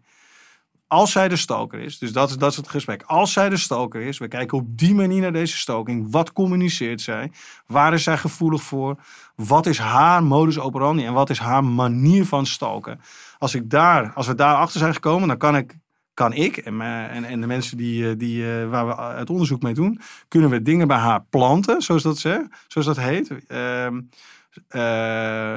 Als 0.87 1.11
zij 1.11 1.27
de 1.27 1.35
stalker 1.35 1.79
is, 1.79 1.97
dus 1.97 2.11
dat 2.11 2.29
is, 2.29 2.37
dat 2.37 2.51
is 2.51 2.57
het 2.57 2.67
gesprek. 2.67 3.03
Als 3.03 3.33
zij 3.33 3.49
de 3.49 3.57
stalker 3.57 4.01
is, 4.01 4.17
we 4.17 4.27
kijken 4.27 4.57
op 4.57 4.77
die 4.77 4.95
manier 4.95 5.21
naar 5.21 5.33
deze 5.33 5.57
stalking. 5.57 6.11
Wat 6.11 6.33
communiceert 6.33 7.01
zij? 7.01 7.31
Waar 7.65 7.93
is 7.93 8.03
zij 8.03 8.17
gevoelig 8.17 8.63
voor? 8.63 8.97
Wat 9.35 9.65
is 9.65 9.77
haar 9.77 10.23
modus 10.23 10.59
operandi 10.59 11.05
en 11.05 11.13
wat 11.13 11.29
is 11.29 11.39
haar 11.39 11.63
manier 11.63 12.25
van 12.25 12.45
stalken? 12.45 12.99
Als, 13.37 13.55
ik 13.55 13.69
daar, 13.69 14.13
als 14.13 14.27
we 14.27 14.35
daar 14.35 14.55
achter 14.55 14.79
zijn 14.79 14.93
gekomen, 14.93 15.27
dan 15.27 15.37
kan 15.37 15.55
ik 15.55 15.75
kan 16.13 16.33
ik 16.33 16.57
en, 16.57 16.81
en, 16.81 17.23
en 17.23 17.41
de 17.41 17.47
mensen 17.47 17.77
die, 17.77 18.17
die, 18.17 18.45
waar 18.45 18.87
we 18.87 19.03
het 19.17 19.29
onderzoek 19.29 19.61
mee 19.61 19.73
doen, 19.73 20.01
kunnen 20.27 20.49
we 20.49 20.61
dingen 20.61 20.87
bij 20.87 20.97
haar 20.97 21.23
planten, 21.29 21.81
zoals 21.81 22.03
dat, 22.03 22.17
ze, 22.17 22.47
zoals 22.67 22.87
dat 22.87 22.99
heet. 22.99 23.31
Ehm, 23.47 24.01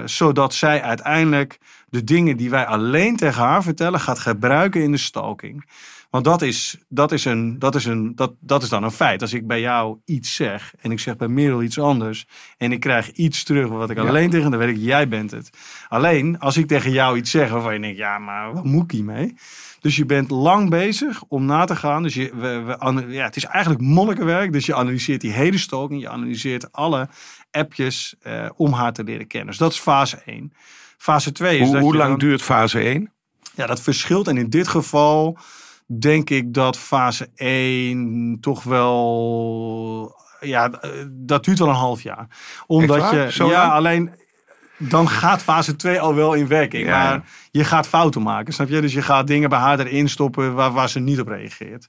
zodat 0.04 0.54
zij 0.54 0.82
uiteindelijk 0.82 1.58
de 1.88 2.04
dingen 2.04 2.36
die 2.36 2.50
wij 2.50 2.66
alleen 2.66 3.16
tegen 3.16 3.42
haar 3.42 3.62
vertellen, 3.62 4.00
gaat 4.00 4.18
gebruiken 4.18 4.82
in 4.82 4.90
de 4.90 4.96
stalking. 4.96 5.64
Want 6.16 6.28
dat 6.28 6.42
is, 6.42 6.76
dat, 6.88 7.12
is 7.12 7.24
een, 7.24 7.58
dat, 7.58 7.74
is 7.74 7.84
een, 7.84 8.14
dat, 8.14 8.34
dat 8.40 8.62
is 8.62 8.68
dan 8.68 8.82
een 8.82 8.90
feit. 8.90 9.22
Als 9.22 9.32
ik 9.32 9.46
bij 9.46 9.60
jou 9.60 9.98
iets 10.04 10.34
zeg 10.34 10.74
en 10.80 10.90
ik 10.90 11.00
zeg 11.00 11.16
bij 11.16 11.28
Merel 11.28 11.62
iets 11.62 11.78
anders 11.78 12.26
en 12.56 12.72
ik 12.72 12.80
krijg 12.80 13.10
iets 13.10 13.42
terug 13.44 13.68
wat 13.68 13.90
ik 13.90 13.98
alleen 13.98 14.30
tegen, 14.30 14.50
dan 14.50 14.58
weet 14.58 14.76
ik, 14.76 14.82
jij 14.82 15.08
bent 15.08 15.30
het. 15.30 15.50
Alleen 15.88 16.38
als 16.38 16.56
ik 16.56 16.66
tegen 16.66 16.90
jou 16.90 17.16
iets 17.16 17.30
zeg 17.30 17.50
waarvan 17.50 17.74
je 17.74 17.80
denkt, 17.80 17.96
ja, 17.96 18.18
maar 18.18 18.52
wat 18.52 18.64
moet 18.64 18.84
ik 18.84 18.90
hiermee? 18.90 19.34
Dus 19.80 19.96
je 19.96 20.06
bent 20.06 20.30
lang 20.30 20.70
bezig 20.70 21.22
om 21.28 21.44
na 21.44 21.64
te 21.64 21.76
gaan. 21.76 22.02
Dus 22.02 22.14
je, 22.14 22.30
we, 22.36 22.76
we, 22.78 23.06
ja, 23.08 23.24
het 23.24 23.36
is 23.36 23.44
eigenlijk 23.44 23.84
monnikenwerk. 23.84 24.52
Dus 24.52 24.66
je 24.66 24.74
analyseert 24.74 25.20
die 25.20 25.32
hele 25.32 25.58
stalking. 25.58 26.00
Je 26.00 26.08
analyseert 26.08 26.72
alle 26.72 27.08
appjes 27.50 28.14
eh, 28.20 28.48
om 28.54 28.72
haar 28.72 28.92
te 28.92 29.04
leren 29.04 29.26
kennen. 29.26 29.48
Dus 29.48 29.58
dat 29.58 29.72
is 29.72 29.78
fase 29.78 30.22
1. 30.24 30.52
Fase 30.96 31.32
2 31.32 31.58
is 31.58 31.64
hoe, 31.64 31.72
dat 31.72 31.82
Hoe 31.82 31.96
lang 31.96 32.18
duurt 32.18 32.42
fase 32.42 32.78
1? 32.78 33.12
Ja, 33.54 33.66
dat 33.66 33.80
verschilt. 33.80 34.28
En 34.28 34.36
in 34.36 34.50
dit 34.50 34.68
geval 34.68 35.38
denk 35.86 36.30
ik 36.30 36.54
dat 36.54 36.78
fase 36.78 37.30
1 37.34 38.38
toch 38.40 38.62
wel. 38.62 40.14
Ja, 40.40 40.70
dat 41.08 41.44
duurt 41.44 41.58
wel 41.58 41.68
een 41.68 41.74
half 41.74 42.02
jaar. 42.02 42.26
Omdat 42.66 43.10
je. 43.10 43.26
Zo 43.30 43.48
ja, 43.48 43.68
alleen. 43.68 44.10
Dan 44.78 45.08
gaat 45.08 45.42
fase 45.42 45.76
2 45.76 46.00
al 46.00 46.14
wel 46.14 46.34
in 46.34 46.48
werking. 46.48 46.88
Maar 46.88 47.28
je 47.50 47.64
gaat 47.64 47.88
fouten 47.88 48.22
maken. 48.22 48.52
Snap 48.52 48.68
je? 48.68 48.80
Dus 48.80 48.92
je 48.92 49.02
gaat 49.02 49.26
dingen 49.26 49.48
bij 49.48 49.58
haar 49.58 49.78
erin 49.78 50.08
stoppen 50.08 50.54
waar, 50.54 50.72
waar 50.72 50.88
ze 50.88 51.00
niet 51.00 51.20
op 51.20 51.28
reageert. 51.28 51.86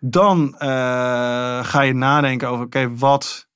Dan 0.00 0.54
uh, 0.54 1.64
ga 1.64 1.80
je 1.80 1.94
nadenken 1.94 2.48
over: 2.48 2.64
oké, 2.64 2.96
wat 2.96 3.47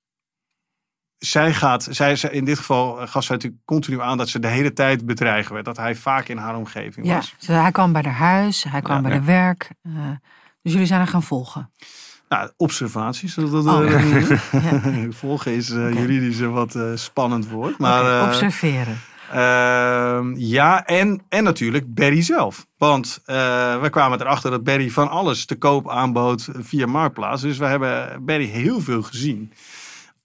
zij 1.24 1.54
gaat, 1.54 1.88
zij, 1.90 2.18
in 2.30 2.44
dit 2.44 2.58
geval 2.58 3.00
eh, 3.00 3.08
gaf 3.08 3.24
zij 3.24 3.34
natuurlijk 3.36 3.62
continu 3.64 4.00
aan 4.00 4.18
dat 4.18 4.28
ze 4.28 4.38
de 4.38 4.48
hele 4.48 4.72
tijd 4.72 5.06
bedreigen 5.06 5.52
werd. 5.52 5.64
Dat 5.64 5.76
hij 5.76 5.94
vaak 5.94 6.28
in 6.28 6.36
haar 6.36 6.56
omgeving 6.56 7.14
was. 7.14 7.34
Ja, 7.38 7.60
hij 7.60 7.70
kwam 7.70 7.92
bij 7.92 8.02
haar 8.02 8.12
huis, 8.12 8.64
hij 8.68 8.82
kwam 8.82 9.02
bij 9.02 9.12
de 9.12 9.24
werk. 9.24 9.70
Uh, 9.82 9.92
dus 10.62 10.72
jullie 10.72 10.86
zijn 10.86 11.00
er 11.00 11.06
gaan 11.06 11.22
volgen. 11.22 11.70
Nou, 12.28 12.50
observaties. 12.56 13.34
Dat, 13.34 13.50
dat, 13.50 13.66
oh, 13.66 13.88
ja. 14.52 15.10
volgen 15.22 15.52
is 15.52 15.70
uh, 15.70 15.92
juridisch 15.92 16.38
een 16.38 16.52
wat 16.52 16.74
uh, 16.74 16.90
spannend 16.94 17.48
woord. 17.48 17.78
Maar, 17.78 18.00
okay, 18.00 18.26
observeren. 18.26 19.00
Ehm, 19.32 20.34
ja, 20.36 20.86
en, 20.86 21.22
en 21.28 21.44
natuurlijk 21.44 21.94
Berry 21.94 22.22
zelf. 22.22 22.66
Want 22.76 23.20
we 23.24 23.88
kwamen 23.90 24.20
erachter 24.20 24.50
dat 24.50 24.64
Berry 24.64 24.90
van 24.90 25.10
alles 25.10 25.44
te 25.44 25.56
koop 25.56 25.90
aanbood 25.90 26.48
via 26.58 26.86
Marktplaats. 26.86 27.42
Dus 27.42 27.58
we 27.58 27.64
hebben 27.64 28.24
Berry 28.24 28.46
heel 28.46 28.80
veel 28.80 29.02
gezien 29.02 29.52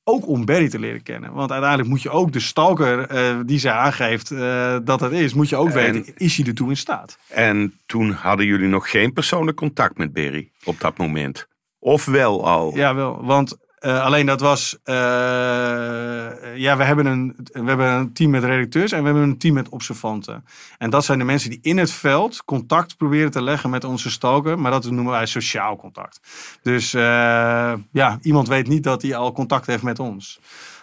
ook 0.07 0.27
om 0.27 0.45
Barry 0.45 0.69
te 0.69 0.79
leren 0.79 1.03
kennen. 1.03 1.33
Want 1.33 1.51
uiteindelijk 1.51 1.89
moet 1.89 2.01
je 2.01 2.09
ook 2.09 2.31
de 2.31 2.39
stalker 2.39 3.11
uh, 3.11 3.39
die 3.45 3.59
zij 3.59 3.71
aangeeft 3.71 4.31
uh, 4.31 4.77
dat 4.83 4.99
het 4.99 5.11
is, 5.11 5.33
moet 5.33 5.49
je 5.49 5.55
ook 5.55 5.69
weten, 5.69 6.05
is 6.15 6.37
hij 6.37 6.45
ertoe 6.45 6.69
in 6.69 6.77
staat? 6.77 7.17
En 7.27 7.73
toen 7.85 8.11
hadden 8.11 8.45
jullie 8.45 8.67
nog 8.67 8.89
geen 8.89 9.13
persoonlijk 9.13 9.57
contact 9.57 9.97
met 9.97 10.13
Barry 10.13 10.49
op 10.63 10.79
dat 10.79 10.97
moment? 10.97 11.47
Of 11.79 12.05
wel 12.05 12.47
al? 12.47 12.75
Ja, 12.75 12.95
wel. 12.95 13.25
Want 13.25 13.57
uh, 13.79 14.03
alleen 14.03 14.25
dat 14.25 14.41
was. 14.41 14.77
Uh, 14.85 14.95
ja, 16.55 16.77
we 16.77 16.83
hebben, 16.83 17.05
een, 17.05 17.35
we 17.51 17.63
hebben 17.63 17.87
een 17.87 18.13
team 18.13 18.31
met 18.31 18.43
redacteurs 18.43 18.91
en 18.91 18.99
we 18.99 19.05
hebben 19.05 19.23
een 19.23 19.37
team 19.37 19.53
met 19.53 19.69
observanten. 19.69 20.45
En 20.77 20.89
dat 20.89 21.05
zijn 21.05 21.19
de 21.19 21.25
mensen 21.25 21.49
die 21.49 21.59
in 21.61 21.77
het 21.77 21.91
veld 21.91 22.43
contact 22.45 22.97
proberen 22.97 23.31
te 23.31 23.41
leggen 23.41 23.69
met 23.69 23.83
onze 23.83 24.09
stalker. 24.09 24.59
Maar 24.59 24.71
dat 24.71 24.89
noemen 24.89 25.13
wij 25.13 25.25
sociaal 25.25 25.75
contact. 25.75 26.19
Dus 26.61 26.93
uh, 26.93 27.01
ja, 27.91 28.17
iemand 28.21 28.47
weet 28.47 28.67
niet 28.67 28.83
dat 28.83 29.01
hij 29.01 29.15
al 29.15 29.31
contact 29.31 29.65
heeft 29.65 29.83
met 29.83 29.99
ons. 29.99 30.39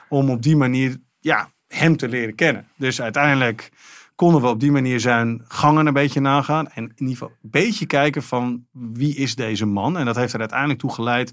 Om 0.09 0.31
op 0.31 0.43
die 0.43 0.57
manier 0.57 0.97
ja, 1.21 1.51
hem 1.67 1.97
te 1.97 2.09
leren 2.09 2.35
kennen. 2.35 2.69
Dus 2.77 3.01
uiteindelijk 3.01 3.71
konden 4.15 4.41
we 4.41 4.49
op 4.49 4.61
die 4.61 4.73
manier 4.73 5.01
zijn 5.01 5.45
gangen 5.49 5.87
een 5.87 5.93
beetje 5.93 6.21
nagaan. 6.21 6.69
En 6.69 6.83
in 6.83 6.93
ieder 6.97 7.17
geval 7.17 7.33
een 7.43 7.51
beetje 7.51 7.87
kijken 7.87 8.23
van 8.23 8.67
wie 8.73 9.17
is 9.17 9.35
deze 9.35 9.67
man. 9.67 9.99
En 9.99 10.05
dat 10.05 10.17
heeft 10.17 10.33
er 10.33 10.41
uiteindelijk 10.41 10.81
toe 10.81 10.93
geleid 10.93 11.33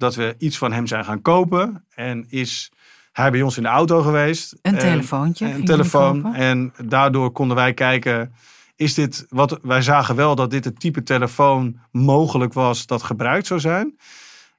dat 0.00 0.14
we 0.14 0.34
iets 0.38 0.58
van 0.58 0.72
hem 0.72 0.86
zijn 0.86 1.04
gaan 1.04 1.22
kopen. 1.22 1.84
En 1.94 2.24
is 2.28 2.72
hij 3.12 3.30
bij 3.30 3.42
ons 3.42 3.56
in 3.56 3.62
de 3.62 3.68
auto 3.68 4.02
geweest. 4.02 4.56
Een 4.62 4.78
telefoontje. 4.78 5.52
Een 5.52 5.64
telefoon. 5.64 6.34
En 6.34 6.72
daardoor 6.84 7.30
konden 7.30 7.56
wij 7.56 7.74
kijken. 7.74 8.34
Is 8.76 8.94
dit 8.94 9.26
wat 9.28 9.58
wij 9.62 9.82
zagen 9.82 10.16
wel 10.16 10.34
dat 10.34 10.50
dit 10.50 10.64
het 10.64 10.80
type 10.80 11.02
telefoon 11.02 11.80
mogelijk 11.90 12.52
was 12.52 12.86
dat 12.86 13.02
gebruikt 13.02 13.46
zou 13.46 13.60
zijn. 13.60 13.98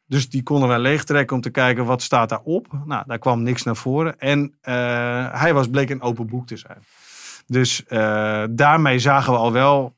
Dus 0.08 0.30
die 0.30 0.44
konden 0.44 0.68
wij 0.68 0.80
leegtrekken 0.80 1.36
om 1.36 1.42
te 1.42 1.50
kijken 1.50 1.86
wat 1.86 2.02
staat 2.02 2.30
daarop. 2.30 2.68
Nou, 2.86 3.04
daar 3.08 3.20
kwam 3.20 3.44
niks 3.44 3.64
naar 3.64 3.76
voren. 3.76 4.20
En 4.20 4.40
uh, 4.42 4.74
hij 5.42 5.54
was 5.54 5.68
bleek 5.68 5.90
een 5.90 6.02
open 6.02 6.28
boek 6.28 6.48
te 6.48 6.58
zijn. 6.58 6.78
Dus 7.48 7.84
uh, 7.90 8.44
daarmee 8.50 9.00
zagen 9.00 9.34
we 9.34 9.40
al 9.40 9.52
wel 9.52 9.96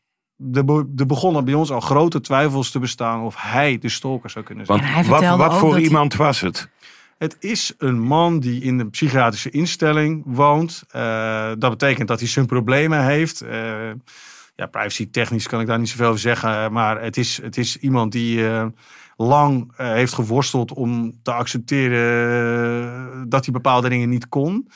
er 0.96 1.06
begonnen 1.06 1.46
bij 1.46 1.54
ons 1.54 1.72
al 1.72 1.80
grote 1.80 2.22
twijfels 2.22 2.72
te 2.72 2.80
bestaan 2.80 3.22
of 3.22 3.36
hij 3.38 3.78
de 3.78 3.90
stalker 3.90 4.30
zou 4.30 4.46
kunnen 4.46 4.66
zijn. 4.66 4.94
Want, 4.94 5.08
wat, 5.08 5.38
wat 5.38 5.58
voor 5.58 5.80
iemand 5.80 6.16
was 6.16 6.42
het? 6.42 6.70
Het 7.18 7.38
is 7.40 7.74
een 7.78 8.00
man 8.00 8.40
die 8.40 8.62
in 8.62 8.80
een 8.80 8.90
psychiatrische 8.90 9.50
instelling 9.50 10.24
woont. 10.26 10.84
Uh, 10.96 11.52
dat 11.58 11.70
betekent 11.70 12.08
dat 12.08 12.20
hij 12.20 12.28
zijn 12.28 12.46
problemen 12.46 13.06
heeft. 13.06 13.44
Uh, 13.44 13.52
ja, 14.56 14.66
privacy 14.66 15.10
technisch 15.10 15.48
kan 15.48 15.62
ik 15.62 15.68
daar 15.68 15.80
niet 15.80 15.90
zoveel 15.90 16.08
over 16.08 16.20
zeggen. 16.20 16.72
Maar 16.72 17.02
het 17.02 17.18
is, 17.18 17.42
het 17.42 17.58
is 17.58 17.78
iemand 17.78 18.12
die 18.12 18.38
uh, 18.38 18.66
lang 19.18 19.72
heeft 19.76 20.14
geworsteld 20.14 20.74
om 20.74 21.20
te 21.22 21.34
accepteren 21.34 23.30
dat 23.30 23.44
hij 23.46 23.54
bepaalde 23.54 23.90
dingen 23.90 24.10
niet 24.10 24.30
kon. 24.30 24.70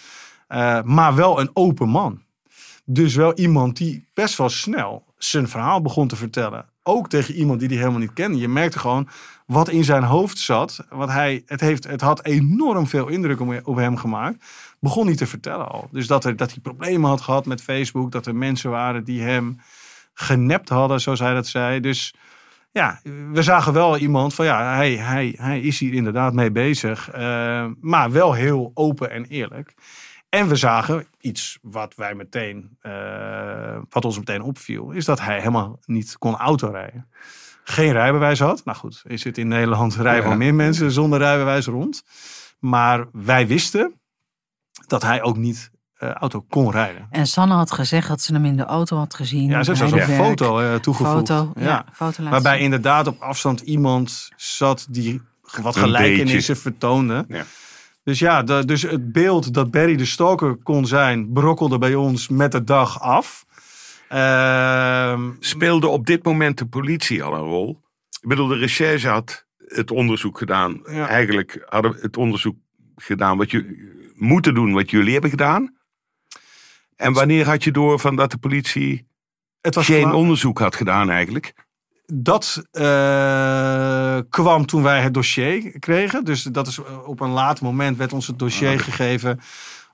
maar 0.84 1.16
wel 1.16 1.40
een 1.40 1.50
open 1.54 1.90
man. 1.90 2.22
Dus 2.90 3.16
wel 3.16 3.34
iemand 3.34 3.78
die 3.78 4.08
best 4.14 4.38
wel 4.38 4.50
snel 4.50 5.06
zijn 5.18 5.48
verhaal 5.48 5.82
begon 5.82 6.08
te 6.08 6.16
vertellen. 6.16 6.66
Ook 6.84 7.10
tegen 7.10 7.34
iemand 7.34 7.60
die 7.60 7.68
hij 7.68 7.78
helemaal 7.78 8.00
niet 8.00 8.14
kende. 8.14 8.38
Je 8.38 8.48
merkte 8.48 8.80
gewoon 8.80 9.08
wat 9.46 9.70
in 9.70 9.84
zijn 9.84 10.04
hoofd 10.04 10.38
zat. 10.38 10.86
Wat 10.90 11.10
hij, 11.10 11.44
het, 11.46 11.62
heeft, 11.62 11.88
het 11.88 12.02
had 12.02 12.24
enorm 12.24 12.88
veel 12.88 13.08
indruk 13.08 13.66
op 13.68 13.76
hem 13.76 13.98
gemaakt. 13.98 14.46
Begon 14.80 15.06
hij 15.06 15.16
te 15.16 15.28
vertellen 15.28 15.70
al. 15.70 15.88
Dus 15.92 16.08
dat, 16.08 16.24
dat 16.24 16.52
hij 16.52 16.60
problemen 16.62 17.10
had 17.10 17.22
gehad 17.22 17.46
met 17.46 17.62
Facebook. 17.62 18.12
Dat 18.12 18.26
er 18.26 18.36
mensen 18.36 18.70
waren 18.70 19.04
die 19.04 19.22
hem 19.22 19.60
genept 20.14 20.70
hadden, 20.70 21.02
zoals 21.02 21.20
hij 21.20 21.34
dat 21.34 21.48
zei. 21.48 21.80
Dus 21.80 22.14
ja, 22.72 23.00
we 23.32 23.44
zagen 23.44 23.74
wel 23.74 23.98
iemand 23.98 24.34
van 24.34 24.46
ja, 24.46 24.76
hij, 24.76 24.96
hij, 24.96 25.36
hij 25.38 25.60
is 25.60 25.80
hier 25.80 25.94
inderdaad 25.94 26.34
mee 26.34 26.52
bezig. 26.52 27.16
Uh, 27.16 27.66
maar 27.82 28.12
wel 28.12 28.34
heel 28.34 28.72
open 28.74 29.12
en 29.12 29.26
eerlijk. 29.26 29.74
En 30.30 30.48
we 30.48 30.56
zagen 30.56 31.08
iets 31.20 31.58
wat 31.62 31.96
wij 31.96 32.16
meteen, 32.16 32.78
uh, 32.82 33.78
wat 33.90 34.06
ons 34.06 34.18
meteen 34.18 34.42
opviel, 34.42 34.92
is 34.92 35.06
dat 35.06 35.22
hij 35.22 35.38
helemaal 35.38 35.80
niet 35.86 36.18
kon 36.18 36.36
autorijden. 36.36 37.10
Geen 37.64 37.92
rijbewijs 37.92 38.40
had. 38.40 38.66
Nou 38.66 38.78
goed, 38.78 39.02
is 39.06 39.24
het 39.24 39.38
in 39.38 39.48
Nederland 39.48 39.96
rijden 39.96 40.28
wel 40.30 40.38
meer 40.38 40.56
mensen 40.56 40.92
zonder 40.92 41.20
rijbewijs 41.20 41.66
rond. 41.66 42.04
Maar 42.60 43.06
wij 43.12 43.48
wisten 43.48 44.00
dat 44.88 45.02
hij 45.02 45.22
ook 45.22 45.38
niet 45.38 45.72
uh, 46.00 46.12
auto 46.12 46.42
kon 46.50 46.72
rijden. 46.72 47.08
En 47.10 47.28
Sanne 47.28 47.54
had 47.54 47.72
gezegd 47.72 48.08
dat 48.08 48.22
ze 48.22 48.34
hem 48.34 48.46
in 48.46 48.58
de 48.58 48.64
auto 48.64 48.98
had 48.98 49.14
gezien. 49.14 49.50
Ja, 49.50 49.64
ze 49.64 49.72
heeft 49.72 49.90
zelfs 49.90 50.08
een 50.08 50.16
foto 50.16 50.62
uh, 50.62 50.76
toegevoegd. 50.76 51.28
Foto, 51.28 51.52
ja, 51.56 51.86
foto 51.94 52.24
Waarbij 52.24 52.60
inderdaad 52.60 53.08
op 53.08 53.22
afstand 53.22 53.62
iemand 53.62 54.30
zat 54.36 54.88
die 54.90 55.22
wat 55.62 55.76
gelijkenissen 55.76 56.58
vertoonde. 56.58 57.26
Ja. 57.28 57.44
Dus 58.08 58.20
ja, 58.20 58.44
dus 58.44 58.82
het 58.82 59.12
beeld 59.12 59.54
dat 59.54 59.72
Barry 59.72 59.96
de 59.96 60.06
stalker 60.06 60.56
kon 60.56 60.86
zijn, 60.86 61.32
brokkelde 61.34 61.78
bij 61.78 61.96
ons 61.96 62.28
met 62.28 62.52
de 62.52 62.64
dag 62.64 63.02
af. 63.02 63.46
Uh, 64.12 65.22
Speelde 65.40 65.88
op 65.88 66.06
dit 66.06 66.24
moment 66.24 66.58
de 66.58 66.66
politie 66.66 67.24
al 67.24 67.34
een 67.34 67.40
rol? 67.40 67.82
Ik 68.22 68.30
bedoel, 68.30 68.48
de 68.48 68.56
recherche 68.56 69.08
had 69.08 69.46
het 69.58 69.92
onderzoek 69.92 70.38
gedaan. 70.38 70.86
Eigenlijk 70.86 71.66
hadden 71.66 71.92
we 71.92 72.00
het 72.02 72.18
onderzoek 72.18 72.56
gedaan 72.96 73.38
wat 73.38 73.52
je 73.52 74.12
moeten 74.16 74.54
doen, 74.54 74.74
wat 74.74 74.90
jullie 74.90 75.12
hebben 75.14 75.30
gedaan. 75.30 75.78
En 76.96 77.14
wanneer 77.14 77.46
had 77.46 77.64
je 77.64 77.72
door 77.72 78.00
van 78.00 78.16
dat 78.16 78.32
de 78.32 78.38
politie 78.38 79.08
het 79.62 79.76
was 79.76 79.86
geen 79.86 80.14
onderzoek 80.14 80.60
had 80.60 80.76
gedaan 80.76 81.10
eigenlijk? 81.10 81.54
Dat 82.14 82.64
uh, 82.72 84.18
kwam 84.30 84.66
toen 84.66 84.84
wij 84.84 85.02
het 85.02 85.14
dossier 85.14 85.80
kregen. 85.80 86.24
Dus 86.24 86.44
dat 86.44 86.68
is 86.68 86.78
eh, 86.78 87.08
op 87.08 87.20
een 87.20 87.30
laat 87.30 87.62
moment 87.62 87.98
werd 87.98 88.14
ons 88.14 88.28
het 88.28 88.40
dossier 88.40 88.78
ah, 88.78 88.80
gegeven 88.80 89.40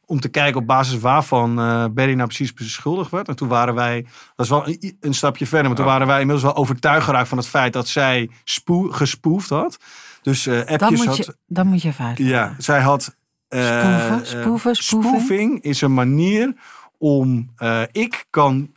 om 0.06 0.20
te 0.20 0.30
kijken 0.30 0.62
op 0.62 0.68
basis 0.68 1.00
waarvan 1.00 1.60
uh, 1.60 1.86
Berry 1.92 2.14
nou 2.14 2.28
precies 2.28 2.54
beschuldigd 2.54 3.12
werd. 3.12 3.28
En 3.28 3.36
toen 3.36 3.48
waren 3.48 3.74
wij, 3.74 4.06
dat 4.36 4.46
is 4.46 4.50
wel 4.50 4.68
een, 4.68 4.98
een 5.00 5.14
stapje 5.14 5.46
verder, 5.46 5.68
maar 5.68 5.76
toen 5.76 5.86
waren 5.86 6.08
wij 6.08 6.20
inmiddels 6.20 6.46
wel 6.46 6.56
overtuigd 6.56 7.06
geraakt 7.06 7.28
van 7.28 7.38
het 7.38 7.48
feit 7.48 7.74
dat 7.74 7.88
zij 7.88 8.30
spoe, 8.44 8.94
gespoefd 8.94 9.50
had. 9.50 9.78
Dus 10.22 10.46
uh, 10.46 10.60
appjes 10.60 10.80
dat 10.80 10.92
moet 10.92 11.06
had. 11.06 11.18
Je, 11.18 11.36
dat 11.48 11.66
moet 11.66 11.82
je 11.82 11.88
even 11.88 12.26
Ja, 12.26 12.56
zij 12.58 12.82
had. 12.82 13.16
Uh, 13.50 13.66
spoeven, 13.66 14.28
spoeven, 14.28 14.76
spoeven. 14.76 15.10
Spoofing 15.10 15.62
is 15.62 15.82
een 15.82 15.94
manier 15.94 16.54
om. 16.98 17.54
ik 17.92 18.26
kan 18.30 18.72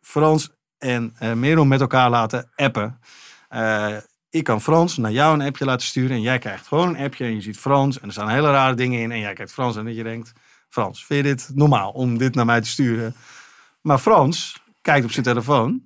Frans 0.00 0.50
en 0.80 1.16
uh, 1.22 1.32
Merel 1.32 1.64
met 1.64 1.80
elkaar 1.80 2.10
laten 2.10 2.50
appen. 2.56 3.00
Uh, 3.50 3.96
ik 4.30 4.44
kan 4.44 4.60
Frans 4.60 4.96
naar 4.96 5.12
jou 5.12 5.34
een 5.34 5.46
appje 5.46 5.64
laten 5.64 5.86
sturen 5.86 6.16
en 6.16 6.22
jij 6.22 6.38
krijgt 6.38 6.66
gewoon 6.66 6.88
een 6.88 7.04
appje 7.04 7.24
en 7.24 7.34
je 7.34 7.40
ziet 7.40 7.58
Frans 7.58 8.00
en 8.00 8.06
er 8.06 8.12
staan 8.12 8.28
hele 8.28 8.50
rare 8.50 8.74
dingen 8.74 9.00
in 9.00 9.12
en 9.12 9.18
jij 9.18 9.32
kijkt 9.32 9.52
Frans 9.52 9.76
en 9.76 9.84
dat 9.84 9.96
je 9.96 10.02
denkt, 10.02 10.32
Frans, 10.68 11.06
vind 11.06 11.26
je 11.26 11.34
dit 11.34 11.50
normaal 11.54 11.90
om 11.90 12.18
dit 12.18 12.34
naar 12.34 12.44
mij 12.44 12.60
te 12.60 12.68
sturen? 12.68 13.14
Maar 13.80 13.98
Frans 13.98 14.62
kijkt 14.82 15.04
op 15.04 15.10
zijn 15.10 15.24
telefoon 15.24 15.82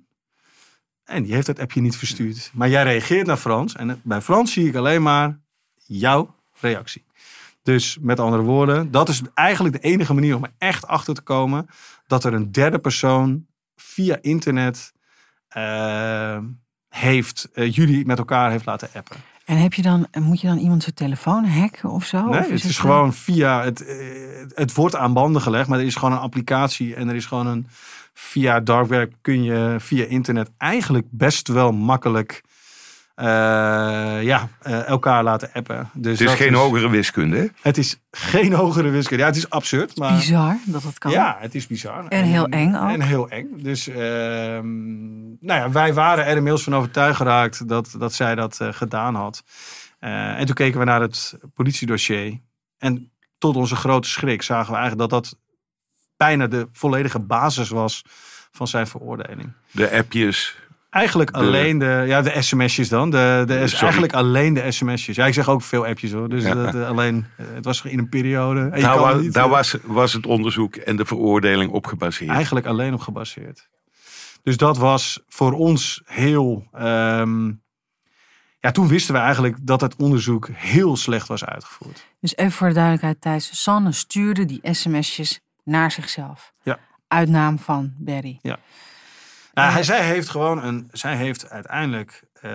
en 1.03 1.23
die 1.23 1.33
heeft 1.33 1.47
het 1.47 1.59
appje 1.59 1.81
niet 1.81 1.97
verstuurd. 1.97 2.51
Maar 2.53 2.69
jij 2.69 2.83
reageert 2.83 3.27
naar 3.27 3.37
Frans 3.37 3.75
en 3.75 4.01
bij 4.03 4.21
Frans 4.21 4.53
zie 4.53 4.67
ik 4.67 4.75
alleen 4.75 5.01
maar 5.01 5.39
jouw 5.75 6.35
reactie. 6.59 7.05
Dus 7.63 7.97
met 8.01 8.19
andere 8.19 8.43
woorden, 8.43 8.91
dat 8.91 9.09
is 9.09 9.21
eigenlijk 9.33 9.75
de 9.81 9.87
enige 9.87 10.13
manier 10.13 10.35
om 10.35 10.43
er 10.43 10.53
echt 10.57 10.87
achter 10.87 11.13
te 11.13 11.21
komen 11.21 11.67
dat 12.07 12.23
er 12.23 12.33
een 12.33 12.51
derde 12.51 12.79
persoon 12.79 13.45
via 13.75 14.17
internet 14.21 14.93
uh, 15.57 16.37
heeft, 16.89 17.49
uh, 17.53 17.73
jullie 17.73 18.05
met 18.05 18.17
elkaar 18.17 18.51
heeft 18.51 18.65
laten 18.65 18.89
appen. 18.93 19.17
En 19.45 19.57
heb 19.57 19.73
je 19.73 19.81
dan, 19.81 20.07
moet 20.19 20.41
je 20.41 20.47
dan 20.47 20.57
iemand 20.57 20.83
zijn 20.83 20.95
telefoon 20.95 21.45
hacken 21.45 21.89
of 21.89 22.05
zo? 22.05 22.25
Nee, 22.25 22.39
of 22.39 22.49
het 22.49 22.63
is 22.63 22.77
gewoon 22.77 23.13
via, 23.13 23.63
het, 23.63 23.85
het 24.53 24.73
wordt 24.73 24.95
aan 24.95 25.13
banden 25.13 25.41
gelegd, 25.41 25.67
maar 25.67 25.79
er 25.79 25.85
is 25.85 25.95
gewoon 25.95 26.13
een 26.13 26.19
applicatie 26.19 26.95
en 26.95 27.09
er 27.09 27.15
is 27.15 27.25
gewoon 27.25 27.47
een, 27.47 27.67
via 28.13 28.59
dark 28.59 28.87
web 28.87 29.13
kun 29.21 29.43
je 29.43 29.75
via 29.79 30.05
internet 30.05 30.51
eigenlijk 30.57 31.07
best 31.09 31.47
wel 31.47 31.71
makkelijk 31.71 32.43
uh, 33.15 33.25
ja, 34.23 34.49
uh, 34.67 34.87
elkaar 34.87 35.23
laten 35.23 35.49
appen. 35.53 35.89
Dus 35.93 36.19
het 36.19 36.29
is 36.29 36.35
geen 36.35 36.51
is, 36.51 36.57
hogere 36.57 36.89
wiskunde, 36.89 37.37
hè? 37.37 37.45
Het 37.61 37.77
is 37.77 37.99
geen 38.11 38.53
hogere 38.53 38.89
wiskunde. 38.89 39.23
Ja, 39.23 39.29
het 39.29 39.37
is 39.37 39.49
absurd. 39.49 39.97
Maar, 39.97 40.15
bizar 40.15 40.57
dat 40.65 40.83
dat 40.83 40.97
kan. 40.97 41.11
Ja, 41.11 41.37
het 41.39 41.55
is 41.55 41.67
bizar. 41.67 41.99
En, 41.99 42.09
en 42.09 42.23
heel 42.23 42.47
eng 42.47 42.75
ook. 42.75 42.89
En 42.89 43.01
heel 43.01 43.29
eng. 43.29 43.47
Dus 43.57 43.87
uh, 43.87 43.95
nou 43.95 45.39
ja, 45.39 45.71
wij 45.71 45.93
waren 45.93 46.25
er 46.25 46.35
inmiddels 46.35 46.63
van 46.63 46.75
overtuigd 46.75 47.17
geraakt 47.17 47.67
dat, 47.67 47.95
dat 47.97 48.13
zij 48.13 48.35
dat 48.35 48.59
uh, 48.61 48.67
gedaan 48.71 49.15
had. 49.15 49.43
en 49.99 50.45
toen 50.45 50.55
keken 50.55 50.79
we 50.79 50.85
naar 50.85 51.01
het 51.01 51.37
politiedossier. 51.53 52.39
En 52.77 53.11
tot 53.37 53.55
onze 53.55 53.75
grote 53.75 54.09
schrik 54.09 54.41
zagen 54.41 54.71
we 54.71 54.77
eigenlijk 54.77 55.09
dat 55.09 55.23
dat 55.23 55.39
bijna 56.17 56.47
de 56.47 56.67
volledige 56.71 57.19
basis 57.19 57.69
was 57.69 58.05
van 58.51 58.67
zijn 58.67 58.87
veroordeling. 58.87 59.53
De 59.71 59.91
appjes 59.91 60.55
Eigenlijk 60.95 61.31
alleen 61.31 61.77
de, 61.77 62.03
ja, 62.07 62.21
de 62.21 62.41
sms'jes 62.41 62.89
dan. 62.89 63.09
De, 63.09 63.43
de, 63.47 63.57
eigenlijk 63.57 64.13
alleen 64.13 64.53
de 64.53 64.71
sms'jes. 64.71 65.15
Ja, 65.15 65.25
ik 65.25 65.33
zeg 65.33 65.49
ook 65.49 65.61
veel 65.61 65.85
appjes 65.85 66.11
hoor. 66.11 66.29
Dus 66.29 66.43
dat, 66.43 66.75
uh, 66.75 66.87
alleen, 66.87 67.15
uh, 67.15 67.45
het 67.53 67.65
was 67.65 67.81
in 67.81 67.99
een 67.99 68.09
periode. 68.09 68.69
En 68.69 68.81
daar 68.81 68.99
was, 68.99 69.21
niet, 69.21 69.33
daar 69.33 69.45
uh, 69.45 69.51
was, 69.51 69.77
was 69.83 70.13
het 70.13 70.25
onderzoek 70.25 70.75
en 70.75 70.95
de 70.95 71.05
veroordeling 71.05 71.71
op 71.71 71.85
gebaseerd. 71.85 72.31
Eigenlijk 72.31 72.65
alleen 72.65 72.93
op 72.93 72.99
gebaseerd. 72.99 73.69
Dus 74.43 74.57
dat 74.57 74.77
was 74.77 75.23
voor 75.27 75.51
ons 75.53 76.01
heel... 76.05 76.67
Um, 76.79 77.63
ja, 78.59 78.71
toen 78.71 78.87
wisten 78.87 79.13
we 79.13 79.19
eigenlijk 79.19 79.57
dat 79.61 79.81
het 79.81 79.95
onderzoek 79.95 80.49
heel 80.53 80.97
slecht 80.97 81.27
was 81.27 81.45
uitgevoerd. 81.45 82.05
Dus 82.19 82.35
even 82.35 82.51
voor 82.51 82.67
de 82.67 82.73
duidelijkheid, 82.73 83.21
Thijs. 83.21 83.61
Sanne 83.61 83.91
stuurde 83.91 84.45
die 84.45 84.59
sms'jes 84.63 85.39
naar 85.63 85.91
zichzelf. 85.91 86.53
Ja. 86.63 86.79
Uit 87.07 87.29
naam 87.29 87.59
van 87.59 87.93
Barry. 87.97 88.39
Ja. 88.41 88.57
Nou, 89.55 89.71
hij, 89.71 89.83
zij 89.83 90.05
heeft 90.05 90.29
gewoon 90.29 90.63
een. 90.63 90.89
Zij 90.91 91.15
heeft 91.15 91.49
uiteindelijk. 91.49 92.23
Uh, 92.35 92.51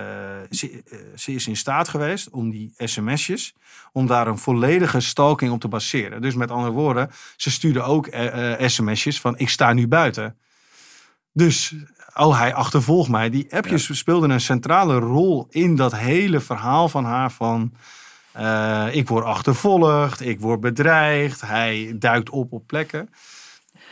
ze, 0.51 0.73
uh, 0.73 0.99
ze, 1.17 1.33
is 1.33 1.47
in 1.47 1.57
staat 1.57 1.89
geweest 1.89 2.31
om 2.31 2.51
die 2.51 2.73
sms'jes. 2.77 3.55
om 3.93 4.07
daar 4.07 4.27
een 4.27 4.39
volledige 4.39 5.01
stalking 5.01 5.53
op 5.53 5.61
te 5.61 5.69
baseren. 5.69 6.23
Dus 6.23 6.35
met 6.35 6.51
andere 6.51 6.73
woorden, 6.73 7.11
ze 7.37 7.51
stuurde 7.51 7.83
ook 7.83 8.07
uh, 8.07 8.55
sms'jes 8.59 9.21
van: 9.21 9.39
ik 9.39 9.49
sta 9.49 9.73
nu 9.73 9.89
buiten. 9.89 10.37
Dus, 11.33 11.75
oh, 12.15 12.39
hij 12.39 12.55
achtervolgt 12.55 13.11
mij. 13.11 13.31
Die 13.31 13.55
appjes 13.55 13.87
ja. 13.87 13.95
speelden 13.95 14.31
een 14.31 14.41
centrale 14.41 14.99
rol 14.99 15.47
in 15.51 15.77
dat 15.77 15.97
hele 15.97 16.41
verhaal 16.41 16.89
van 16.89 17.05
haar. 17.05 17.31
Van 17.31 17.75
ik 18.93 19.09
word 19.09 19.25
achtervolgd, 19.25 20.21
ik 20.21 20.41
word 20.41 20.61
bedreigd. 20.61 21.41
Hij 21.41 21.95
duikt 21.99 22.31
op 22.31 22.53
op 22.53 22.67
plekken. 22.67 23.09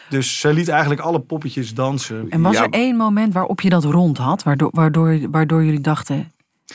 Dus 0.08 0.40
ze 0.40 0.52
liet 0.52 0.68
eigenlijk 0.68 1.00
alle 1.00 1.20
poppetjes 1.20 1.74
dansen. 1.74 2.30
En 2.30 2.42
was 2.42 2.54
ja. 2.54 2.62
er 2.62 2.70
één 2.70 2.96
moment 2.96 3.32
waarop 3.34 3.60
je 3.60 3.68
dat 3.68 3.84
rond 3.84 4.18
had, 4.18 4.42
waardoor, 4.42 4.70
waardoor, 4.72 5.30
waardoor 5.30 5.64
jullie 5.64 5.80
dachten: 5.80 6.32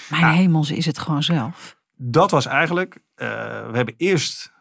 Mijn 0.10 0.22
ja. 0.22 0.32
hemels, 0.32 0.72
is 0.72 0.86
het 0.86 1.00
gewoon 1.00 1.24
zelf? 1.24 1.78
Dat 1.96 2.32
was 2.32 2.46
eigenlijk, 2.46 2.96
uh, 2.96 3.28
we 3.69 3.72
hebben 3.76 3.93
eerst, 3.98 4.52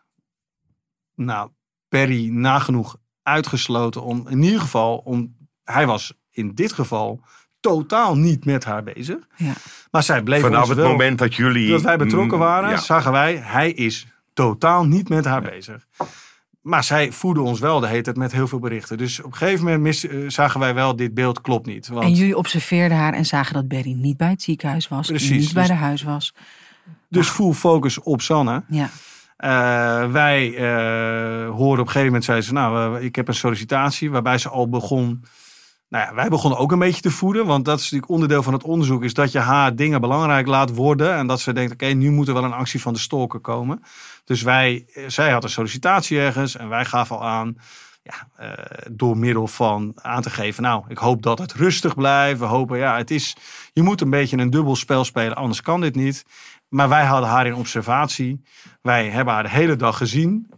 nou, 1.14 1.50
Perry 1.88 2.28
nagenoeg 2.28 2.96
uitgesloten 3.22 4.02
om 4.02 4.28
in 4.28 4.42
ieder 4.42 4.60
geval, 4.60 4.96
om, 4.96 5.36
hij 5.64 5.86
was 5.86 6.14
in 6.30 6.54
dit 6.54 6.72
geval 6.72 7.20
totaal 7.60 8.16
niet 8.16 8.44
met 8.44 8.64
haar 8.64 8.82
bezig. 8.82 9.18
Ja. 9.36 9.52
Maar 9.90 10.02
zij 10.02 10.22
bleef 10.22 10.40
Vanaf 10.40 10.68
het 10.68 10.76
wel, 10.76 10.90
moment 10.90 11.18
dat 11.18 11.34
jullie. 11.34 11.70
Dat 11.70 11.82
wij 11.82 11.98
betrokken 11.98 12.38
waren, 12.38 12.70
ja. 12.70 12.76
zagen 12.76 13.12
wij, 13.12 13.36
hij 13.36 13.72
is 13.72 14.06
totaal 14.32 14.84
niet 14.84 15.08
met 15.08 15.24
haar 15.24 15.42
bezig. 15.42 15.86
Maar 16.62 16.84
zij 16.84 17.12
voeden 17.12 17.42
ons 17.42 17.60
wel 17.60 17.80
de 17.80 17.86
hele 17.86 18.02
tijd 18.02 18.16
met 18.16 18.32
heel 18.32 18.48
veel 18.48 18.58
berichten. 18.58 18.98
Dus 18.98 19.20
op 19.20 19.32
een 19.32 19.36
gegeven 19.36 19.64
moment 19.64 19.82
mis, 19.82 20.04
uh, 20.04 20.30
zagen 20.30 20.60
wij 20.60 20.74
wel, 20.74 20.96
dit 20.96 21.14
beeld 21.14 21.40
klopt 21.40 21.66
niet. 21.66 21.88
Want... 21.88 22.04
En 22.04 22.12
jullie 22.12 22.36
observeerden 22.36 22.98
haar 22.98 23.12
en 23.12 23.26
zagen 23.26 23.54
dat 23.54 23.68
Berry 23.68 23.92
niet 23.92 24.16
bij 24.16 24.30
het 24.30 24.42
ziekenhuis 24.42 24.88
was. 24.88 25.06
Precies, 25.06 25.30
niet 25.30 25.40
dus, 25.40 25.52
bij 25.52 25.66
de 25.66 25.72
huis 25.72 26.02
was. 26.02 26.34
Dus 27.08 27.26
nou. 27.26 27.36
full 27.38 27.52
focus 27.52 27.98
op 27.98 28.20
Sanne. 28.20 28.62
Ja. 28.68 28.90
Uh, 29.38 30.12
wij 30.12 30.48
uh, 30.48 31.50
horen 31.50 31.80
op 31.80 31.86
een 31.86 31.86
gegeven 31.86 32.04
moment, 32.04 32.24
zei 32.24 32.40
ze, 32.40 32.52
nou, 32.52 33.00
ik 33.00 33.16
heb 33.16 33.28
een 33.28 33.34
sollicitatie 33.34 34.10
waarbij 34.10 34.38
ze 34.38 34.48
al 34.48 34.68
begon 34.68 35.24
nou 35.92 36.14
wij 36.14 36.28
begonnen 36.28 36.58
ook 36.58 36.72
een 36.72 36.78
beetje 36.78 37.00
te 37.00 37.10
voeden. 37.10 37.46
Want 37.46 37.64
dat 37.64 37.78
is 37.78 37.82
natuurlijk 37.82 38.12
onderdeel 38.12 38.42
van 38.42 38.52
het 38.52 38.62
onderzoek. 38.62 39.02
Is 39.02 39.14
dat 39.14 39.32
je 39.32 39.38
haar 39.38 39.76
dingen 39.76 40.00
belangrijk 40.00 40.46
laat 40.46 40.74
worden. 40.74 41.14
En 41.14 41.26
dat 41.26 41.40
ze 41.40 41.52
denkt, 41.52 41.72
oké, 41.72 41.86
nu 41.86 42.10
moet 42.10 42.28
er 42.28 42.34
wel 42.34 42.44
een 42.44 42.52
actie 42.52 42.80
van 42.80 42.92
de 42.92 42.98
stalker 42.98 43.40
komen. 43.40 43.82
Dus 44.24 44.42
wij, 44.42 44.86
zij 45.06 45.30
had 45.30 45.44
een 45.44 45.50
sollicitatie 45.50 46.18
ergens. 46.18 46.56
En 46.56 46.68
wij 46.68 46.84
gaven 46.84 47.16
al 47.16 47.24
aan, 47.24 47.56
ja, 48.02 48.28
uh, 48.40 48.52
door 48.90 49.16
middel 49.16 49.46
van 49.46 49.92
aan 49.94 50.22
te 50.22 50.30
geven. 50.30 50.62
Nou, 50.62 50.84
ik 50.88 50.98
hoop 50.98 51.22
dat 51.22 51.38
het 51.38 51.52
rustig 51.52 51.94
blijft. 51.94 52.40
We 52.40 52.46
hopen, 52.46 52.78
ja, 52.78 52.96
het 52.96 53.10
is, 53.10 53.36
je 53.72 53.82
moet 53.82 54.00
een 54.00 54.10
beetje 54.10 54.36
een 54.36 54.50
dubbel 54.50 54.76
spel 54.76 55.04
spelen. 55.04 55.36
Anders 55.36 55.60
kan 55.60 55.80
dit 55.80 55.94
niet. 55.94 56.24
Maar 56.68 56.88
wij 56.88 57.04
hadden 57.04 57.30
haar 57.30 57.46
in 57.46 57.54
observatie. 57.54 58.42
Wij 58.82 59.08
hebben 59.08 59.34
haar 59.34 59.42
de 59.42 59.50
hele 59.50 59.76
dag 59.76 59.96
gezien 59.96 60.50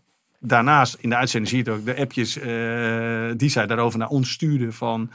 daarnaast 0.47 0.97
in 1.01 1.09
de 1.09 1.17
uitzending 1.17 1.53
zie 1.53 1.65
je 1.65 1.71
het 1.71 1.81
ook, 1.81 1.87
de 1.87 2.01
appjes 2.01 2.37
uh, 2.37 3.33
die 3.37 3.49
zij 3.49 3.67
daarover 3.67 3.99
naar 3.99 4.09
ons 4.09 4.31
stuurde 4.31 4.73
van 4.73 5.11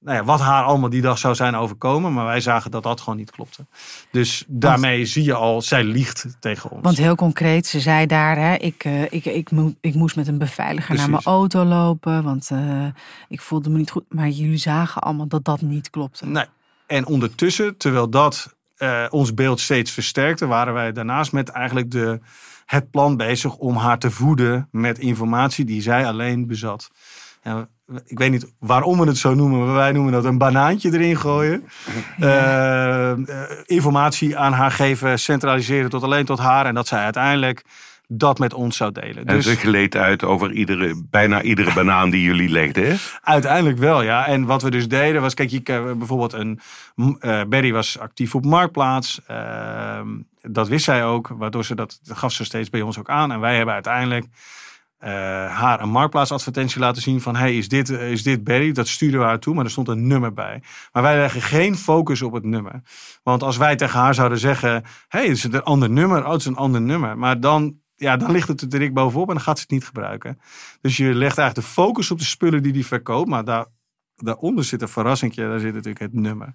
nou 0.00 0.16
ja, 0.16 0.24
wat 0.24 0.40
haar 0.40 0.64
allemaal 0.64 0.90
die 0.90 1.02
dag 1.02 1.18
zou 1.18 1.34
zijn 1.34 1.54
overkomen. 1.54 2.12
Maar 2.12 2.24
wij 2.24 2.40
zagen 2.40 2.70
dat 2.70 2.82
dat 2.82 3.00
gewoon 3.00 3.18
niet 3.18 3.30
klopte. 3.30 3.66
Dus 4.10 4.44
daarmee 4.46 4.96
want, 4.96 5.08
zie 5.08 5.24
je 5.24 5.34
al, 5.34 5.62
zij 5.62 5.84
liegt 5.84 6.26
tegen 6.40 6.70
ons. 6.70 6.82
Want 6.82 6.96
heel 6.98 7.14
concreet, 7.14 7.66
ze 7.66 7.80
zei 7.80 8.06
daar, 8.06 8.36
hè, 8.36 8.54
ik, 8.54 8.84
uh, 8.84 9.02
ik, 9.02 9.24
ik, 9.24 9.50
mo 9.50 9.74
ik 9.80 9.94
moest 9.94 10.16
met 10.16 10.28
een 10.28 10.38
beveiliger 10.38 10.86
Precies. 10.86 11.02
naar 11.02 11.10
mijn 11.10 11.36
auto 11.36 11.64
lopen. 11.64 12.22
Want 12.22 12.50
uh, 12.52 12.86
ik 13.28 13.40
voelde 13.40 13.70
me 13.70 13.78
niet 13.78 13.90
goed. 13.90 14.04
Maar 14.08 14.28
jullie 14.28 14.56
zagen 14.56 15.02
allemaal 15.02 15.28
dat 15.28 15.44
dat 15.44 15.60
niet 15.60 15.90
klopte. 15.90 16.26
Nee. 16.26 16.44
En 16.86 17.06
ondertussen, 17.06 17.76
terwijl 17.76 18.10
dat 18.10 18.56
uh, 18.82 19.06
ons 19.10 19.34
beeld 19.34 19.60
steeds 19.60 19.90
versterkte, 19.90 20.46
waren 20.46 20.74
wij 20.74 20.92
daarnaast 20.92 21.32
met 21.32 21.48
eigenlijk 21.48 21.90
de 21.90 22.20
het 22.66 22.90
plan 22.90 23.16
bezig 23.16 23.56
om 23.56 23.76
haar 23.76 23.98
te 23.98 24.10
voeden 24.10 24.68
met 24.70 24.98
informatie 24.98 25.64
die 25.64 25.82
zij 25.82 26.06
alleen 26.06 26.46
bezat. 26.46 26.90
En 27.42 27.68
ik 28.04 28.18
weet 28.18 28.30
niet 28.30 28.52
waarom 28.58 28.98
we 28.98 29.06
het 29.06 29.16
zo 29.16 29.34
noemen, 29.34 29.66
maar 29.66 29.74
wij 29.74 29.92
noemen 29.92 30.12
dat 30.12 30.24
een 30.24 30.38
banaantje 30.38 30.92
erin 30.92 31.16
gooien. 31.16 31.64
Ja. 32.16 33.16
Uh, 33.16 33.36
informatie 33.64 34.36
aan 34.36 34.52
haar 34.52 34.70
geven, 34.70 35.18
centraliseren 35.18 35.90
tot 35.90 36.02
alleen 36.02 36.24
tot 36.24 36.38
haar. 36.38 36.66
En 36.66 36.74
dat 36.74 36.86
zij 36.86 37.02
uiteindelijk 37.02 37.64
dat 38.12 38.38
met 38.38 38.54
ons 38.54 38.76
zou 38.76 38.92
delen. 38.92 39.24
En 39.24 39.34
dus, 39.34 39.44
ze 39.44 39.56
geleed 39.56 39.96
uit 39.96 40.24
over 40.24 40.52
iedere, 40.52 41.02
bijna 41.10 41.42
iedere 41.42 41.74
banaan 41.74 42.10
die 42.10 42.22
jullie 42.22 42.48
legden, 42.48 42.86
hè? 42.86 42.96
Uiteindelijk 43.20 43.78
wel, 43.78 44.02
ja. 44.02 44.26
En 44.26 44.44
wat 44.44 44.62
we 44.62 44.70
dus 44.70 44.88
deden 44.88 45.20
was, 45.20 45.34
kijk, 45.34 45.50
je, 45.50 45.62
bijvoorbeeld 45.98 46.32
een... 46.32 46.60
Uh, 46.96 47.42
Berry 47.48 47.72
was 47.72 47.98
actief 47.98 48.34
op 48.34 48.44
Marktplaats. 48.44 49.20
Uh, 49.30 50.00
dat 50.42 50.68
wist 50.68 50.84
zij 50.84 51.04
ook, 51.04 51.28
waardoor 51.28 51.64
ze 51.64 51.74
dat, 51.74 52.00
dat 52.02 52.16
gaf 52.16 52.32
ze 52.32 52.44
steeds 52.44 52.70
bij 52.70 52.82
ons 52.82 52.98
ook 52.98 53.08
aan. 53.08 53.32
En 53.32 53.40
wij 53.40 53.56
hebben 53.56 53.74
uiteindelijk 53.74 54.24
uh, 54.24 55.08
haar 55.56 55.80
een 55.80 55.90
marktplaatsadvertentie 55.90 56.80
laten 56.80 57.02
zien 57.02 57.20
van 57.20 57.36
hey, 57.36 57.56
is 57.56 57.68
dit, 57.68 57.88
is 57.88 58.22
dit 58.22 58.44
Barry? 58.44 58.72
Dat 58.72 58.88
stuurden 58.88 59.20
we 59.20 59.26
haar 59.26 59.38
toe, 59.38 59.54
maar 59.54 59.64
er 59.64 59.70
stond 59.70 59.88
een 59.88 60.06
nummer 60.06 60.32
bij. 60.32 60.62
Maar 60.92 61.02
wij 61.02 61.16
leggen 61.16 61.42
geen 61.42 61.76
focus 61.76 62.22
op 62.22 62.32
het 62.32 62.44
nummer. 62.44 62.82
Want 63.22 63.42
als 63.42 63.56
wij 63.56 63.76
tegen 63.76 64.00
haar 64.00 64.14
zouden 64.14 64.38
zeggen, 64.38 64.84
hey, 65.08 65.26
is 65.26 65.42
het 65.42 65.54
een 65.54 65.62
ander 65.62 65.90
nummer? 65.90 66.24
Oh, 66.24 66.30
het 66.30 66.40
is 66.40 66.46
een 66.46 66.56
ander 66.56 66.80
nummer. 66.80 67.18
Maar 67.18 67.40
dan, 67.40 67.79
ja, 68.00 68.16
dan 68.16 68.30
ligt 68.30 68.48
het 68.48 68.60
er 68.60 68.68
direct 68.68 68.92
bovenop 68.92 69.28
en 69.28 69.34
dan 69.34 69.42
gaat 69.42 69.56
ze 69.56 69.62
het 69.62 69.72
niet 69.72 69.84
gebruiken. 69.84 70.40
Dus 70.80 70.96
je 70.96 71.14
legt 71.14 71.38
eigenlijk 71.38 71.54
de 71.54 71.72
focus 71.74 72.10
op 72.10 72.18
de 72.18 72.24
spullen 72.24 72.62
die 72.62 72.72
die 72.72 72.86
verkoopt, 72.86 73.28
maar 73.28 73.44
daar, 73.44 73.66
daaronder 74.16 74.64
zit 74.64 74.82
een 74.82 74.88
verrassingje, 74.88 75.48
daar 75.48 75.58
zit 75.60 75.72
natuurlijk 75.74 76.00
het 76.00 76.14
nummer. 76.14 76.54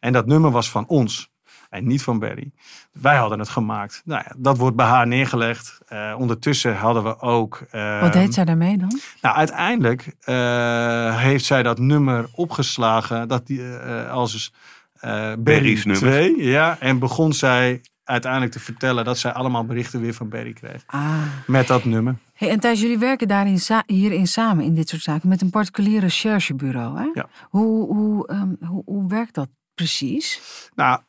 En 0.00 0.12
dat 0.12 0.26
nummer 0.26 0.50
was 0.50 0.70
van 0.70 0.88
ons. 0.88 1.34
en 1.70 1.86
niet 1.86 2.02
van 2.02 2.18
Berry. 2.18 2.52
Wij 2.92 3.16
hadden 3.16 3.38
het 3.38 3.48
gemaakt. 3.48 4.02
Nou 4.04 4.22
ja, 4.24 4.34
dat 4.38 4.56
wordt 4.56 4.76
bij 4.76 4.86
haar 4.86 5.06
neergelegd. 5.06 5.78
Uh, 5.92 6.14
ondertussen 6.18 6.76
hadden 6.76 7.04
we 7.04 7.20
ook. 7.20 7.66
Uh, 7.72 8.00
Wat 8.00 8.12
deed 8.12 8.34
zij 8.34 8.44
daarmee 8.44 8.78
dan? 8.78 9.00
Nou, 9.20 9.36
uiteindelijk 9.36 10.16
uh, 10.24 11.16
heeft 11.18 11.44
zij 11.44 11.62
dat 11.62 11.78
nummer 11.78 12.28
opgeslagen. 12.32 13.28
Dat 13.28 13.46
die, 13.46 13.62
als 14.10 14.52
Berry's 15.38 15.82
2. 15.82 16.42
Ja, 16.42 16.78
en 16.80 16.98
begon 16.98 17.32
zij 17.32 17.82
uiteindelijk 18.06 18.52
te 18.52 18.60
vertellen 18.60 19.04
dat 19.04 19.18
zij 19.18 19.32
allemaal 19.32 19.64
berichten 19.64 20.00
weer 20.00 20.14
van 20.14 20.28
Berry 20.28 20.52
kreeg. 20.52 20.82
Ah. 20.86 21.22
Met 21.46 21.66
dat 21.66 21.84
nummer. 21.84 22.16
Hey, 22.32 22.50
en 22.50 22.60
Thijs, 22.60 22.80
jullie 22.80 22.98
werken 22.98 23.28
daarin 23.28 23.58
hierin 23.86 24.26
samen 24.26 24.64
in 24.64 24.74
dit 24.74 24.88
soort 24.88 25.02
zaken 25.02 25.28
met 25.28 25.42
een 25.42 25.50
particulier 25.50 26.00
recherchebureau. 26.00 26.98
Hè? 26.98 27.10
Ja. 27.14 27.28
Hoe, 27.50 27.94
hoe, 27.94 28.30
um, 28.32 28.56
hoe, 28.60 28.82
hoe 28.84 29.08
werkt 29.08 29.34
dat 29.34 29.48
precies? 29.74 30.40
Nou, 30.74 31.00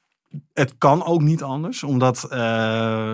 het 0.53 0.77
kan 0.77 1.05
ook 1.05 1.21
niet 1.21 1.43
anders, 1.43 1.83
omdat 1.83 2.27
uh, 2.31 2.37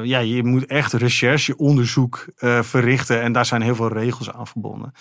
ja, 0.04 0.19
je 0.19 0.43
moet 0.43 0.65
echt 0.65 0.93
rechercheonderzoek 0.93 2.26
uh, 2.38 2.62
verrichten 2.62 3.22
en 3.22 3.32
daar 3.32 3.46
zijn 3.46 3.62
heel 3.62 3.76
veel 3.76 3.93
regels 3.93 4.32
aan 4.32 4.48
verbonden. 4.48 4.91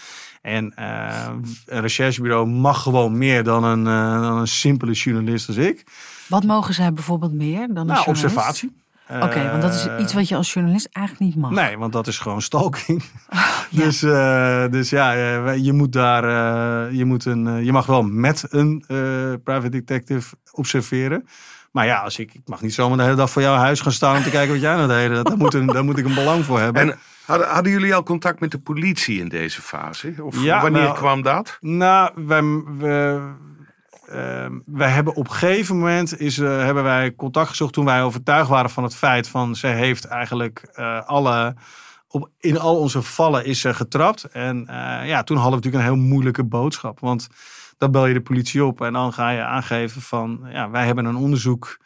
En 0.43 0.75
uh, 0.79 1.29
een 1.67 1.81
recherchebureau 1.81 2.47
mag 2.47 2.83
gewoon 2.83 3.19
meer 3.19 3.45
dan 3.45 3.65
een, 3.65 3.85
dan 4.23 4.39
een 4.39 4.47
simpele 4.47 4.93
journalist 4.93 5.49
als 5.49 5.57
ik. 5.57 5.85
Wat 6.33 6.45
mogen 6.45 6.75
zij 6.75 6.93
bijvoorbeeld 6.93 7.33
meer 7.33 7.67
dan 7.67 7.77
een 7.77 7.87
nou, 7.87 8.07
observatie. 8.07 8.81
Oké, 9.21 9.51
want 9.51 9.63
dat 9.63 9.75
is 9.75 9.89
iets 9.99 10.13
wat 10.13 10.29
je 10.29 10.37
als 10.37 10.53
journalist 10.53 10.89
eigenlijk 10.93 11.27
niet 11.27 11.43
mag. 11.43 11.51
Nee, 11.51 11.79
want 11.79 11.93
dat 11.93 12.07
is 12.07 12.19
gewoon 12.19 12.43
stalking. 12.43 13.03
dus, 13.83 14.03
uh, 14.03 14.65
dus 14.71 14.91
ja, 14.91 15.13
je 15.51 15.73
moet 15.73 15.93
daar, 15.93 16.25
uh, 16.25 16.99
je, 16.99 17.05
moet 17.05 17.25
een, 17.25 17.65
je 17.65 17.73
mag 17.73 17.87
wel 17.87 18.03
met 18.03 18.47
een 18.49 18.85
uh, 18.89 18.99
private 19.45 19.69
detective 19.69 20.37
observeren. 20.53 21.27
Maar 21.71 21.87
ja, 21.87 21.99
als 21.99 22.19
ik, 22.19 22.35
ik 22.35 22.43
mag 22.45 22.61
niet 22.61 22.75
zomaar 22.75 22.97
de 22.97 23.03
hele 23.03 23.17
dag 23.17 23.31
voor 23.31 23.43
jouw 23.43 23.57
huis 23.57 23.81
gaan 23.81 23.93
staan 23.93 24.17
om 24.17 24.23
te 24.23 24.31
kijken 24.39 24.53
wat 24.53 24.63
jij 24.63 24.77
nou 24.77 24.89
deed. 24.89 25.25
Daar 25.27 25.37
moet, 25.37 25.55
een, 25.55 25.67
daar 25.67 25.85
moet 25.85 25.99
ik 25.99 26.05
een 26.05 26.15
belang 26.15 26.45
voor 26.45 26.61
hebben. 26.61 26.83
En 26.83 26.99
hadden, 27.27 27.49
hadden 27.49 27.73
jullie 27.73 27.95
al 27.95 28.03
contact 28.03 28.41
met 28.41 28.51
de 28.51 28.59
politie 28.59 29.21
in 29.21 29.29
deze 29.29 29.63
fase? 29.63 30.15
Of 30.23 30.43
ja, 30.43 30.63
wanneer 30.63 30.83
nou, 30.83 30.97
kwam 30.97 31.23
dat? 31.23 31.59
Nou, 31.61 32.11
wij, 32.15 32.43
we, 32.79 33.21
wij 34.67 34.91
hebben 34.91 35.15
op 35.15 35.29
een 35.29 35.35
gegeven 35.35 35.79
moment 35.79 36.21
is, 36.21 36.39
uh, 36.39 36.49
hebben 36.49 36.83
wij 36.83 37.15
contact 37.15 37.49
gezocht 37.49 37.73
toen 37.73 37.85
wij 37.85 38.03
overtuigd 38.03 38.49
waren 38.49 38.71
van 38.71 38.83
het 38.83 38.95
feit 38.95 39.29
van 39.29 39.57
ze 39.57 39.67
heeft 39.67 40.05
eigenlijk 40.05 40.73
uh, 40.77 41.03
alle 41.07 41.55
op, 42.09 42.31
in 42.39 42.59
al 42.59 42.79
onze 42.79 43.03
vallen 43.03 43.45
is 43.45 43.61
ze 43.61 43.75
getrapt. 43.75 44.25
En 44.25 44.65
ja, 45.05 45.23
toen 45.23 45.37
hadden 45.37 45.61
we 45.61 45.65
natuurlijk 45.65 45.75
een 45.75 45.95
heel 45.95 46.09
moeilijke 46.09 46.45
boodschap. 46.45 47.01
Want 47.01 47.29
dan 47.79 47.91
bel 47.91 48.07
je 48.07 48.15
de 48.15 48.21
politie 48.21 48.65
op 48.65 48.81
en 48.81 48.93
dan 48.93 49.13
ga 49.13 49.31
je 49.31 49.43
aangeven 49.43 50.03
van, 50.03 50.41
ja, 50.49 50.71
wij 50.71 50.87
hebben 50.87 51.05
een 51.05 51.17
onderzoek 51.17 51.79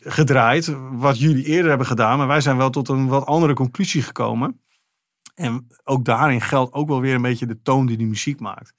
gedraaid, 0.00 0.76
wat 0.92 1.18
jullie 1.18 1.44
eerder 1.44 1.68
hebben 1.68 1.86
gedaan, 1.86 2.18
maar 2.18 2.26
wij 2.26 2.40
zijn 2.40 2.56
wel 2.56 2.70
tot 2.70 2.88
een 2.88 3.06
wat 3.06 3.26
andere 3.26 3.54
conclusie 3.54 4.02
gekomen. 4.02 4.60
En 5.38 5.66
ook 5.84 6.04
daarin 6.04 6.40
geldt 6.40 6.72
ook 6.72 6.88
wel 6.88 7.00
weer 7.00 7.14
een 7.14 7.22
beetje 7.22 7.46
de 7.46 7.62
toon 7.62 7.86
die 7.86 7.96
die 7.96 8.06
muziek 8.06 8.40
maakt. 8.40 8.72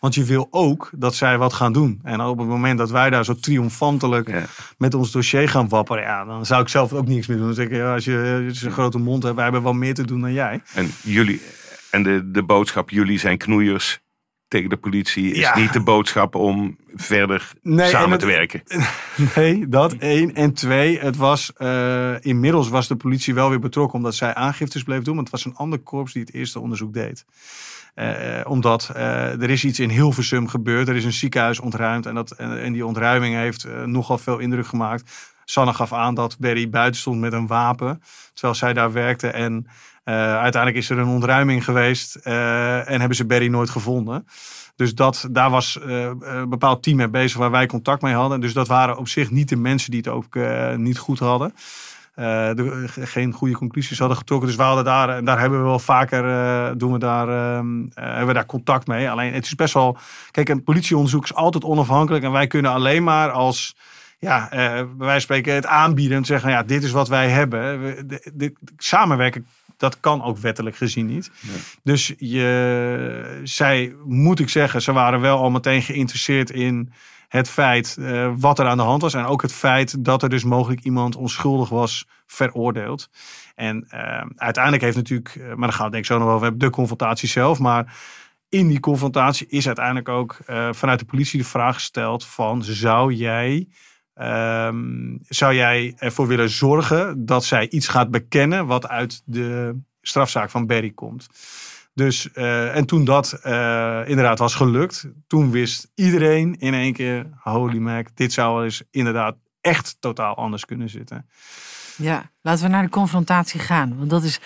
Want 0.00 0.14
je 0.14 0.24
wil 0.24 0.48
ook 0.50 0.90
dat 0.96 1.14
zij 1.14 1.38
wat 1.38 1.52
gaan 1.52 1.72
doen. 1.72 2.00
En 2.02 2.20
op 2.20 2.38
het 2.38 2.48
moment 2.48 2.78
dat 2.78 2.90
wij 2.90 3.10
daar 3.10 3.24
zo 3.24 3.34
triomfantelijk 3.34 4.48
met 4.78 4.94
ons 4.94 5.10
dossier 5.10 5.48
gaan 5.48 5.68
wapperen, 5.68 6.02
ja, 6.02 6.24
dan 6.24 6.46
zou 6.46 6.62
ik 6.62 6.68
zelf 6.68 6.92
ook 6.92 7.06
niks 7.06 7.26
meer 7.26 7.36
doen. 7.36 7.46
Dan 7.46 7.54
zeg 7.54 7.66
ik, 7.66 7.72
ja, 7.72 7.94
als 7.94 8.04
je, 8.04 8.48
een 8.62 8.70
grote 8.70 8.98
mond 8.98 9.22
hebt, 9.22 9.34
wij 9.34 9.44
hebben 9.44 9.62
wel 9.62 9.72
meer 9.72 9.94
te 9.94 10.06
doen 10.06 10.20
dan 10.20 10.32
jij. 10.32 10.62
En 10.74 10.90
jullie, 11.02 11.40
en 11.90 12.02
de, 12.02 12.30
de 12.30 12.42
boodschap, 12.42 12.90
jullie 12.90 13.18
zijn 13.18 13.38
knoeiers 13.38 14.00
tegen 14.48 14.68
de 14.68 14.76
politie 14.76 15.32
is 15.32 15.54
niet 15.54 15.72
de 15.72 15.80
boodschap 15.80 16.34
om 16.34 16.76
verder 16.94 17.52
samen 17.74 18.18
te 18.18 18.26
werken. 18.26 18.62
Nee, 19.34 19.68
dat 19.68 19.92
één. 19.92 20.34
En 20.34 20.52
twee, 20.52 20.98
het 20.98 21.16
was, 21.16 21.52
uh, 21.58 22.24
inmiddels 22.24 22.68
was 22.68 22.88
de 22.88 22.96
politie 22.96 23.34
wel 23.34 23.48
weer 23.48 23.58
betrokken 23.58 23.98
omdat 23.98 24.14
zij 24.14 24.34
aangiftes 24.34 24.82
bleef 24.82 25.02
doen. 25.02 25.14
Want 25.14 25.30
het 25.30 25.42
was 25.42 25.44
een 25.44 25.56
ander 25.56 25.78
korps 25.78 26.12
die 26.12 26.22
het 26.22 26.34
eerste 26.34 26.60
onderzoek 26.60 26.92
deed. 26.92 27.24
Uh, 27.94 28.40
omdat 28.44 28.90
uh, 28.96 29.42
er 29.42 29.50
is 29.50 29.64
iets 29.64 29.80
in 29.80 29.90
Hilversum 29.90 30.48
gebeurd. 30.48 30.88
Er 30.88 30.96
is 30.96 31.04
een 31.04 31.12
ziekenhuis 31.12 31.60
ontruimd. 31.60 32.06
En, 32.06 32.14
dat, 32.14 32.30
en, 32.30 32.62
en 32.62 32.72
die 32.72 32.86
ontruiming 32.86 33.34
heeft 33.34 33.66
nogal 33.84 34.18
veel 34.18 34.38
indruk 34.38 34.66
gemaakt. 34.66 35.34
Sanne 35.44 35.74
gaf 35.74 35.92
aan 35.92 36.14
dat 36.14 36.38
Berry 36.38 36.68
buiten 36.68 37.00
stond 37.00 37.20
met 37.20 37.32
een 37.32 37.46
wapen. 37.46 38.02
Terwijl 38.32 38.54
zij 38.54 38.72
daar 38.72 38.92
werkte. 38.92 39.28
En 39.28 39.66
uiteindelijk 40.14 40.76
is 40.76 40.90
er 40.90 40.98
een 40.98 41.08
ontruiming 41.08 41.64
geweest 41.64 42.18
uh, 42.24 42.90
en 42.90 42.98
hebben 42.98 43.16
ze 43.16 43.26
Berry 43.26 43.48
nooit 43.48 43.70
gevonden. 43.70 44.26
Dus 44.76 44.94
dat, 44.94 45.28
daar 45.30 45.50
was 45.50 45.78
uh, 45.86 46.10
een 46.20 46.48
bepaald 46.48 46.82
team 46.82 46.96
mee 46.96 47.08
bezig 47.08 47.38
waar 47.38 47.50
wij 47.50 47.66
contact 47.66 48.02
mee 48.02 48.14
hadden. 48.14 48.40
Dus 48.40 48.52
dat 48.52 48.68
waren 48.68 48.96
op 48.96 49.08
zich 49.08 49.30
niet 49.30 49.48
de 49.48 49.56
mensen 49.56 49.90
die 49.90 50.00
het 50.00 50.08
ook 50.08 50.38
niet 50.76 50.98
goed 50.98 51.18
hadden. 51.18 51.54
De, 52.14 52.84
geen 52.86 53.32
goede 53.32 53.54
conclusies 53.54 53.98
hadden 53.98 54.16
getrokken. 54.16 54.48
Dus 54.48 54.56
we 54.56 54.62
hadden 54.62 54.84
daar, 54.84 55.08
en 55.08 55.24
daar 55.24 55.40
hebben 55.40 55.58
we 55.58 55.64
wel 55.64 55.78
vaker, 55.78 56.78
doen 56.78 56.92
we 56.92 56.98
daar, 56.98 57.28
ehm, 57.28 57.86
hebben 57.94 58.26
we 58.26 58.32
daar 58.32 58.46
contact 58.46 58.86
mee. 58.86 59.10
Alleen 59.10 59.34
het 59.34 59.44
is 59.44 59.54
best 59.54 59.74
wel, 59.74 59.98
kijk, 60.30 60.48
een 60.48 60.64
politieonderzoek 60.64 61.24
is 61.24 61.34
altijd 61.34 61.64
onafhankelijk. 61.64 62.24
En 62.24 62.32
wij 62.32 62.46
kunnen 62.46 62.70
alleen 62.70 63.04
maar 63.04 63.30
als 63.30 63.76
ja, 64.18 64.48
van 64.98 65.20
spreken 65.20 65.54
het 65.54 65.66
aanbieden 65.66 66.16
en 66.16 66.24
zeggen, 66.24 66.50
ja, 66.50 66.62
dit 66.62 66.82
is 66.82 66.90
wat 66.90 67.08
wij 67.08 67.28
hebben. 67.28 67.80
De, 68.34 68.52
samenwerken 68.76 69.46
dat 69.76 70.00
kan 70.00 70.22
ook 70.22 70.38
wettelijk 70.38 70.76
gezien 70.76 71.06
niet. 71.06 71.30
Dus 71.82 72.14
je, 72.18 73.40
zij, 73.42 73.94
moet 74.04 74.40
ik 74.40 74.48
zeggen, 74.48 74.82
ze 74.82 74.92
waren 74.92 75.20
wel 75.20 75.38
al 75.38 75.50
meteen 75.50 75.82
geïnteresseerd 75.82 76.50
in 76.50 76.92
het 77.28 77.48
feit 77.48 77.96
uh, 77.98 78.32
wat 78.36 78.58
er 78.58 78.66
aan 78.66 78.76
de 78.76 78.82
hand 78.82 79.02
was. 79.02 79.14
En 79.14 79.24
ook 79.24 79.42
het 79.42 79.52
feit 79.52 80.04
dat 80.04 80.22
er 80.22 80.28
dus 80.28 80.44
mogelijk 80.44 80.80
iemand 80.80 81.16
onschuldig 81.16 81.68
was 81.68 82.06
veroordeeld. 82.26 83.08
En 83.54 83.86
uh, 83.94 84.22
uiteindelijk 84.36 84.84
heeft 84.84 84.96
natuurlijk, 84.96 85.34
uh, 85.34 85.46
maar 85.46 85.68
daar 85.68 85.72
gaan 85.72 85.86
we 85.86 85.92
denk 85.92 86.04
ik 86.04 86.10
zo 86.10 86.18
nog 86.18 86.28
over 86.28 86.42
hebben, 86.42 86.60
de 86.60 86.70
confrontatie 86.70 87.28
zelf. 87.28 87.58
Maar 87.58 87.96
in 88.48 88.68
die 88.68 88.80
confrontatie 88.80 89.46
is 89.46 89.66
uiteindelijk 89.66 90.08
ook 90.08 90.36
vanuit 90.70 90.98
de 90.98 91.04
politie 91.04 91.38
de 91.38 91.46
vraag 91.46 91.74
gesteld 91.74 92.24
van 92.24 92.64
zou 92.64 93.12
jij 93.12 93.68
Um, 94.22 95.18
zou 95.28 95.54
jij 95.54 95.94
ervoor 95.98 96.26
willen 96.26 96.50
zorgen 96.50 97.26
dat 97.26 97.44
zij 97.44 97.68
iets 97.68 97.88
gaat 97.88 98.10
bekennen 98.10 98.66
wat 98.66 98.88
uit 98.88 99.22
de 99.24 99.78
strafzaak 100.00 100.50
van 100.50 100.66
Berry 100.66 100.90
komt? 100.90 101.26
Dus, 101.94 102.28
uh, 102.34 102.76
en 102.76 102.86
toen 102.86 103.04
dat 103.04 103.40
uh, 103.44 104.02
inderdaad 104.06 104.38
was 104.38 104.54
gelukt, 104.54 105.08
toen 105.26 105.50
wist 105.50 105.90
iedereen 105.94 106.58
in 106.58 106.74
één 106.74 106.92
keer, 106.92 107.26
holy 107.38 107.78
mac, 107.78 108.08
dit 108.14 108.32
zou 108.32 108.54
wel 108.54 108.64
eens 108.64 108.82
inderdaad 108.90 109.36
echt 109.60 109.96
totaal 110.00 110.36
anders 110.36 110.64
kunnen 110.64 110.88
zitten. 110.88 111.28
Ja, 111.96 112.30
laten 112.40 112.64
we 112.64 112.70
naar 112.70 112.82
de 112.82 112.88
confrontatie 112.88 113.60
gaan. 113.60 113.98
Want 113.98 114.10
dat 114.10 114.22
is 114.22 114.40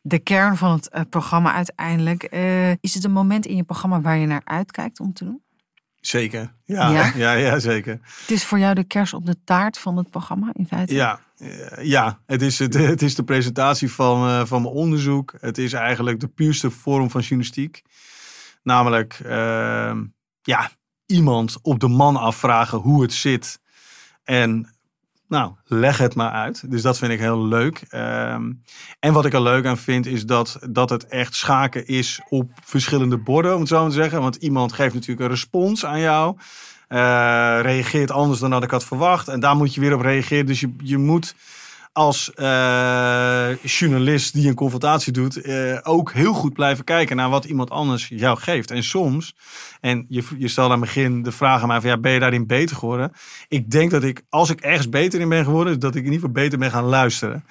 de 0.00 0.18
kern 0.18 0.56
van 0.56 0.72
het 0.72 0.90
uh, 0.94 1.00
programma 1.10 1.52
uiteindelijk. 1.52 2.22
is 2.80 2.94
het 2.94 3.04
een 3.04 3.12
moment 3.12 3.46
in 3.46 3.56
je 3.56 3.64
programma 3.64 4.00
waar 4.00 4.16
je 4.16 4.26
naar 4.26 4.42
uitkijkt 4.44 5.00
om 5.00 5.12
te 5.12 5.24
doen? 5.24 5.42
Zeker, 6.08 6.52
ja, 6.64 6.90
ja, 7.16 7.32
ja, 7.32 7.58
zeker. 7.58 7.98
Het 8.02 8.30
is 8.30 8.44
voor 8.44 8.58
jou 8.58 8.74
de 8.74 8.84
kers 8.84 9.14
op 9.14 9.26
de 9.26 9.36
taart 9.44 9.78
van 9.78 9.96
het 9.96 10.10
programma 10.10 10.50
in 10.52 10.66
feite? 10.66 10.94
Ja, 10.94 11.20
eh, 11.36 11.84
ja 11.84 12.20
het, 12.26 12.42
is, 12.42 12.58
het, 12.58 12.74
het 12.74 13.02
is 13.02 13.14
de 13.14 13.24
presentatie 13.24 13.92
van, 13.92 14.28
uh, 14.28 14.44
van 14.44 14.62
mijn 14.62 14.74
onderzoek. 14.74 15.34
Het 15.40 15.58
is 15.58 15.72
eigenlijk 15.72 16.20
de 16.20 16.28
puurste 16.28 16.70
vorm 16.70 17.10
van 17.10 17.20
journalistiek. 17.20 17.82
Namelijk, 18.62 19.20
uh, 19.26 19.96
ja, 20.42 20.70
iemand 21.06 21.58
op 21.62 21.80
de 21.80 21.88
man 21.88 22.16
afvragen 22.16 22.78
hoe 22.78 23.02
het 23.02 23.12
zit. 23.12 23.60
En 24.24 24.77
nou, 25.28 25.52
leg 25.64 25.98
het 25.98 26.14
maar 26.14 26.30
uit. 26.30 26.70
Dus 26.70 26.82
dat 26.82 26.98
vind 26.98 27.12
ik 27.12 27.18
heel 27.18 27.46
leuk. 27.46 27.84
Ehm, 27.88 28.52
en 29.00 29.12
wat 29.12 29.24
ik 29.24 29.32
er 29.32 29.42
leuk 29.42 29.66
aan 29.66 29.78
vind, 29.78 30.06
is 30.06 30.26
dat, 30.26 30.58
dat 30.70 30.90
het 30.90 31.06
echt 31.06 31.34
schaken 31.34 31.86
is 31.86 32.20
op 32.28 32.50
verschillende 32.64 33.18
borden, 33.18 33.54
om 33.54 33.60
het 33.60 33.68
zo 33.68 33.86
te 33.86 33.94
zeggen. 33.94 34.20
Want 34.20 34.36
iemand 34.36 34.72
geeft 34.72 34.94
natuurlijk 34.94 35.20
een 35.20 35.28
respons 35.28 35.84
aan 35.84 36.00
jou. 36.00 36.36
Uh, 36.88 36.98
reageert 37.62 38.10
anders 38.10 38.40
dan 38.40 38.50
dat 38.50 38.62
ik 38.62 38.70
had 38.70 38.84
verwacht. 38.84 39.28
En 39.28 39.40
daar 39.40 39.56
moet 39.56 39.74
je 39.74 39.80
weer 39.80 39.94
op 39.94 40.00
reageren. 40.00 40.46
Dus 40.46 40.60
je, 40.60 40.74
je 40.82 40.98
moet 40.98 41.34
als 41.98 42.30
uh, 42.36 43.62
journalist 43.62 44.32
die 44.32 44.48
een 44.48 44.54
confrontatie 44.54 45.12
doet, 45.12 45.46
uh, 45.46 45.78
ook 45.82 46.12
heel 46.12 46.32
goed 46.32 46.52
blijven 46.52 46.84
kijken 46.84 47.16
naar 47.16 47.30
wat 47.30 47.44
iemand 47.44 47.70
anders 47.70 48.08
jou 48.08 48.38
geeft. 48.38 48.70
En 48.70 48.82
soms, 48.82 49.34
en 49.80 50.06
je, 50.08 50.24
je 50.38 50.48
stelt 50.48 50.70
aan 50.70 50.80
het 50.80 50.80
begin 50.94 51.22
de 51.22 51.32
vraag 51.32 51.62
aan 51.62 51.68
mij 51.68 51.80
van 51.80 51.90
ja, 51.90 51.98
ben 51.98 52.12
je 52.12 52.20
daarin 52.20 52.46
beter 52.46 52.76
geworden? 52.76 53.12
Ik 53.48 53.70
denk 53.70 53.90
dat 53.90 54.02
ik, 54.02 54.22
als 54.28 54.50
ik 54.50 54.60
ergens 54.60 54.88
beter 54.88 55.20
in 55.20 55.28
ben 55.28 55.44
geworden, 55.44 55.80
dat 55.80 55.94
ik 55.94 56.04
in 56.04 56.12
ieder 56.12 56.28
geval 56.28 56.42
beter 56.42 56.58
ben 56.58 56.70
gaan 56.70 56.84
luisteren. 56.84 57.44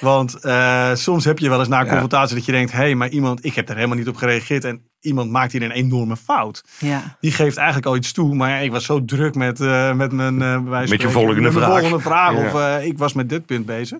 Want 0.00 0.38
uh, 0.42 0.94
soms 0.94 1.24
heb 1.24 1.38
je 1.38 1.48
wel 1.48 1.58
eens 1.58 1.68
na 1.68 1.80
een 1.80 1.88
confrontatie 1.88 2.36
dat 2.36 2.44
je 2.44 2.52
denkt, 2.52 2.72
hé, 2.72 2.78
hey, 2.78 2.94
maar 2.94 3.08
iemand, 3.08 3.44
ik 3.44 3.54
heb 3.54 3.68
er 3.68 3.74
helemaal 3.74 3.96
niet 3.96 4.08
op 4.08 4.16
gereageerd 4.16 4.64
en 4.64 4.82
iemand 5.04 5.30
maakt 5.30 5.52
hier 5.52 5.62
een 5.62 5.70
enorme 5.70 6.16
fout. 6.16 6.64
Ja. 6.78 7.16
Die 7.20 7.32
geeft 7.32 7.56
eigenlijk 7.56 7.86
al 7.86 7.96
iets 7.96 8.12
toe, 8.12 8.34
maar 8.34 8.64
ik 8.64 8.70
was 8.70 8.84
zo 8.84 9.04
druk 9.04 9.34
met, 9.34 9.60
uh, 9.60 9.92
met 9.92 10.12
mijn 10.12 10.40
uh, 10.40 10.60
Met 10.88 11.00
je 11.00 11.10
volgende 11.10 11.40
met 11.40 11.52
vraag. 11.52 11.68
volgende 11.68 12.00
vraag 12.00 12.32
ja. 12.32 12.46
of 12.46 12.54
uh, 12.54 12.84
ik 12.84 12.98
was 12.98 13.12
met 13.12 13.28
dit 13.28 13.46
punt 13.46 13.66
bezig. 13.66 13.98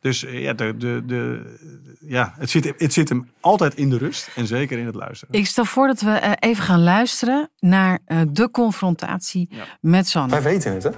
Dus 0.00 0.24
ja, 0.28 0.52
de, 0.52 0.76
de, 0.76 1.02
de, 1.06 1.56
ja 2.00 2.34
het, 2.38 2.50
zit, 2.50 2.74
het 2.78 2.92
zit 2.92 3.08
hem 3.08 3.30
altijd 3.40 3.74
in 3.74 3.90
de 3.90 3.98
rust 3.98 4.30
en 4.34 4.46
zeker 4.46 4.78
in 4.78 4.86
het 4.86 4.94
luisteren. 4.94 5.34
Ik 5.34 5.46
stel 5.46 5.64
voor 5.64 5.86
dat 5.86 6.00
we 6.00 6.36
even 6.38 6.64
gaan 6.64 6.82
luisteren 6.82 7.50
naar 7.58 7.98
de 8.28 8.50
confrontatie 8.50 9.48
ja. 9.50 9.64
met 9.80 10.08
Sanne. 10.08 10.30
Wij 10.30 10.42
weten 10.42 10.72
het, 10.72 10.82
hè? 10.82 10.90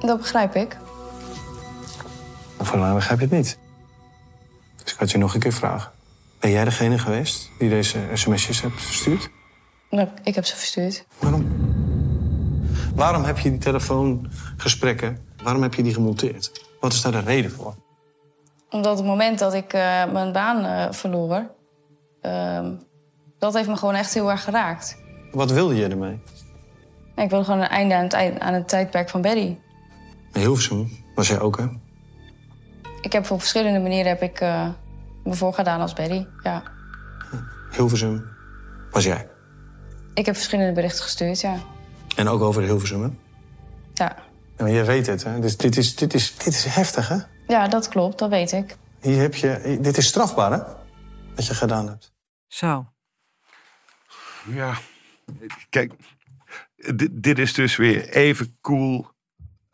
Dat 0.00 0.18
begrijp 0.18 0.54
ik. 0.54 0.76
Voor 2.58 2.78
mij 2.78 2.94
begrijp 2.94 3.18
je 3.20 3.26
het 3.26 3.34
niet. 3.34 3.58
Dus 4.82 4.92
ik 4.92 4.98
had 4.98 5.10
je 5.10 5.18
nog 5.18 5.34
een 5.34 5.40
keer 5.40 5.52
vragen. 5.52 5.91
Ben 6.42 6.50
jij 6.50 6.64
degene 6.64 6.98
geweest 6.98 7.50
die 7.58 7.68
deze 7.68 7.98
sms'jes 8.12 8.60
hebt 8.60 8.82
verstuurd? 8.82 9.30
Nou, 9.90 10.08
ik 10.22 10.34
heb 10.34 10.44
ze 10.44 10.56
verstuurd. 10.56 11.06
Waarom? 11.18 11.46
Waarom 12.94 13.24
heb 13.24 13.38
je 13.38 13.50
die 13.50 13.58
telefoongesprekken, 13.58 15.18
waarom 15.42 15.62
heb 15.62 15.74
je 15.74 15.82
die 15.82 15.94
gemonteerd? 15.94 16.66
Wat 16.80 16.92
is 16.92 17.02
daar 17.02 17.12
de 17.12 17.20
reden 17.20 17.50
voor? 17.50 17.74
Omdat 18.70 18.98
het 18.98 19.06
moment 19.06 19.38
dat 19.38 19.54
ik 19.54 19.74
uh, 19.74 20.12
mijn 20.12 20.32
baan 20.32 20.64
uh, 20.64 20.92
verloor... 20.92 21.50
Uh, 22.22 22.68
dat 23.38 23.54
heeft 23.54 23.68
me 23.68 23.76
gewoon 23.76 23.94
echt 23.94 24.14
heel 24.14 24.30
erg 24.30 24.44
geraakt. 24.44 24.96
Wat 25.30 25.50
wilde 25.50 25.74
je 25.74 25.88
ermee? 25.88 26.20
Ik 27.16 27.30
wilde 27.30 27.44
gewoon 27.44 27.60
een 27.60 27.68
einde 27.68 27.94
aan 27.94 28.02
het, 28.02 28.40
aan 28.40 28.54
het 28.54 28.68
tijdperk 28.68 29.08
van. 29.08 29.24
In 29.24 29.58
Hilversum 30.32 30.90
was 31.14 31.28
jij 31.28 31.40
ook, 31.40 31.58
hè? 31.58 31.66
Ik 33.00 33.12
heb 33.12 33.30
op 33.30 33.38
verschillende 33.38 33.80
manieren 33.80 34.08
heb 34.08 34.22
ik, 34.22 34.40
uh, 34.40 34.68
me 35.24 35.34
voorgedaan 35.34 35.80
als 35.80 35.92
Berry, 35.92 36.28
ja. 36.42 36.62
Hilversum 37.70 38.28
was 38.90 39.04
jij? 39.04 39.28
Ik 40.14 40.26
heb 40.26 40.34
verschillende 40.34 40.72
berichten 40.72 41.02
gestuurd, 41.02 41.40
ja. 41.40 41.56
En 42.16 42.28
ook 42.28 42.40
over 42.40 42.62
Hilversum, 42.62 43.02
hè? 43.02 43.08
Ja. 43.94 44.16
maar 44.58 44.70
jij 44.70 44.84
weet 44.84 45.06
het, 45.06 45.24
hè? 45.24 45.40
Dus 45.40 45.56
dit 45.56 45.76
is, 45.76 45.96
dit, 45.96 46.14
is, 46.14 46.36
dit 46.36 46.54
is 46.54 46.64
heftig, 46.64 47.08
hè? 47.08 47.16
Ja, 47.46 47.68
dat 47.68 47.88
klopt, 47.88 48.18
dat 48.18 48.30
weet 48.30 48.52
ik. 48.52 48.76
Hier 49.00 49.20
heb 49.20 49.34
je, 49.34 49.78
dit 49.80 49.96
is 49.96 50.06
strafbaar, 50.06 50.52
hè? 50.52 50.58
Wat 51.34 51.46
je 51.46 51.54
gedaan 51.54 51.88
hebt. 51.88 52.12
Zo. 52.46 52.86
Ja, 54.46 54.78
kijk, 55.68 55.92
dit, 56.94 57.10
dit 57.12 57.38
is 57.38 57.54
dus 57.54 57.76
weer 57.76 58.08
even 58.08 58.56
cool 58.60 59.10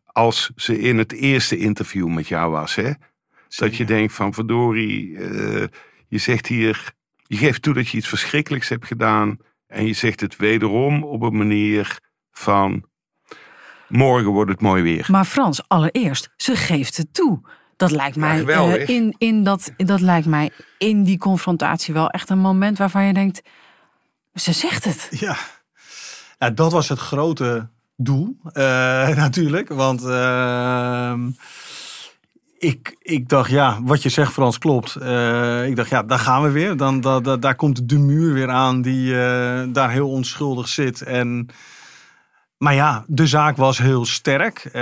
als 0.07 0.51
ze 0.57 0.79
in 0.79 0.99
het 0.99 1.13
eerste 1.13 1.57
interview 1.57 2.09
met 2.09 2.29
jou 2.29 2.51
was, 2.51 2.75
hè? 2.75 2.93
Dat 3.57 3.77
je 3.77 3.85
denkt 3.85 4.13
van 4.13 4.35
verdorie, 4.35 5.09
uh, 5.09 5.65
je 6.09 6.19
zegt 6.19 6.47
hier, 6.47 6.93
je 7.27 7.37
geeft 7.37 7.63
toe 7.63 7.75
dat 7.75 7.89
je 7.89 7.97
iets 7.97 8.09
verschrikkelijks 8.09 8.69
hebt 8.69 8.87
gedaan. 8.87 9.39
En 9.67 9.87
je 9.87 9.93
zegt 9.93 10.21
het 10.21 10.37
wederom 10.37 11.05
op 11.05 11.23
een 11.23 11.37
manier 11.37 11.99
van 12.33 12.85
morgen 13.89 14.31
wordt 14.31 14.51
het 14.51 14.61
mooi 14.61 14.83
weer. 14.83 15.07
Maar 15.11 15.25
Frans, 15.25 15.69
allereerst, 15.69 16.31
ze 16.37 16.57
geeft 16.57 16.97
het 16.97 17.15
toe. 17.15 17.41
Dat 17.77 17.91
lijkt 17.91 18.17
mij, 18.17 18.45
ja, 18.45 18.77
uh, 18.77 18.89
in, 18.89 19.15
in 19.19 19.45
dat, 19.45 19.73
dat 19.77 20.01
lijkt 20.01 20.27
mij 20.27 20.51
in 20.79 21.03
die 21.05 21.19
confrontatie 21.19 21.95
wel 21.95 22.11
echt 22.11 22.31
een 22.31 22.39
moment 22.39 22.79
waarvan 22.79 23.05
je 23.05 23.13
denkt, 23.13 23.43
ze 24.35 24.53
zegt 24.53 24.85
het. 24.85 25.09
Ja, 25.11 25.37
ja 26.39 26.51
dat 26.51 26.73
was 26.73 26.89
het 26.89 26.99
grote 26.99 27.69
doel 27.97 28.37
uh, 28.45 28.53
natuurlijk. 29.25 29.69
Want 29.69 30.03
uh, 30.03 31.15
ik, 32.59 32.97
ik 32.99 33.29
dacht, 33.29 33.51
ja, 33.51 33.79
wat 33.83 34.03
je 34.03 34.09
zegt 34.09 34.33
Frans 34.33 34.59
klopt. 34.59 34.97
Uh, 35.03 35.67
ik 35.67 35.77
dacht, 35.77 35.91
ja, 35.91 36.03
daar 36.03 36.19
gaan 36.19 36.43
we 36.43 36.51
weer. 36.51 36.77
Dan, 36.77 37.01
da, 37.01 37.21
da, 37.21 37.37
daar 37.37 37.55
komt 37.55 37.89
de 37.89 37.99
muur 37.99 38.33
weer 38.33 38.51
aan 38.51 38.83
die 38.83 39.13
daar 39.73 39.91
heel 39.91 40.11
onschuldig 40.11 40.69
zit. 40.69 41.03
En... 41.03 41.49
Maar 42.59 42.75
ja, 42.75 43.05
de 43.07 43.27
zaak 43.27 43.57
was 43.57 43.79
heel 43.79 44.05
sterk. 44.05 44.65
Uh, 44.65 44.73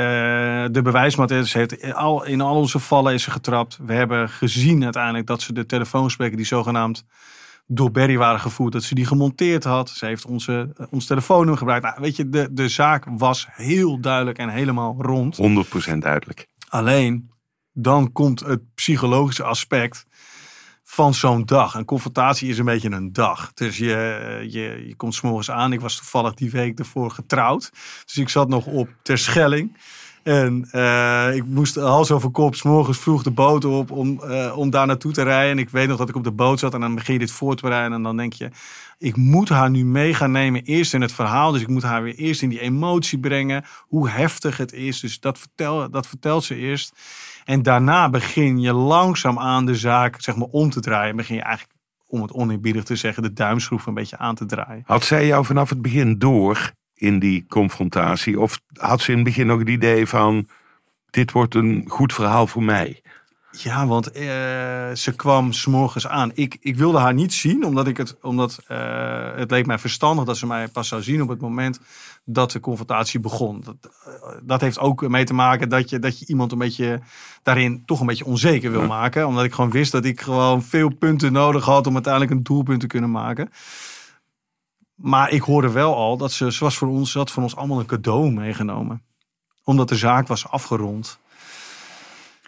de 0.71 0.81
bewijsmateriaal 0.83 1.47
heeft 1.53 1.73
in 1.73 1.95
al, 1.95 2.25
in 2.25 2.41
al 2.41 2.57
onze 2.57 2.79
vallen 2.79 3.15
is 3.15 3.23
ze 3.23 3.31
getrapt. 3.31 3.79
We 3.87 3.93
hebben 3.93 4.29
gezien 4.29 4.85
uiteindelijk 4.85 5.27
dat 5.27 5.43
ze 5.43 5.53
de 5.53 5.67
telefoonspreker 5.67 6.37
die 6.37 6.47
zogenaamd 6.47 7.05
door 7.67 7.91
Berry 7.91 8.17
waren 8.17 8.41
gevoerd, 8.41 8.73
dat 8.73 8.83
ze 8.83 8.95
die 8.95 9.07
gemonteerd 9.07 9.65
had. 9.65 9.91
Ze 9.91 10.07
heeft 10.07 10.27
onze, 10.27 10.73
ons 10.91 11.07
telefoonnummer 11.07 11.59
gebruikt. 11.59 11.85
Nou, 11.85 11.97
weet 12.01 12.17
je, 12.17 12.29
de, 12.29 12.49
de 12.51 12.69
zaak 12.69 13.05
was 13.11 13.49
heel 13.51 14.01
duidelijk 14.01 14.39
en 14.39 14.49
helemaal 14.49 14.97
rond. 14.99 15.39
100% 15.95 15.99
duidelijk. 15.99 16.47
Alleen, 16.69 17.31
dan 17.79 18.13
komt 18.13 18.41
het 18.41 18.75
psychologische 18.75 19.43
aspect 19.43 20.07
van 20.85 21.15
zo'n 21.15 21.45
dag. 21.45 21.75
Een 21.75 21.85
confrontatie 21.85 22.49
is 22.49 22.59
een 22.59 22.65
beetje 22.65 22.91
een 22.91 23.13
dag. 23.13 23.53
Dus 23.55 23.77
je, 23.77 24.45
je, 24.49 24.85
je 24.87 24.95
komt 24.97 25.15
s'morgens 25.15 25.51
aan. 25.51 25.73
Ik 25.73 25.81
was 25.81 25.97
toevallig 25.97 26.35
die 26.35 26.51
week 26.51 26.79
ervoor 26.79 27.11
getrouwd. 27.11 27.71
Dus 28.05 28.17
ik 28.17 28.29
zat 28.29 28.49
nog 28.49 28.67
op 28.67 28.89
Terschelling. 29.03 29.77
En 30.27 30.69
uh, 30.73 31.35
ik 31.35 31.45
moest 31.45 31.75
hals 31.75 32.11
over 32.11 32.31
kop, 32.31 32.55
s 32.55 32.63
morgens 32.63 32.99
vroeg 32.99 33.23
de 33.23 33.31
boot 33.31 33.65
op 33.65 33.91
om, 33.91 34.21
uh, 34.25 34.59
om 34.59 34.71
daar 34.71 34.87
naartoe 34.87 35.13
te 35.13 35.23
rijden. 35.23 35.51
En 35.51 35.59
ik 35.59 35.71
weet 35.71 35.89
nog 35.89 35.99
dat 35.99 36.09
ik 36.09 36.17
op 36.17 36.25
de 36.25 36.33
boot 36.33 36.59
zat 36.59 36.75
en 36.75 36.81
dan 36.81 36.95
begin 36.95 37.13
je 37.13 37.19
dit 37.19 37.31
voor 37.31 37.57
te 37.57 37.63
bereiden. 37.63 37.93
En 37.93 38.03
dan 38.03 38.17
denk 38.17 38.33
je, 38.33 38.51
ik 38.99 39.17
moet 39.17 39.49
haar 39.49 39.71
nu 39.71 39.85
mee 39.85 40.15
gaan 40.15 40.31
nemen 40.31 40.63
eerst 40.63 40.95
in 40.95 41.01
het 41.01 41.13
verhaal. 41.13 41.53
Dus 41.53 41.61
ik 41.61 41.69
moet 41.69 41.83
haar 41.83 42.03
weer 42.03 42.15
eerst 42.15 42.43
in 42.43 42.49
die 42.49 42.61
emotie 42.61 43.19
brengen. 43.19 43.65
Hoe 43.81 44.09
heftig 44.09 44.57
het 44.57 44.73
is. 44.73 45.01
Dus 45.01 45.21
dat, 45.21 45.39
vertel, 45.39 45.91
dat 45.91 46.07
vertelt 46.07 46.45
ze 46.45 46.55
eerst. 46.55 46.93
En 47.47 47.63
daarna 47.63 48.11
begin 48.11 48.61
je 48.61 48.73
langzaam 48.73 49.39
aan 49.39 49.67
de 49.67 49.75
zaak 49.75 50.21
zeg 50.21 50.37
maar, 50.37 50.49
om 50.51 50.71
te 50.71 50.81
draaien. 50.81 51.17
Begin 51.17 51.37
je 51.37 51.43
eigenlijk, 51.43 51.79
om 52.07 52.23
het 52.23 52.33
oneerbiedig 52.33 52.85
te 52.85 52.97
zeggen, 52.97 53.23
de 53.23 53.33
duimschroef 53.33 53.87
een 53.87 53.95
beetje 53.95 54.19
aan 54.19 54.35
te 54.35 54.47
draaien. 54.47 54.83
Had 54.87 55.05
zij 55.05 55.27
jou 55.27 55.45
vanaf 55.45 55.69
het 55.69 55.83
begin 55.83 56.19
door 56.19 56.73
in 56.95 57.19
die 57.19 57.47
confrontatie? 57.49 58.41
Of 58.41 58.61
had 58.73 59.01
ze 59.01 59.11
in 59.11 59.17
het 59.17 59.27
begin 59.27 59.47
nog 59.47 59.59
het 59.59 59.69
idee 59.69 60.07
van: 60.07 60.49
dit 61.11 61.33
wordt 61.33 61.55
een 61.55 61.85
goed 61.89 62.15
verhaal 62.15 62.47
voor 62.47 62.63
mij? 62.63 63.03
Ja, 63.51 63.87
want 63.87 64.17
uh, 64.17 64.23
ze 64.95 65.13
kwam 65.17 65.53
s'morgens 65.53 66.07
aan. 66.07 66.31
Ik, 66.35 66.57
ik 66.61 66.77
wilde 66.77 66.99
haar 66.99 67.15
niet 67.15 67.33
zien, 67.33 67.65
omdat, 67.65 67.87
ik 67.87 67.97
het, 67.97 68.21
omdat 68.21 68.65
uh, 68.69 68.79
het 69.37 69.51
leek 69.51 69.67
mij 69.67 69.79
verstandig 69.79 70.25
dat 70.25 70.37
ze 70.37 70.47
mij 70.47 70.69
pas 70.69 70.89
zou 70.89 71.03
zien 71.03 71.23
op 71.23 71.29
het 71.29 71.41
moment 71.41 71.81
dat 72.29 72.53
de 72.53 72.61
confrontatie 72.61 73.21
begon. 73.21 73.61
Dat, 73.65 73.77
uh, 74.07 74.13
dat 74.43 74.61
heeft 74.61 74.79
ook 74.79 75.09
mee 75.09 75.25
te 75.25 75.35
maken 75.35 75.69
dat 75.69 75.91
je, 75.91 75.99
dat 75.99 76.19
je 76.19 76.27
iemand 76.27 76.53
een 76.53 76.59
beetje 76.59 77.01
daarin 77.43 77.85
toch 77.85 78.01
een 78.01 78.07
beetje 78.07 78.25
onzeker 78.25 78.71
wil 78.71 78.87
maken. 78.87 79.27
Omdat 79.27 79.45
ik 79.45 79.53
gewoon 79.53 79.71
wist 79.71 79.93
dat 79.93 80.05
ik 80.05 80.21
gewoon 80.21 80.63
veel 80.63 80.95
punten 80.95 81.33
nodig 81.33 81.65
had 81.65 81.87
om 81.87 81.95
uiteindelijk 81.95 82.33
een 82.33 82.43
doelpunt 82.43 82.81
te 82.81 82.87
kunnen 82.87 83.11
maken. 83.11 83.51
Maar 84.95 85.31
ik 85.31 85.43
hoorde 85.43 85.71
wel 85.71 85.95
al 85.95 86.17
dat 86.17 86.33
ze, 86.33 86.57
was 86.59 86.77
voor 86.77 86.89
ons, 86.89 87.11
ze 87.11 87.19
had 87.19 87.31
van 87.31 87.43
ons 87.43 87.57
allemaal 87.57 87.79
een 87.79 87.87
cadeau 87.87 88.31
meegenomen. 88.31 89.03
Omdat 89.65 89.89
de 89.89 89.97
zaak 89.97 90.27
was 90.27 90.49
afgerond. 90.49 91.19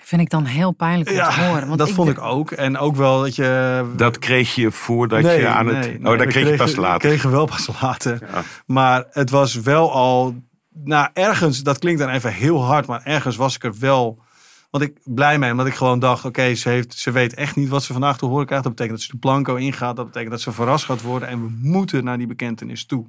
Vind 0.08 0.20
ik 0.20 0.30
dan 0.30 0.44
heel 0.44 0.72
pijnlijk 0.72 1.10
om 1.10 1.16
ja, 1.16 1.28
te 1.28 1.40
horen. 1.40 1.66
Want 1.66 1.78
dat 1.78 1.88
ik 1.88 1.94
vond 1.94 2.08
ik 2.08 2.20
ook. 2.20 2.50
En 2.50 2.78
ook 2.78 2.96
wel 2.96 3.20
dat 3.20 3.36
je... 3.36 3.84
Dat 3.96 4.18
kreeg 4.18 4.54
je 4.54 4.70
voordat 4.70 5.22
nee, 5.22 5.40
je 5.40 5.48
aan 5.48 5.66
het... 5.66 5.78
nee, 5.78 5.96
oh, 5.96 6.02
nee, 6.02 6.16
dat 6.16 6.26
kreeg 6.26 6.48
je 6.48 6.56
pas 6.56 6.76
later. 6.76 7.08
kregen 7.08 7.30
wel 7.30 7.46
pas 7.46 7.68
later. 7.80 8.18
Ja. 8.20 8.42
Maar 8.66 9.04
het 9.10 9.30
was 9.30 9.54
wel 9.54 9.92
al... 9.92 10.34
Nou, 10.72 11.08
ergens, 11.12 11.62
dat 11.62 11.78
klinkt 11.78 12.00
dan 12.00 12.08
even 12.08 12.32
heel 12.32 12.64
hard, 12.64 12.86
maar 12.86 13.00
ergens 13.04 13.36
was 13.36 13.54
ik 13.54 13.64
er 13.64 13.78
wel... 13.78 14.22
Want 14.70 14.84
ik 14.84 14.98
blij 15.04 15.38
mee, 15.38 15.50
omdat 15.50 15.66
ik 15.66 15.74
gewoon 15.74 15.98
dacht: 15.98 16.24
oké, 16.24 16.54
ze 16.54 16.54
ze, 16.54 16.84
ze 16.88 17.10
weet 17.10 17.34
echt 17.34 17.56
niet 17.56 17.68
wat 17.68 17.82
ze 17.82 17.92
vandaag 17.92 18.18
te 18.18 18.26
horen 18.26 18.46
krijgt. 18.46 18.64
Dat 18.64 18.74
betekent 18.74 18.98
dat 18.98 19.06
ze 19.06 19.12
de 19.12 19.18
blanco 19.18 19.54
ingaat. 19.54 19.96
Dat 19.96 20.06
betekent 20.06 20.30
dat 20.30 20.40
ze 20.40 20.52
verrast 20.52 20.84
gaat 20.84 21.02
worden. 21.02 21.28
En 21.28 21.42
we 21.42 21.50
moeten 21.60 22.04
naar 22.04 22.18
die 22.18 22.26
bekentenis 22.26 22.86
toe. 22.86 23.06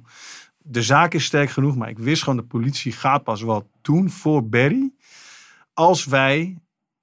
De 0.58 0.82
zaak 0.82 1.14
is 1.14 1.24
sterk 1.24 1.50
genoeg, 1.50 1.76
maar 1.76 1.88
ik 1.88 1.98
wist 1.98 2.22
gewoon: 2.22 2.38
de 2.38 2.44
politie 2.44 2.92
gaat 2.92 3.22
pas 3.22 3.42
wat 3.42 3.64
doen 3.82 4.10
voor 4.10 4.48
Barry. 4.48 4.92
Als 5.74 6.04
wij, 6.04 6.56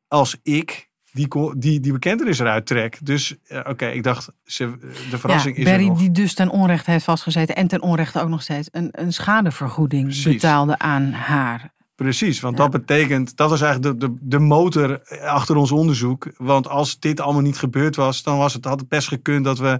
als 0.07 0.37
ik, 0.43 0.89
die, 1.11 1.27
die, 1.57 1.79
die 1.79 1.91
bekentenis 1.91 2.39
eruit 2.39 2.65
trek. 2.65 2.97
Dus 3.01 3.35
uh, 3.47 3.57
oké, 3.57 3.69
okay, 3.69 3.93
ik 3.93 4.03
dacht: 4.03 4.29
ze, 4.45 4.77
de 5.09 5.17
verrassing 5.17 5.55
ja, 5.55 5.61
is 5.61 5.67
Barry 5.69 5.83
er 5.83 5.89
nog. 5.89 5.99
die 5.99 6.11
dus 6.11 6.33
ten 6.33 6.49
onrechte 6.49 6.91
heeft 6.91 7.05
vastgezeten. 7.05 7.55
En 7.55 7.67
ten 7.67 7.81
onrechte 7.81 8.21
ook 8.21 8.29
nog 8.29 8.41
steeds 8.41 8.67
een, 8.71 8.89
een 8.91 9.13
schadevergoeding 9.13 10.03
Precies. 10.03 10.33
betaalde 10.33 10.79
aan 10.79 11.11
haar. 11.11 11.75
Precies, 11.95 12.39
want 12.39 12.57
ja. 12.57 12.67
dat 12.67 12.71
betekent, 12.71 13.37
dat 13.37 13.49
was 13.49 13.61
eigenlijk 13.61 13.99
de, 13.99 14.07
de, 14.07 14.17
de 14.21 14.39
motor 14.39 15.01
achter 15.21 15.55
ons 15.55 15.71
onderzoek. 15.71 16.27
Want 16.37 16.67
als 16.67 16.99
dit 16.99 17.19
allemaal 17.19 17.41
niet 17.41 17.57
gebeurd 17.57 17.95
was, 17.95 18.23
dan 18.23 18.37
was 18.37 18.53
het, 18.53 18.65
had 18.65 18.79
het 18.79 18.89
best 18.89 19.07
gekund 19.07 19.45
dat 19.45 19.59
we 19.59 19.79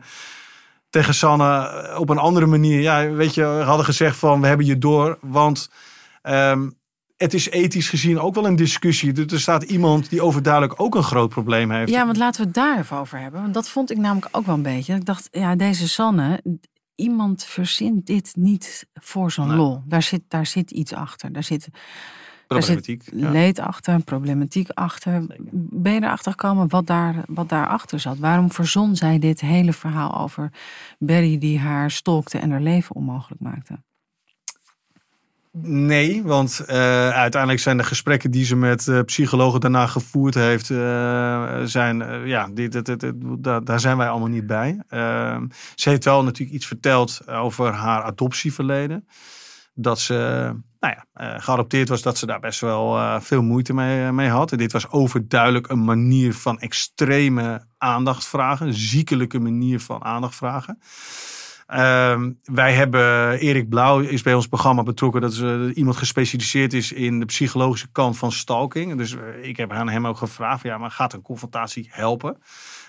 tegen 0.89 1.13
Sanne 1.13 1.95
op 1.97 2.09
een 2.09 2.17
andere 2.17 2.45
manier, 2.45 2.81
ja, 2.81 3.09
weet 3.09 3.33
je, 3.33 3.43
hadden 3.43 3.85
gezegd 3.85 4.17
van 4.17 4.41
we 4.41 4.47
hebben 4.47 4.65
je 4.65 4.77
door. 4.77 5.17
Want 5.21 5.69
um, 6.23 6.76
het 7.17 7.33
is 7.33 7.49
ethisch 7.49 7.89
gezien 7.89 8.19
ook 8.19 8.35
wel 8.35 8.45
een 8.45 8.55
discussie. 8.55 9.25
Er 9.25 9.39
staat 9.39 9.63
iemand 9.63 10.09
die 10.09 10.21
overduidelijk 10.21 10.81
ook 10.81 10.95
een 10.95 11.03
groot 11.03 11.29
probleem 11.29 11.71
heeft. 11.71 11.91
Ja, 11.91 12.05
want 12.05 12.17
laten 12.17 12.41
we 12.41 12.47
het 12.47 12.55
daar 12.55 12.79
even 12.79 12.97
over 12.97 13.19
hebben. 13.19 13.41
Want 13.41 13.53
dat 13.53 13.69
vond 13.69 13.91
ik 13.91 13.97
namelijk 13.97 14.27
ook 14.31 14.45
wel 14.45 14.55
een 14.55 14.61
beetje. 14.61 14.95
Ik 14.95 15.05
dacht, 15.05 15.27
ja, 15.31 15.55
deze 15.55 15.87
Sanne, 15.87 16.43
iemand 16.95 17.43
verzint 17.43 18.05
dit 18.05 18.35
niet 18.35 18.87
voor 18.93 19.31
zo'n 19.31 19.47
nee. 19.47 19.57
lol. 19.57 19.81
Daar 19.85 20.03
zit, 20.03 20.23
daar 20.27 20.45
zit 20.45 20.71
iets 20.71 20.93
achter. 20.93 21.31
Daar 21.31 21.43
zit, 21.43 21.69
problematiek, 22.47 23.05
daar 23.05 23.19
zit 23.19 23.23
ja. 23.23 23.31
leed 23.31 23.59
achter, 23.59 24.03
problematiek 24.03 24.69
achter. 24.69 25.23
Zeker. 25.27 25.45
Ben 25.51 25.93
je 25.93 26.01
erachter 26.01 26.31
gekomen 26.31 26.69
wat 26.69 26.87
daar, 26.87 27.23
wat 27.27 27.49
daarachter 27.49 27.99
zat? 27.99 28.17
Waarom 28.17 28.51
verzon 28.51 28.95
zij 28.95 29.19
dit 29.19 29.41
hele 29.41 29.73
verhaal 29.73 30.17
over 30.17 30.51
Barry 30.99 31.37
die 31.37 31.59
haar 31.59 31.91
stalkte 31.91 32.37
en 32.37 32.51
haar 32.51 32.61
leven 32.61 32.95
onmogelijk 32.95 33.41
maakte? 33.41 33.79
Nee, 35.61 36.23
want 36.23 36.61
uh, 36.67 36.75
uiteindelijk 37.09 37.61
zijn 37.61 37.77
de 37.77 37.83
gesprekken 37.83 38.31
die 38.31 38.45
ze 38.45 38.55
met 38.55 38.87
uh, 38.87 39.01
psychologen 39.01 39.59
daarna 39.59 39.87
gevoerd 39.87 40.33
heeft, 40.33 40.69
uh, 40.69 41.61
zijn, 41.63 42.27
ja, 42.27 42.49
dit, 42.53 42.81
daar, 43.63 43.79
zijn 43.79 43.97
wij 43.97 44.09
allemaal 44.09 44.27
niet 44.27 44.47
bij. 44.47 44.83
Ehm, 44.89 45.47
ze 45.75 45.89
heeft 45.89 46.03
wel 46.03 46.23
natuurlijk 46.23 46.55
iets 46.55 46.65
verteld 46.65 47.27
over 47.27 47.73
haar 47.73 48.01
adoptieverleden. 48.01 49.07
Dat 49.73 49.99
ze, 49.99 50.13
nou 50.79 50.95
ja, 51.13 51.39
geadopteerd 51.39 51.89
was, 51.89 52.01
dat 52.01 52.17
ze 52.17 52.25
daar 52.25 52.39
best 52.39 52.59
wel 52.59 53.19
veel 53.21 53.41
moeite 53.41 53.73
mee, 53.73 54.11
mee 54.11 54.29
had. 54.29 54.49
Dit 54.49 54.71
was 54.71 54.89
overduidelijk 54.89 55.69
een 55.69 55.83
manier 55.83 56.33
van 56.33 56.59
extreme 56.59 57.65
aandacht 57.77 58.27
vragen, 58.27 58.73
ziekelijke 58.73 59.39
manier 59.39 59.79
van 59.79 60.03
aandacht 60.03 60.35
vragen. 60.35 60.79
Ehm, 61.67 62.31
wij 62.43 62.73
hebben, 62.73 63.39
Erik 63.39 63.69
Blauw 63.69 63.99
is 63.99 64.21
bij 64.21 64.33
ons 64.33 64.47
programma 64.47 64.83
betrokken. 64.83 65.21
Dat 65.21 65.31
is 65.31 65.39
uh, 65.39 65.75
iemand 65.75 65.97
gespecialiseerd 65.97 66.73
is 66.73 66.91
in 66.91 67.19
de 67.19 67.25
psychologische 67.25 67.91
kant 67.91 68.17
van 68.17 68.31
stalking. 68.31 68.97
Dus 68.97 69.11
uh, 69.11 69.21
ik 69.41 69.57
heb 69.57 69.71
aan 69.71 69.89
hem 69.89 70.07
ook 70.07 70.17
gevraagd, 70.17 70.63
ja, 70.63 70.77
maar 70.77 70.91
gaat 70.91 71.13
een 71.13 71.21
confrontatie 71.21 71.87
helpen? 71.91 72.37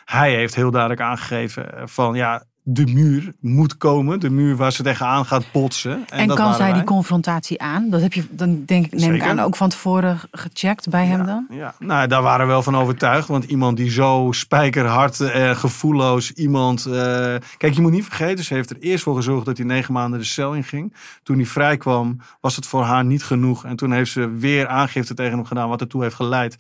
Hij 0.05 0.35
heeft 0.35 0.55
heel 0.55 0.71
duidelijk 0.71 1.01
aangegeven 1.01 1.77
eh, 1.77 1.87
van, 1.87 2.15
ja, 2.15 2.45
de 2.71 2.87
muur 2.87 3.33
moet 3.41 3.77
komen. 3.77 4.21
De 4.21 4.31
muur 4.31 4.57
waar 4.57 4.73
ze 4.73 4.83
tegenaan 4.83 5.25
gaat 5.25 5.45
botsen. 5.53 6.05
En, 6.09 6.19
en 6.19 6.35
kan 6.35 6.55
zij 6.55 6.73
die 6.73 6.85
confrontatie 6.85 7.61
aan? 7.61 7.91
Dat 7.91 8.01
heb 8.01 8.13
je 8.13 8.25
dan 8.31 8.63
denk 8.65 8.87
ik, 8.87 8.93
neem 8.93 9.15
ik 9.15 9.23
aan, 9.23 9.41
ook 9.41 9.57
van 9.57 9.69
tevoren 9.69 10.21
gecheckt 10.31 10.89
bij 10.89 11.07
hem 11.07 11.27
dan? 11.27 11.47
Ja, 11.51 11.75
nou 11.79 12.09
daar 12.09 12.23
waren 12.23 12.47
we 12.47 12.53
wel 12.53 12.63
van 12.63 12.77
overtuigd. 12.77 13.29
Want 13.29 13.45
iemand 13.45 13.77
die 13.77 13.91
zo 13.91 14.29
spijkerhard 14.31 15.21
en 15.21 15.57
gevoelloos 15.57 16.33
iemand... 16.33 16.87
Uh, 16.87 16.95
kijk, 17.57 17.75
je 17.75 17.81
moet 17.81 17.93
niet 17.93 18.05
vergeten, 18.05 18.45
ze 18.45 18.55
heeft 18.55 18.71
er 18.71 18.79
eerst 18.81 19.05
voor 19.05 19.17
gezorgd 19.17 19.47
dat 19.47 19.57
hij 19.57 19.67
negen 19.67 19.93
maanden 19.93 20.19
de 20.19 20.25
cel 20.25 20.55
in 20.55 20.65
ging. 20.65 20.95
Toen 21.23 21.37
hij 21.37 21.47
vrijkwam 21.47 22.21
was 22.41 22.57
het 22.57 22.67
voor 22.67 22.83
haar 22.83 23.05
niet 23.05 23.25
genoeg. 23.25 23.65
En 23.65 23.77
toen 23.77 23.93
heeft 23.93 24.11
ze 24.11 24.29
weer 24.29 24.69
aangifte 24.69 25.15
tegen 25.15 25.33
hem 25.33 25.45
gedaan 25.45 25.69
wat 25.69 25.81
ertoe 25.81 26.03
heeft 26.03 26.15
geleid 26.15 26.57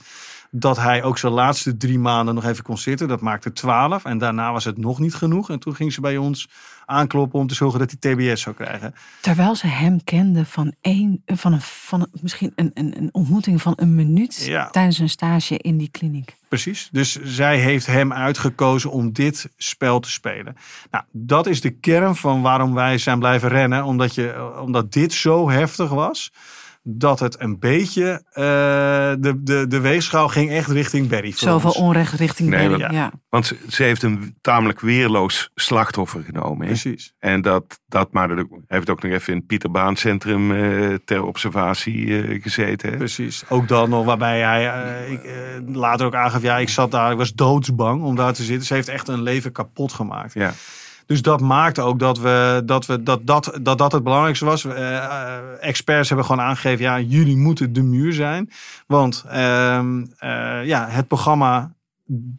dat 0.50 0.76
hij 0.76 1.02
ook 1.02 1.18
zijn 1.18 1.32
laatste 1.32 1.76
drie 1.76 1.98
maanden 1.98 2.34
nog 2.34 2.44
even 2.44 2.64
kon 2.64 2.78
zitten. 2.78 3.08
Dat 3.08 3.20
maakte 3.20 3.52
twaalf. 3.52 4.04
En 4.04 4.18
daarna 4.18 4.52
was 4.52 4.64
het 4.64 4.78
nog 4.78 4.98
niet 4.98 5.14
genoeg. 5.14 5.50
En 5.50 5.58
toen 5.58 5.74
ging 5.74 5.92
ze 5.92 6.00
bij 6.00 6.16
ons 6.16 6.48
aankloppen 6.84 7.38
om 7.38 7.46
te 7.46 7.54
zorgen 7.54 7.78
dat 7.78 7.94
hij 7.98 8.14
TBS 8.14 8.40
zou 8.40 8.54
krijgen. 8.56 8.94
Terwijl 9.20 9.54
ze 9.54 9.66
hem 9.66 10.04
kende 10.04 10.44
van, 10.44 10.74
een, 10.82 11.22
van, 11.26 11.52
een, 11.52 11.60
van 11.60 12.06
misschien 12.20 12.52
een, 12.54 12.70
een, 12.74 12.96
een 12.96 13.08
ontmoeting 13.12 13.62
van 13.62 13.72
een 13.76 13.94
minuut 13.94 14.44
tijdens 14.70 14.98
een 14.98 15.08
stage 15.08 15.56
in 15.58 15.78
die 15.78 15.90
kliniek. 15.90 16.36
Precies. 16.48 16.88
Dus 16.92 17.22
zij 17.22 17.58
heeft 17.58 17.86
hem 17.86 18.12
uitgekozen 18.12 18.90
om 18.90 19.12
dit 19.12 19.50
spel 19.56 20.00
te 20.00 20.10
spelen. 20.10 20.56
Nou, 20.90 21.04
dat 21.10 21.46
is 21.46 21.60
de 21.60 21.70
kern 21.70 22.16
van 22.16 22.42
waarom 22.42 22.74
wij 22.74 22.98
zijn 22.98 23.18
blijven 23.18 23.48
rennen. 23.48 23.84
Omdat, 23.84 24.14
je, 24.14 24.52
omdat 24.62 24.92
dit 24.92 25.12
zo 25.12 25.50
heftig 25.50 25.90
was 25.90 26.32
dat 26.90 27.20
het 27.20 27.40
een 27.40 27.58
beetje 27.58 28.22
uh, 28.30 28.34
de, 29.22 29.40
de, 29.42 29.66
de 29.66 29.80
weegschaal 29.80 30.28
ging 30.28 30.50
echt 30.50 30.70
richting 30.70 31.08
Berry. 31.08 31.32
Zoveel 31.32 31.70
onrecht 31.70 32.12
richting 32.12 32.48
nee, 32.50 32.68
Berry. 32.68 32.94
Ja. 32.94 33.12
Want 33.28 33.46
ze, 33.46 33.56
ze, 33.68 33.82
heeft 33.82 34.02
een 34.02 34.36
tamelijk 34.40 34.80
weerloos 34.80 35.50
slachtoffer 35.54 36.22
genomen. 36.24 36.66
Precies. 36.66 37.14
En 37.18 37.42
dat, 37.42 37.80
dat 37.86 38.12
maar 38.12 38.28
de, 38.28 38.62
heeft 38.66 38.90
ook 38.90 39.02
nog 39.02 39.12
even 39.12 39.32
in 39.32 39.38
het 39.38 39.46
Pieter 39.46 39.70
Baan 39.70 39.96
Centrum 39.96 40.50
uh, 40.50 40.94
ter 41.04 41.24
observatie 41.24 42.06
uh, 42.06 42.42
gezeten. 42.42 42.96
Precies. 42.96 43.44
Ook 43.48 43.68
dan 43.68 43.90
nog 43.90 44.04
waarbij 44.04 44.40
hij 44.40 45.10
ik, 45.10 45.20
later 45.76 46.06
ook 46.06 46.14
aangaf, 46.14 46.42
ja, 46.42 46.58
ik 46.58 46.68
zat 46.68 46.90
daar, 46.90 47.12
ik 47.12 47.18
was 47.18 47.34
doodsbang 47.34 48.02
om 48.02 48.16
daar 48.16 48.32
te 48.32 48.42
zitten. 48.42 48.66
Ze 48.66 48.74
heeft 48.74 48.88
echt 48.88 49.08
een 49.08 49.22
leven 49.22 49.52
kapot 49.52 49.92
gemaakt. 49.92 50.32
Ja. 50.34 50.52
Dus 51.08 51.22
dat 51.22 51.40
maakte 51.40 51.82
ook 51.82 51.98
dat 51.98 52.18
we, 52.18 52.62
dat, 52.64 52.86
we, 52.86 53.02
dat, 53.02 53.20
dat, 53.26 53.58
dat, 53.62 53.78
dat 53.78 53.92
het 53.92 54.02
belangrijkste 54.02 54.44
was. 54.44 54.64
Uh, 54.64 55.62
experts 55.64 56.08
hebben 56.08 56.26
gewoon 56.26 56.44
aangegeven, 56.44 56.84
ja, 56.84 57.00
jullie 57.00 57.36
moeten 57.36 57.72
de 57.72 57.82
muur 57.82 58.12
zijn. 58.12 58.50
Want 58.86 59.24
uh, 59.26 59.32
ja, 60.64 60.86
het 60.88 61.08
programma, 61.08 61.72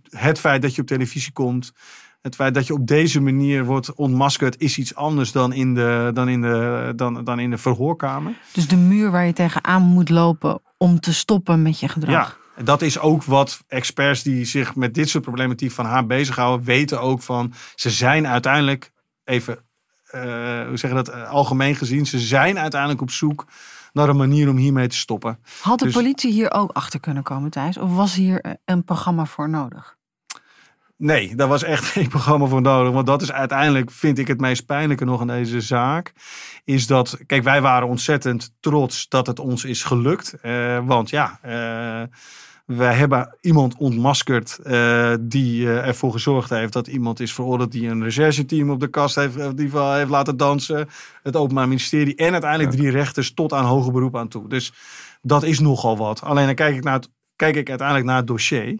het 0.09 0.39
feit 0.39 0.61
dat 0.61 0.75
je 0.75 0.81
op 0.81 0.87
televisie 0.87 1.31
komt, 1.31 1.73
het 2.21 2.35
feit 2.35 2.53
dat 2.53 2.67
je 2.67 2.73
op 2.73 2.87
deze 2.87 3.21
manier 3.21 3.65
wordt 3.65 3.93
ontmaskerd, 3.93 4.59
is 4.59 4.77
iets 4.77 4.95
anders 4.95 5.31
dan 5.31 5.53
in 5.53 5.73
de, 5.73 6.11
dan 6.13 6.29
in 6.29 6.41
de, 6.41 6.93
dan, 6.95 7.23
dan 7.23 7.39
in 7.39 7.49
de 7.49 7.57
verhoorkamer. 7.57 8.33
Dus 8.53 8.67
de 8.67 8.77
muur 8.77 9.11
waar 9.11 9.25
je 9.25 9.33
tegenaan 9.33 9.81
moet 9.81 10.09
lopen 10.09 10.61
om 10.77 10.99
te 10.99 11.13
stoppen 11.13 11.61
met 11.61 11.79
je 11.79 11.87
gedrag. 11.87 12.11
Ja 12.13 12.47
dat 12.63 12.81
is 12.81 12.99
ook 12.99 13.23
wat 13.23 13.63
experts 13.67 14.23
die 14.23 14.45
zich 14.45 14.75
met 14.75 14.93
dit 14.93 15.09
soort 15.09 15.23
problematiek 15.23 15.71
van 15.71 15.85
haar 15.85 16.05
bezighouden, 16.05 16.65
weten 16.65 17.01
ook 17.01 17.21
van. 17.21 17.53
Ze 17.75 17.89
zijn 17.89 18.27
uiteindelijk, 18.27 18.91
even, 19.23 19.57
uh, 20.15 20.21
hoe 20.67 20.77
zeg 20.77 20.89
je 20.89 20.95
dat, 20.95 21.09
uh, 21.09 21.29
algemeen 21.29 21.75
gezien, 21.75 22.05
ze 22.05 22.19
zijn 22.19 22.59
uiteindelijk 22.59 23.01
op 23.01 23.11
zoek 23.11 23.45
naar 23.93 24.09
een 24.09 24.17
manier 24.17 24.49
om 24.49 24.57
hiermee 24.57 24.87
te 24.87 24.95
stoppen. 24.95 25.39
Had 25.61 25.79
de 25.79 25.85
dus- 25.85 25.93
politie 25.93 26.31
hier 26.31 26.51
ook 26.53 26.71
achter 26.71 26.99
kunnen 26.99 27.23
komen, 27.23 27.49
Thijs? 27.49 27.77
Of 27.77 27.95
was 27.95 28.15
hier 28.15 28.57
een 28.65 28.83
programma 28.83 29.25
voor 29.25 29.49
nodig? 29.49 29.97
Nee, 30.97 31.35
daar 31.35 31.47
was 31.47 31.63
echt 31.63 31.85
geen 31.95 32.07
programma 32.07 32.45
voor 32.45 32.61
nodig. 32.61 32.93
Want 32.93 33.05
dat 33.05 33.21
is 33.21 33.31
uiteindelijk, 33.31 33.91
vind 33.91 34.17
ik 34.17 34.27
het 34.27 34.39
meest 34.39 34.65
pijnlijke 34.65 35.05
nog 35.05 35.21
aan 35.21 35.27
deze 35.27 35.61
zaak. 35.61 36.13
Is 36.63 36.87
dat, 36.87 37.17
kijk, 37.25 37.43
wij 37.43 37.61
waren 37.61 37.87
ontzettend 37.87 38.53
trots 38.59 39.07
dat 39.07 39.27
het 39.27 39.39
ons 39.39 39.63
is 39.65 39.83
gelukt. 39.83 40.35
Uh, 40.41 40.79
want 40.85 41.09
ja, 41.09 41.39
wij 42.69 42.93
hebben 42.93 43.35
iemand 43.41 43.75
ontmaskerd 43.77 44.59
uh, 44.63 45.13
die 45.19 45.61
uh, 45.61 45.87
ervoor 45.87 46.11
gezorgd 46.11 46.49
heeft 46.49 46.73
dat 46.73 46.87
iemand 46.87 47.19
is 47.19 47.33
veroordeeld 47.33 47.71
die 47.71 47.87
een 47.87 48.03
rechercheteam 48.03 48.69
op 48.69 48.79
de 48.79 48.87
kast 48.87 49.15
heeft, 49.15 49.57
die 49.57 49.69
heeft 49.79 50.09
laten 50.09 50.37
dansen. 50.37 50.89
Het 51.23 51.35
Openbaar 51.35 51.67
Ministerie 51.67 52.15
en 52.15 52.31
uiteindelijk 52.31 52.71
drie 52.71 52.89
rechters 52.89 53.33
tot 53.33 53.53
aan 53.53 53.65
hoger 53.65 53.91
beroep 53.91 54.17
aan 54.17 54.27
toe. 54.27 54.47
Dus 54.47 54.73
dat 55.21 55.43
is 55.43 55.59
nogal 55.59 55.97
wat. 55.97 56.21
Alleen 56.21 56.45
dan 56.45 56.55
kijk 56.55 56.75
ik, 56.75 56.83
naar 56.83 56.93
het, 56.93 57.09
kijk 57.35 57.55
ik 57.55 57.69
uiteindelijk 57.69 58.07
naar 58.07 58.17
het 58.17 58.27
dossier. 58.27 58.77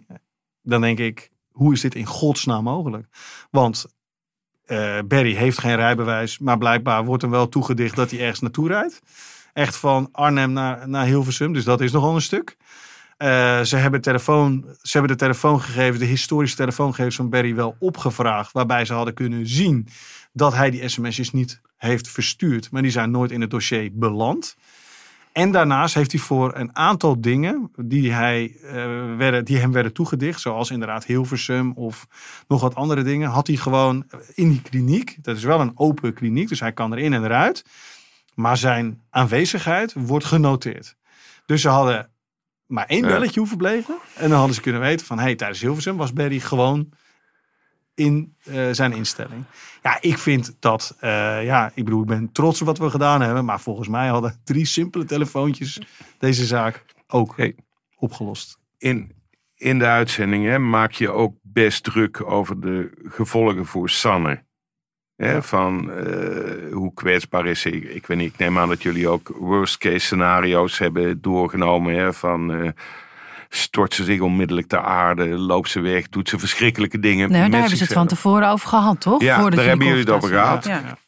Dan 0.62 0.80
denk 0.80 0.98
ik, 0.98 1.30
hoe 1.50 1.72
is 1.72 1.80
dit 1.80 1.94
in 1.94 2.06
godsnaam 2.06 2.64
mogelijk? 2.64 3.06
Want 3.50 3.86
uh, 4.66 4.98
Barry 5.06 5.34
heeft 5.34 5.58
geen 5.58 5.76
rijbewijs, 5.76 6.38
maar 6.38 6.58
blijkbaar 6.58 7.04
wordt 7.04 7.22
hem 7.22 7.30
wel 7.30 7.48
toegedicht 7.48 7.96
dat 7.96 8.10
hij 8.10 8.20
ergens 8.20 8.40
naartoe 8.40 8.68
rijdt. 8.68 9.00
Echt 9.52 9.76
van 9.76 10.08
Arnhem 10.12 10.52
naar, 10.52 10.88
naar 10.88 11.06
Hilversum, 11.06 11.52
dus 11.52 11.64
dat 11.64 11.80
is 11.80 11.92
nogal 11.92 12.14
een 12.14 12.20
stuk. 12.20 12.56
Uh, 13.22 13.60
ze, 13.60 13.76
hebben 13.76 14.00
telefoon, 14.00 14.64
ze 14.82 14.98
hebben 14.98 15.16
de 15.16 15.24
telefoongegevens, 15.24 15.98
de 15.98 16.04
historische 16.04 16.56
telefoongegevens 16.56 17.16
van 17.16 17.30
Barry 17.30 17.54
wel 17.54 17.76
opgevraagd. 17.78 18.52
Waarbij 18.52 18.84
ze 18.84 18.92
hadden 18.92 19.14
kunnen 19.14 19.46
zien 19.46 19.88
dat 20.32 20.54
hij 20.54 20.70
die 20.70 20.88
sms'jes 20.88 21.30
niet 21.30 21.60
heeft 21.76 22.08
verstuurd. 22.08 22.70
Maar 22.70 22.82
die 22.82 22.90
zijn 22.90 23.10
nooit 23.10 23.30
in 23.30 23.40
het 23.40 23.50
dossier 23.50 23.90
beland. 23.92 24.56
En 25.32 25.50
daarnaast 25.50 25.94
heeft 25.94 26.12
hij 26.12 26.20
voor 26.20 26.56
een 26.56 26.76
aantal 26.76 27.20
dingen 27.20 27.70
die, 27.76 28.12
hij, 28.12 28.56
uh, 28.62 28.72
werden, 29.16 29.44
die 29.44 29.58
hem 29.58 29.72
werden 29.72 29.92
toegedicht, 29.92 30.40
zoals 30.40 30.70
inderdaad 30.70 31.04
Hilversum 31.04 31.72
of 31.72 32.06
nog 32.48 32.60
wat 32.60 32.74
andere 32.74 33.02
dingen, 33.02 33.30
had 33.30 33.46
hij 33.46 33.56
gewoon 33.56 34.06
in 34.34 34.48
die 34.48 34.62
kliniek, 34.62 35.16
dat 35.22 35.36
is 35.36 35.44
wel 35.44 35.60
een 35.60 35.72
open 35.74 36.14
kliniek, 36.14 36.48
dus 36.48 36.60
hij 36.60 36.72
kan 36.72 36.92
erin 36.92 37.12
en 37.12 37.24
eruit, 37.24 37.64
maar 38.34 38.56
zijn 38.56 39.00
aanwezigheid 39.10 39.92
wordt 39.96 40.24
genoteerd. 40.24 40.96
Dus 41.46 41.60
ze 41.60 41.68
hadden 41.68 42.09
maar 42.70 42.86
één 42.86 43.02
belletje 43.02 43.40
hoeven 43.40 43.56
blijven. 43.56 43.98
En 44.14 44.28
dan 44.28 44.38
hadden 44.38 44.54
ze 44.54 44.60
kunnen 44.60 44.80
weten 44.80 45.06
van, 45.06 45.18
hey, 45.18 45.34
tijdens 45.34 45.60
Hilversum 45.60 45.96
was 45.96 46.12
Barry 46.12 46.38
gewoon 46.38 46.88
in 47.94 48.36
uh, 48.44 48.68
zijn 48.70 48.92
instelling. 48.92 49.44
Ja, 49.82 49.98
ik 50.00 50.18
vind 50.18 50.56
dat, 50.58 50.96
uh, 51.00 51.44
ja, 51.44 51.72
ik 51.74 51.84
bedoel, 51.84 52.00
ik 52.00 52.06
ben 52.06 52.32
trots 52.32 52.60
op 52.60 52.66
wat 52.66 52.78
we 52.78 52.90
gedaan 52.90 53.20
hebben. 53.20 53.44
Maar 53.44 53.60
volgens 53.60 53.88
mij 53.88 54.08
hadden 54.08 54.40
drie 54.44 54.64
simpele 54.64 55.04
telefoontjes 55.04 55.80
deze 56.18 56.46
zaak 56.46 56.84
ook 57.06 57.36
hey. 57.36 57.56
opgelost. 57.96 58.58
In, 58.78 59.12
in 59.54 59.78
de 59.78 59.86
uitzending 59.86 60.44
hè, 60.44 60.58
maak 60.58 60.92
je 60.92 61.10
ook 61.10 61.34
best 61.42 61.84
druk 61.84 62.30
over 62.30 62.60
de 62.60 62.90
gevolgen 63.04 63.66
voor 63.66 63.90
Sanne. 63.90 64.44
Hè, 65.20 65.42
van 65.42 65.90
uh, 65.90 66.72
hoe 66.72 66.94
kwetsbaar 66.94 67.46
is 67.46 67.60
ze? 67.60 67.70
Ik, 67.70 68.06
weet 68.06 68.18
niet, 68.18 68.32
ik 68.32 68.38
neem 68.38 68.58
aan 68.58 68.68
dat 68.68 68.82
jullie 68.82 69.08
ook 69.08 69.28
worst 69.38 69.78
case 69.78 69.98
scenario's 69.98 70.78
hebben 70.78 71.20
doorgenomen. 71.20 71.94
Hè, 71.94 72.12
van 72.12 72.50
uh, 72.50 72.70
stort 73.48 73.94
ze 73.94 74.04
zich 74.04 74.20
onmiddellijk 74.20 74.66
ter 74.68 74.80
aarde, 74.80 75.28
loopt 75.28 75.70
ze 75.70 75.80
weg, 75.80 76.08
doet 76.08 76.28
ze 76.28 76.38
verschrikkelijke 76.38 76.98
dingen. 76.98 77.30
Nee, 77.30 77.50
daar 77.50 77.60
hebben 77.60 77.76
ze 77.76 77.84
het 77.84 77.92
van 77.92 78.06
tevoren 78.06 78.48
over 78.48 78.68
gehad, 78.68 79.00
toch? 79.00 79.22
Ja, 79.22 79.40
Voordat 79.40 79.58
daar 79.58 79.68
hebben 79.68 79.86
jullie 79.86 80.02
het 80.02 80.10
over 80.10 80.28
gehad. 80.28 80.64
Ja. 80.64 80.98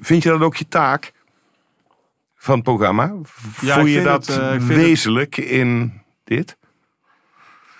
Vind 0.00 0.22
je 0.22 0.28
dat 0.28 0.40
ook 0.40 0.56
je 0.56 0.68
taak 0.68 1.12
van 2.36 2.54
het 2.54 2.64
programma? 2.64 3.12
Ja, 3.60 3.74
Voel 3.74 3.86
je 3.86 4.02
dat 4.02 4.26
het, 4.26 4.60
uh, 4.60 4.66
wezenlijk 4.66 5.36
in 5.36 6.00
dit? 6.24 6.56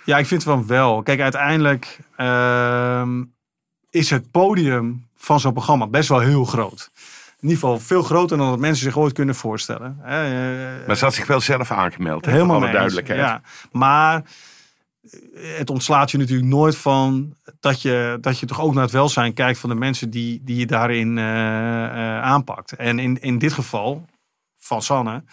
Ja, 0.03 0.17
ik 0.17 0.25
vind 0.25 0.43
het 0.43 0.51
van 0.51 0.67
wel. 0.67 1.03
Kijk, 1.03 1.19
uiteindelijk 1.19 1.99
ehm, 2.15 3.23
is 3.89 4.09
het 4.09 4.31
podium 4.31 5.07
van 5.21 5.39
zo'n 5.39 5.53
programma 5.53 5.87
best 5.87 6.09
wel 6.09 6.19
heel 6.19 6.45
groot. 6.45 6.91
In 7.39 7.49
ieder 7.49 7.59
geval 7.59 7.79
veel 7.79 8.03
groter 8.03 8.37
dan 8.37 8.49
dat 8.49 8.59
mensen 8.59 8.83
zich 8.83 8.97
ooit 8.97 9.13
kunnen 9.13 9.35
voorstellen. 9.35 9.99
Eh, 10.03 10.87
maar 10.87 10.97
ze 10.97 11.03
had 11.03 11.13
zich 11.13 11.27
wel 11.27 11.41
zelf 11.41 11.71
aangemeld. 11.71 12.25
Helemaal 12.25 12.55
alle 12.55 12.71
duidelijkheid. 12.71 13.19
Ja. 13.19 13.41
Maar 13.71 14.23
het 15.35 15.69
ontslaat 15.69 16.11
je 16.11 16.17
natuurlijk 16.17 16.49
nooit 16.49 16.75
van 16.77 17.35
dat 17.59 17.81
je, 17.81 18.17
dat 18.21 18.39
je 18.39 18.45
toch 18.45 18.61
ook 18.61 18.73
naar 18.73 18.83
het 18.83 18.91
welzijn 18.91 19.33
kijkt 19.33 19.59
van 19.59 19.69
de 19.69 19.75
mensen 19.75 20.09
die, 20.09 20.41
die 20.43 20.55
je 20.55 20.65
daarin 20.65 21.17
uh, 21.17 21.23
uh, 21.23 22.21
aanpakt. 22.21 22.73
En 22.73 22.99
in, 22.99 23.21
in 23.21 23.37
dit 23.37 23.53
geval 23.53 24.05
van 24.57 24.81
Sanne 24.81 25.23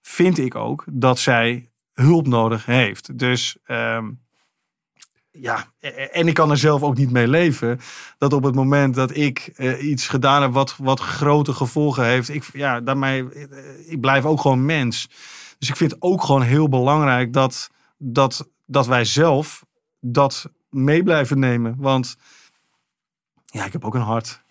vind 0.00 0.38
ik 0.38 0.54
ook 0.54 0.84
dat 0.86 1.18
zij 1.18 1.68
hulp 1.92 2.26
nodig 2.26 2.66
heeft. 2.66 3.18
Dus 3.18 3.56
um, 3.66 4.20
ja, 5.32 5.72
en 6.12 6.28
ik 6.28 6.34
kan 6.34 6.50
er 6.50 6.56
zelf 6.56 6.82
ook 6.82 6.96
niet 6.96 7.10
mee 7.10 7.28
leven. 7.28 7.80
Dat 8.18 8.32
op 8.32 8.42
het 8.42 8.54
moment 8.54 8.94
dat 8.94 9.16
ik 9.16 9.52
uh, 9.56 9.84
iets 9.90 10.08
gedaan 10.08 10.42
heb 10.42 10.52
wat, 10.52 10.76
wat 10.78 11.00
grote 11.00 11.52
gevolgen 11.52 12.04
heeft. 12.04 12.28
Ik, 12.28 12.44
ja, 12.52 12.80
daarmee, 12.80 13.24
ik 13.86 14.00
blijf 14.00 14.24
ook 14.24 14.40
gewoon 14.40 14.64
mens. 14.64 15.08
Dus 15.58 15.68
ik 15.68 15.76
vind 15.76 15.90
het 15.90 16.02
ook 16.02 16.22
gewoon 16.22 16.42
heel 16.42 16.68
belangrijk 16.68 17.32
dat, 17.32 17.70
dat, 17.98 18.48
dat 18.66 18.86
wij 18.86 19.04
zelf 19.04 19.64
dat 20.00 20.50
mee 20.70 21.02
blijven 21.02 21.38
nemen. 21.38 21.74
Want 21.78 22.16
ja, 23.46 23.64
ik 23.64 23.72
heb 23.72 23.84
ook 23.84 23.94
een 23.94 24.00
hart. 24.00 24.42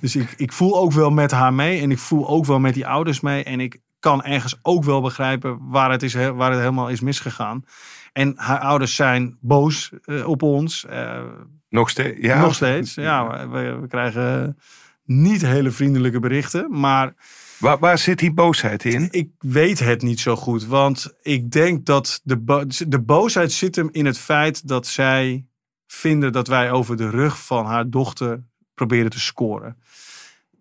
Dus 0.00 0.16
ik, 0.16 0.34
ik 0.36 0.52
voel 0.52 0.78
ook 0.78 0.92
wel 0.92 1.10
met 1.10 1.30
haar 1.30 1.54
mee. 1.54 1.80
En 1.80 1.90
ik 1.90 1.98
voel 1.98 2.28
ook 2.28 2.44
wel 2.44 2.58
met 2.58 2.74
die 2.74 2.86
ouders 2.86 3.20
mee. 3.20 3.44
En 3.44 3.60
ik 3.60 3.80
kan 4.00 4.24
ergens 4.24 4.58
ook 4.62 4.84
wel 4.84 5.00
begrijpen 5.00 5.58
waar 5.60 5.90
het, 5.90 6.02
is, 6.02 6.14
waar 6.14 6.50
het 6.50 6.60
helemaal 6.60 6.88
is 6.88 7.00
misgegaan. 7.00 7.64
En 8.12 8.32
haar 8.36 8.58
ouders 8.58 8.94
zijn 8.94 9.36
boos 9.40 9.92
uh, 10.04 10.28
op 10.28 10.42
ons. 10.42 10.86
Uh, 10.90 11.22
nog 11.68 11.90
steeds? 11.90 12.20
Ja. 12.20 12.40
Nog 12.40 12.54
steeds. 12.54 12.94
Ja, 12.94 13.48
we, 13.48 13.78
we, 13.80 13.86
krijgen 13.86 14.58
niet 15.04 15.42
hele 15.42 15.70
vriendelijke 15.70 16.20
berichten. 16.20 16.80
Maar. 16.80 17.14
Waar, 17.58 17.78
waar 17.78 17.98
zit 17.98 18.18
die 18.18 18.32
boosheid 18.32 18.84
in? 18.84 19.08
Ik 19.10 19.30
weet 19.38 19.78
het 19.78 20.02
niet 20.02 20.20
zo 20.20 20.36
goed. 20.36 20.66
Want 20.66 21.14
ik 21.22 21.50
denk 21.50 21.86
dat 21.86 22.20
de, 22.24 22.36
bo 22.36 22.64
de 22.88 23.00
boosheid 23.00 23.52
zit 23.52 23.76
hem 23.76 23.88
in 23.92 24.06
het 24.06 24.18
feit 24.18 24.68
dat 24.68 24.86
zij 24.86 25.46
vinden 25.86 26.32
dat 26.32 26.48
wij 26.48 26.70
over 26.70 26.96
de 26.96 27.10
rug 27.10 27.44
van 27.44 27.66
haar 27.66 27.90
dochter 27.90 28.44
proberen 28.74 29.10
te 29.10 29.20
scoren. 29.20 29.76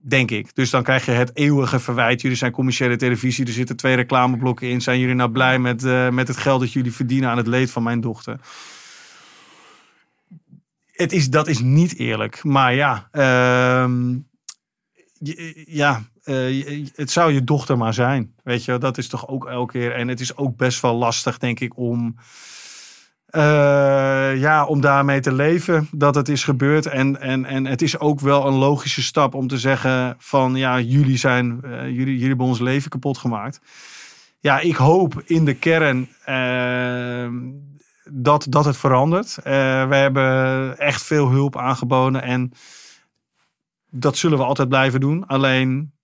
Denk 0.02 0.32
ik. 0.32 0.56
Dus 0.56 0.70
dan 0.70 0.84
krijg 0.84 1.06
je 1.06 1.12
het 1.12 1.36
eeuwige 1.36 1.80
verwijt. 1.80 2.22
Jullie 2.22 2.38
zijn 2.38 2.52
commerciële 2.52 2.95
televisie. 2.95 3.45
Er 3.45 3.52
zitten 3.52 3.76
twee 3.76 3.95
reclameblokken 3.95 4.70
in. 4.70 4.82
Zijn 4.82 5.00
jullie 5.00 5.16
nou 5.16 5.32
blij 5.32 5.60
met, 5.60 5.84
uh, 5.84 6.10
met 6.10 6.28
het 6.28 6.38
geld 6.38 6.60
dat 6.60 6.74
jullie 6.74 6.93
verdienen 6.93 7.30
aan 7.30 7.38
het 7.38 7.48
leed 7.48 7.72
van 7.72 7.84
mijn 7.84 8.02
dochter? 8.02 8.39
Het 10.91 11.12
is, 11.12 11.30
dat 11.30 11.48
is 11.48 11.60
niet 11.60 11.98
eerlijk. 11.98 12.43
Maar 12.43 12.74
ja, 12.74 13.10
uh, 13.12 13.89
ja 15.66 16.04
uh, 16.24 16.88
het 16.95 17.12
zou 17.12 17.34
je 17.34 17.43
dochter 17.43 17.78
maar 17.78 17.93
zijn. 17.93 18.34
Weet 18.43 18.66
je, 18.66 18.78
dat 18.78 18.98
is 18.98 19.08
toch 19.08 19.28
ook 19.28 19.45
elke 19.45 19.72
keer. 19.72 19.91
En 19.91 20.08
het 20.08 20.20
is 20.20 20.38
ook 20.38 20.58
best 20.58 20.82
wel 20.82 20.95
lastig, 20.95 21.38
denk 21.38 21.60
ik, 21.60 21.78
om 21.78 22.16
uh, 23.32 24.40
ja, 24.40 24.66
om 24.66 24.82
daarmee 24.82 25.20
te 25.20 25.34
leven 25.34 25.88
dat 25.92 26.16
het 26.16 26.30
is 26.30 26.44
gebeurd. 26.44 26.86
En, 26.86 27.22
en, 27.22 27.46
en 27.46 27.66
het 27.66 27.82
is 27.82 28.00
ook 28.00 28.20
wel 28.20 28.48
een 28.48 28.54
logische 28.54 29.04
stap 29.04 29.34
om 29.34 29.48
te 29.48 29.58
zeggen 29.58 30.16
van 30.20 30.56
ja, 30.56 30.80
jullie 30.80 31.18
zijn, 31.18 31.62
uh, 31.66 31.72
jullie, 31.82 31.96
jullie 31.96 32.28
hebben 32.28 32.46
ons 32.46 32.60
leven 32.60 32.90
kapot 32.90 33.18
gemaakt. 33.18 33.62
Ja, 34.40 34.60
ik 34.60 34.76
hoop 34.76 35.22
in 35.26 35.46
de 35.46 35.54
kern 35.54 36.10
uh, 36.30 37.30
dat, 38.12 38.46
dat 38.50 38.66
het 38.66 38.78
verandert. 38.78 39.38
we 39.44 39.96
hebben 39.96 40.78
echt 40.80 41.04
veel 41.04 41.30
hulp 41.30 41.58
aangeboden 41.58 42.22
en 42.22 42.52
dat 43.90 44.18
zullen 44.18 44.38
we 44.38 44.44
altijd 44.44 44.70
blijven 44.70 45.00
doen. 45.00 45.26
Alleen 45.26 45.97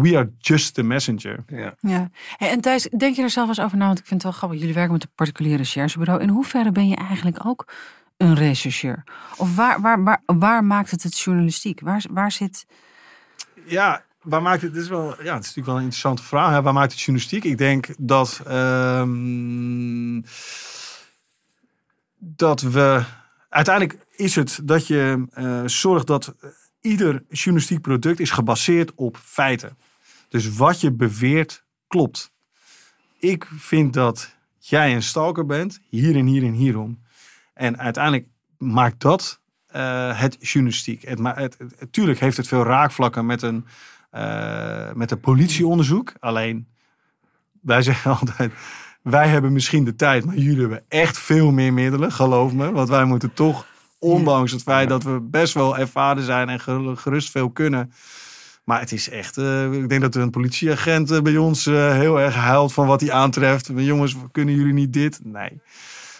we 0.00 0.16
are 0.16 0.30
just 0.38 0.74
the 0.74 0.82
messenger. 0.82 1.44
Ja. 1.46 1.74
ja. 1.80 2.10
En 2.38 2.60
Thijs, 2.60 2.88
denk 2.96 3.16
je 3.16 3.22
er 3.22 3.30
zelf 3.30 3.48
eens 3.48 3.60
over 3.60 3.76
na? 3.76 3.86
Want 3.86 3.98
ik 3.98 4.06
vind 4.06 4.22
het 4.22 4.30
wel 4.30 4.38
grappig. 4.38 4.58
Jullie 4.58 4.74
werken 4.74 4.92
met 4.92 5.02
een 5.02 5.10
particulier 5.14 5.56
recherchebureau. 5.56 6.22
In 6.22 6.28
hoeverre 6.28 6.72
ben 6.72 6.88
je 6.88 6.96
eigenlijk 6.96 7.46
ook 7.46 7.72
een 8.16 8.34
rechercheur? 8.34 9.04
Of 9.36 9.56
waar, 9.56 9.80
waar, 9.80 10.02
waar, 10.04 10.22
waar 10.26 10.64
maakt 10.64 10.90
het 10.90 11.02
het 11.02 11.18
journalistiek? 11.18 11.80
Waar, 11.80 12.04
waar 12.10 12.32
zit... 12.32 12.66
Ja, 13.64 14.04
waar 14.22 14.42
maakt 14.42 14.62
het... 14.62 14.72
Dit 14.72 14.82
is 14.82 14.88
wel, 14.88 15.04
ja, 15.04 15.34
het 15.34 15.44
is 15.44 15.54
natuurlijk 15.54 15.66
wel 15.66 15.76
een 15.76 15.82
interessante 15.82 16.22
vraag. 16.22 16.50
Hè? 16.50 16.62
Waar 16.62 16.72
maakt 16.72 16.92
het 16.92 17.00
journalistiek? 17.00 17.44
Ik 17.44 17.58
denk 17.58 17.88
dat... 17.98 18.42
Um, 18.48 20.24
dat 22.18 22.60
we... 22.60 23.04
Uiteindelijk 23.48 23.98
is 24.16 24.34
het 24.34 24.60
dat 24.62 24.86
je 24.86 25.26
uh, 25.34 25.62
zorgt 25.64 26.06
dat 26.06 26.34
ieder 26.80 27.22
journalistiek 27.28 27.80
product 27.80 28.20
is 28.20 28.30
gebaseerd 28.30 28.94
op 28.94 29.16
feiten. 29.22 29.78
Dus 30.36 30.56
wat 30.56 30.80
je 30.80 30.92
beweert, 30.92 31.64
klopt. 31.86 32.32
Ik 33.18 33.48
vind 33.56 33.92
dat 33.92 34.36
jij 34.58 34.94
een 34.94 35.02
stalker 35.02 35.46
bent, 35.46 35.80
hier 35.88 36.16
en 36.16 36.26
hier 36.26 36.42
en 36.44 36.52
hierom. 36.52 37.02
En 37.54 37.78
uiteindelijk 37.78 38.26
maakt 38.58 39.00
dat 39.00 39.40
uh, 39.76 40.20
het 40.20 40.36
journalistiek. 40.40 41.02
Het, 41.02 41.18
het, 41.22 41.56
het, 41.58 41.92
tuurlijk 41.92 42.18
heeft 42.18 42.36
het 42.36 42.48
veel 42.48 42.62
raakvlakken 42.62 43.26
met 43.26 43.42
een, 43.42 43.66
uh, 44.14 44.92
met 44.92 45.10
een 45.10 45.20
politieonderzoek. 45.20 46.12
Alleen, 46.18 46.68
wij 47.62 47.82
zeggen 47.90 48.18
altijd, 48.18 48.52
wij 49.02 49.28
hebben 49.28 49.52
misschien 49.52 49.84
de 49.84 49.94
tijd, 49.94 50.24
maar 50.24 50.36
jullie 50.36 50.60
hebben 50.60 50.84
echt 50.88 51.18
veel 51.18 51.50
meer 51.50 51.72
middelen, 51.72 52.12
geloof 52.12 52.52
me. 52.52 52.72
Want 52.72 52.88
wij 52.88 53.04
moeten 53.04 53.32
toch, 53.32 53.66
ondanks 53.98 54.52
het 54.52 54.62
feit 54.62 54.88
dat 54.88 55.02
we 55.02 55.20
best 55.20 55.54
wel 55.54 55.78
ervaren 55.78 56.22
zijn 56.22 56.48
en 56.48 56.60
gerust 56.98 57.30
veel 57.30 57.50
kunnen, 57.50 57.92
maar 58.66 58.80
het 58.80 58.92
is 58.92 59.08
echt, 59.08 59.36
uh, 59.36 59.72
ik 59.72 59.88
denk 59.88 60.00
dat 60.00 60.14
een 60.14 60.30
politieagent 60.30 61.12
uh, 61.12 61.20
bij 61.20 61.36
ons 61.36 61.66
uh, 61.66 61.92
heel 61.92 62.20
erg 62.20 62.34
huilt 62.34 62.72
van 62.72 62.86
wat 62.86 63.00
hij 63.00 63.12
aantreft. 63.12 63.70
Jongens, 63.74 64.16
kunnen 64.32 64.54
jullie 64.54 64.72
niet 64.72 64.92
dit? 64.92 65.20
Nee. 65.22 65.60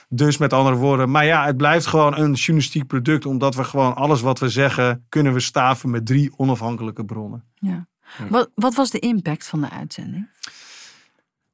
Dus 0.09 0.37
met 0.37 0.53
andere 0.53 0.77
woorden, 0.77 1.11
maar 1.11 1.25
ja, 1.25 1.47
het 1.47 1.57
blijft 1.57 1.87
gewoon 1.87 2.17
een 2.17 2.33
journalistiek 2.33 2.87
product, 2.87 3.27
omdat 3.27 3.55
we 3.55 3.65
gewoon 3.65 3.95
alles 3.95 4.21
wat 4.21 4.39
we 4.39 4.49
zeggen, 4.49 5.05
kunnen 5.09 5.33
we 5.33 5.41
staven 5.41 5.91
met 5.91 6.07
drie 6.07 6.33
onafhankelijke 6.37 7.05
bronnen. 7.05 7.45
Ja. 7.55 7.87
Wat, 8.29 8.51
wat 8.55 8.75
was 8.75 8.91
de 8.91 8.99
impact 8.99 9.47
van 9.47 9.61
de 9.61 9.71
uitzending? 9.71 10.29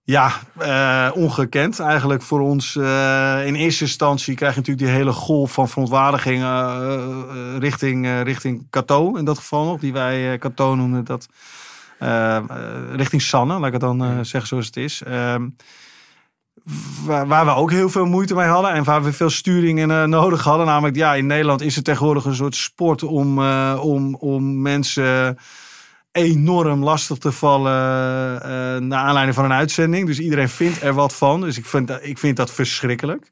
Ja, 0.04 0.32
uh, 0.60 1.10
ongekend 1.14 1.80
eigenlijk 1.80 2.22
voor 2.22 2.40
ons. 2.40 2.74
Uh, 2.74 3.46
in 3.46 3.54
eerste 3.54 3.84
instantie 3.84 4.34
krijg 4.34 4.54
je 4.54 4.60
natuurlijk 4.60 4.86
die 4.86 4.96
hele 4.96 5.12
golf 5.12 5.52
van 5.52 5.68
verontwaardiging 5.68 6.42
uh, 6.42 7.56
richting, 7.58 8.22
richting 8.22 8.66
Cato 8.70 9.16
in 9.16 9.24
dat 9.24 9.38
geval 9.38 9.64
nog. 9.64 9.80
Die 9.80 9.92
wij 9.92 10.38
Cato 10.38 10.74
noemen 10.74 11.04
dat. 11.04 11.28
richting 12.96 13.22
Sanne, 13.22 13.58
laat 13.58 13.66
ik 13.66 13.72
het 13.72 13.80
dan 13.80 14.24
zeggen 14.24 14.48
zoals 14.48 14.66
het 14.66 14.76
is. 14.76 15.02
Ehm, 15.02 15.48
waar, 17.04 17.26
waar, 17.26 17.44
we 17.44 17.54
ook 17.54 17.70
heel 17.70 17.90
veel 17.90 18.06
moeite 18.06 18.34
mee 18.34 18.46
hadden 18.46 18.72
en 18.72 18.84
waar 18.84 19.02
we 19.02 19.12
veel 19.12 19.30
sturing 19.30 19.86
nodig 20.06 20.44
hadden. 20.44 20.66
Namelijk, 20.66 20.96
ja, 20.96 21.14
in 21.14 21.26
Nederland 21.26 21.60
is 21.60 21.76
het 21.76 21.84
tegenwoordig 21.84 22.24
een 22.24 22.34
soort 22.34 22.56
sport 22.56 23.02
om, 23.02 23.42
om, 23.74 24.14
om 24.14 24.60
mensen 24.62 25.38
enorm 26.12 26.82
lastig 26.84 27.18
te 27.18 27.32
vallen 27.32 28.34
uh, 28.34 28.86
naar 28.88 28.98
aanleiding 28.98 29.34
van 29.34 29.44
een 29.44 29.52
uitzending. 29.52 30.06
Dus 30.06 30.18
iedereen 30.18 30.48
vindt 30.48 30.82
er 30.82 30.94
wat 30.94 31.14
van. 31.14 31.40
Dus 31.40 31.58
ik 31.58 31.66
vind, 31.66 31.90
ik 32.00 32.18
vind 32.18 32.36
dat 32.36 32.50
verschrikkelijk. 32.50 33.30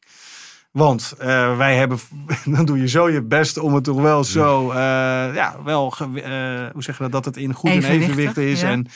Want 0.70 1.14
uh, 1.20 1.56
wij 1.56 1.76
hebben, 1.76 1.98
dan 2.56 2.64
doe 2.64 2.78
je 2.78 2.88
zo 2.88 3.10
je 3.10 3.22
best 3.22 3.58
om 3.58 3.74
het 3.74 3.84
toch 3.84 4.00
wel 4.00 4.24
zo, 4.24 4.70
uh, 4.70 4.76
ja, 5.34 5.56
wel, 5.64 5.94
hoe 6.72 6.82
zeg 6.82 6.96
je 6.96 7.02
dat, 7.02 7.12
dat 7.12 7.24
het 7.24 7.36
in 7.36 7.52
goed 7.52 7.70
en 7.70 7.84
evenwicht 7.84 8.36
is. 8.36 8.60
Ja. 8.60 8.68
En 8.68 8.86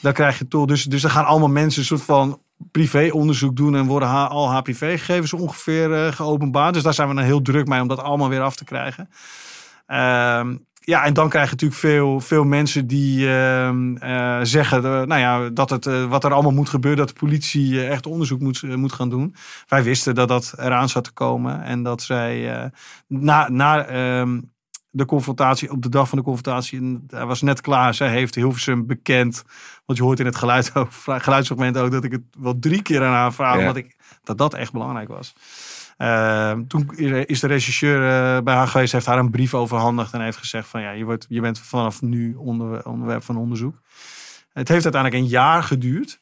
dan 0.00 0.12
krijg 0.12 0.38
je 0.38 0.48
toch, 0.48 0.66
dus, 0.66 0.84
dus 0.84 1.04
er 1.04 1.10
gaan 1.10 1.24
allemaal 1.24 1.48
mensen 1.48 1.80
een 1.80 1.86
soort 1.86 2.02
van 2.02 2.40
privéonderzoek 2.70 3.56
doen 3.56 3.76
en 3.76 3.86
worden 3.86 4.28
al 4.28 4.50
haar 4.50 4.62
privégegevens 4.62 5.32
ongeveer 5.32 6.12
geopenbaard. 6.12 6.74
Dus 6.74 6.82
daar 6.82 6.94
zijn 6.94 7.08
we 7.08 7.14
dan 7.14 7.24
heel 7.24 7.42
druk 7.42 7.66
mee 7.66 7.80
om 7.80 7.88
dat 7.88 8.02
allemaal 8.02 8.28
weer 8.28 8.42
af 8.42 8.56
te 8.56 8.64
krijgen. 8.64 9.08
Ehm, 9.86 10.56
ja, 10.80 11.04
en 11.04 11.14
dan 11.14 11.28
krijg 11.28 11.44
je 11.44 11.50
natuurlijk 11.50 11.80
veel, 11.80 12.20
veel 12.20 12.44
mensen 12.44 12.86
die 12.86 13.26
uh, 13.26 13.70
uh, 14.02 14.38
zeggen 14.42 14.84
uh, 14.84 15.02
nou 15.02 15.20
ja, 15.20 15.48
dat 15.48 15.70
het, 15.70 15.86
eh, 15.86 16.04
wat 16.04 16.24
er 16.24 16.32
allemaal 16.32 16.52
moet 16.52 16.68
gebeuren, 16.68 17.06
dat 17.06 17.08
de 17.08 17.20
politie 17.20 17.86
echt 17.86 18.06
onderzoek 18.06 18.40
moet, 18.40 18.62
moet 18.62 18.92
gaan 18.92 19.08
doen. 19.08 19.34
Wij 19.68 19.82
wisten 19.82 20.14
dat 20.14 20.28
dat 20.28 20.54
eraan 20.56 20.88
zat 20.88 21.04
te 21.04 21.12
komen 21.12 21.62
en 21.62 21.82
dat 21.82 22.02
zij 22.02 22.70
na, 23.06 23.48
na 23.48 23.84
ehm, 23.86 24.40
de 24.90 25.04
confrontatie, 25.04 25.70
op 25.70 25.82
de 25.82 25.88
dag 25.88 26.08
van 26.08 26.18
de 26.18 26.24
confrontatie, 26.24 27.00
hij 27.08 27.26
was 27.26 27.42
net 27.42 27.60
klaar. 27.60 27.94
Zij 27.94 28.10
heeft 28.10 28.34
Hilversum 28.34 28.86
bekend, 28.86 29.44
want 29.84 29.98
je 29.98 30.04
hoort 30.04 30.20
in 30.20 30.26
het 30.26 30.36
geluid, 30.36 30.72
geluidsfragment 31.04 31.76
ook 31.78 31.90
dat 31.90 32.04
ik 32.04 32.12
het 32.12 32.24
wel 32.38 32.58
drie 32.58 32.82
keer 32.82 33.02
aan 33.02 33.12
haar 33.12 33.32
vraag, 33.32 33.54
ja. 33.54 33.60
omdat 33.60 33.76
ik, 33.76 33.96
dat 34.22 34.38
dat 34.38 34.54
echt 34.54 34.72
belangrijk 34.72 35.08
was. 35.08 35.34
Uh, 36.02 36.52
toen 36.68 36.90
is 37.26 37.40
de 37.40 37.46
regisseur 37.46 37.96
uh, 37.96 38.42
bij 38.42 38.54
haar 38.54 38.68
geweest, 38.68 38.92
heeft 38.92 39.06
haar 39.06 39.18
een 39.18 39.30
brief 39.30 39.54
overhandigd 39.54 40.12
en 40.12 40.20
heeft 40.20 40.36
gezegd 40.36 40.68
van 40.68 40.80
ja, 40.80 40.90
je, 40.90 41.04
wordt, 41.04 41.26
je 41.28 41.40
bent 41.40 41.58
vanaf 41.58 42.02
nu 42.02 42.34
onder, 42.34 42.86
onderwerp 42.86 43.22
van 43.22 43.36
onderzoek. 43.36 43.80
Het 44.52 44.68
heeft 44.68 44.84
uiteindelijk 44.84 45.22
een 45.22 45.28
jaar 45.28 45.62
geduurd. 45.62 46.20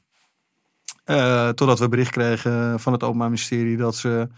Uh, 1.05 1.49
totdat 1.49 1.79
we 1.79 1.89
bericht 1.89 2.11
kregen 2.11 2.81
van 2.81 2.93
het 2.93 3.03
Openbaar 3.03 3.29
Ministerie 3.29 3.77
dat 3.77 3.97
ze 3.97 4.29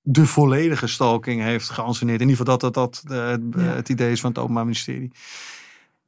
de 0.00 0.26
volledige 0.26 0.86
stalking 0.86 1.42
heeft 1.42 1.70
geanceneerd. 1.70 2.20
In 2.20 2.28
ieder 2.28 2.46
geval 2.46 2.58
dat 2.58 2.74
dat, 2.74 3.02
ja. 3.08 3.38
het 3.58 3.88
idee 3.88 4.12
is 4.12 4.20
van 4.20 4.30
het 4.30 4.38
Openbaar 4.38 4.64
Ministerie. 4.64 5.12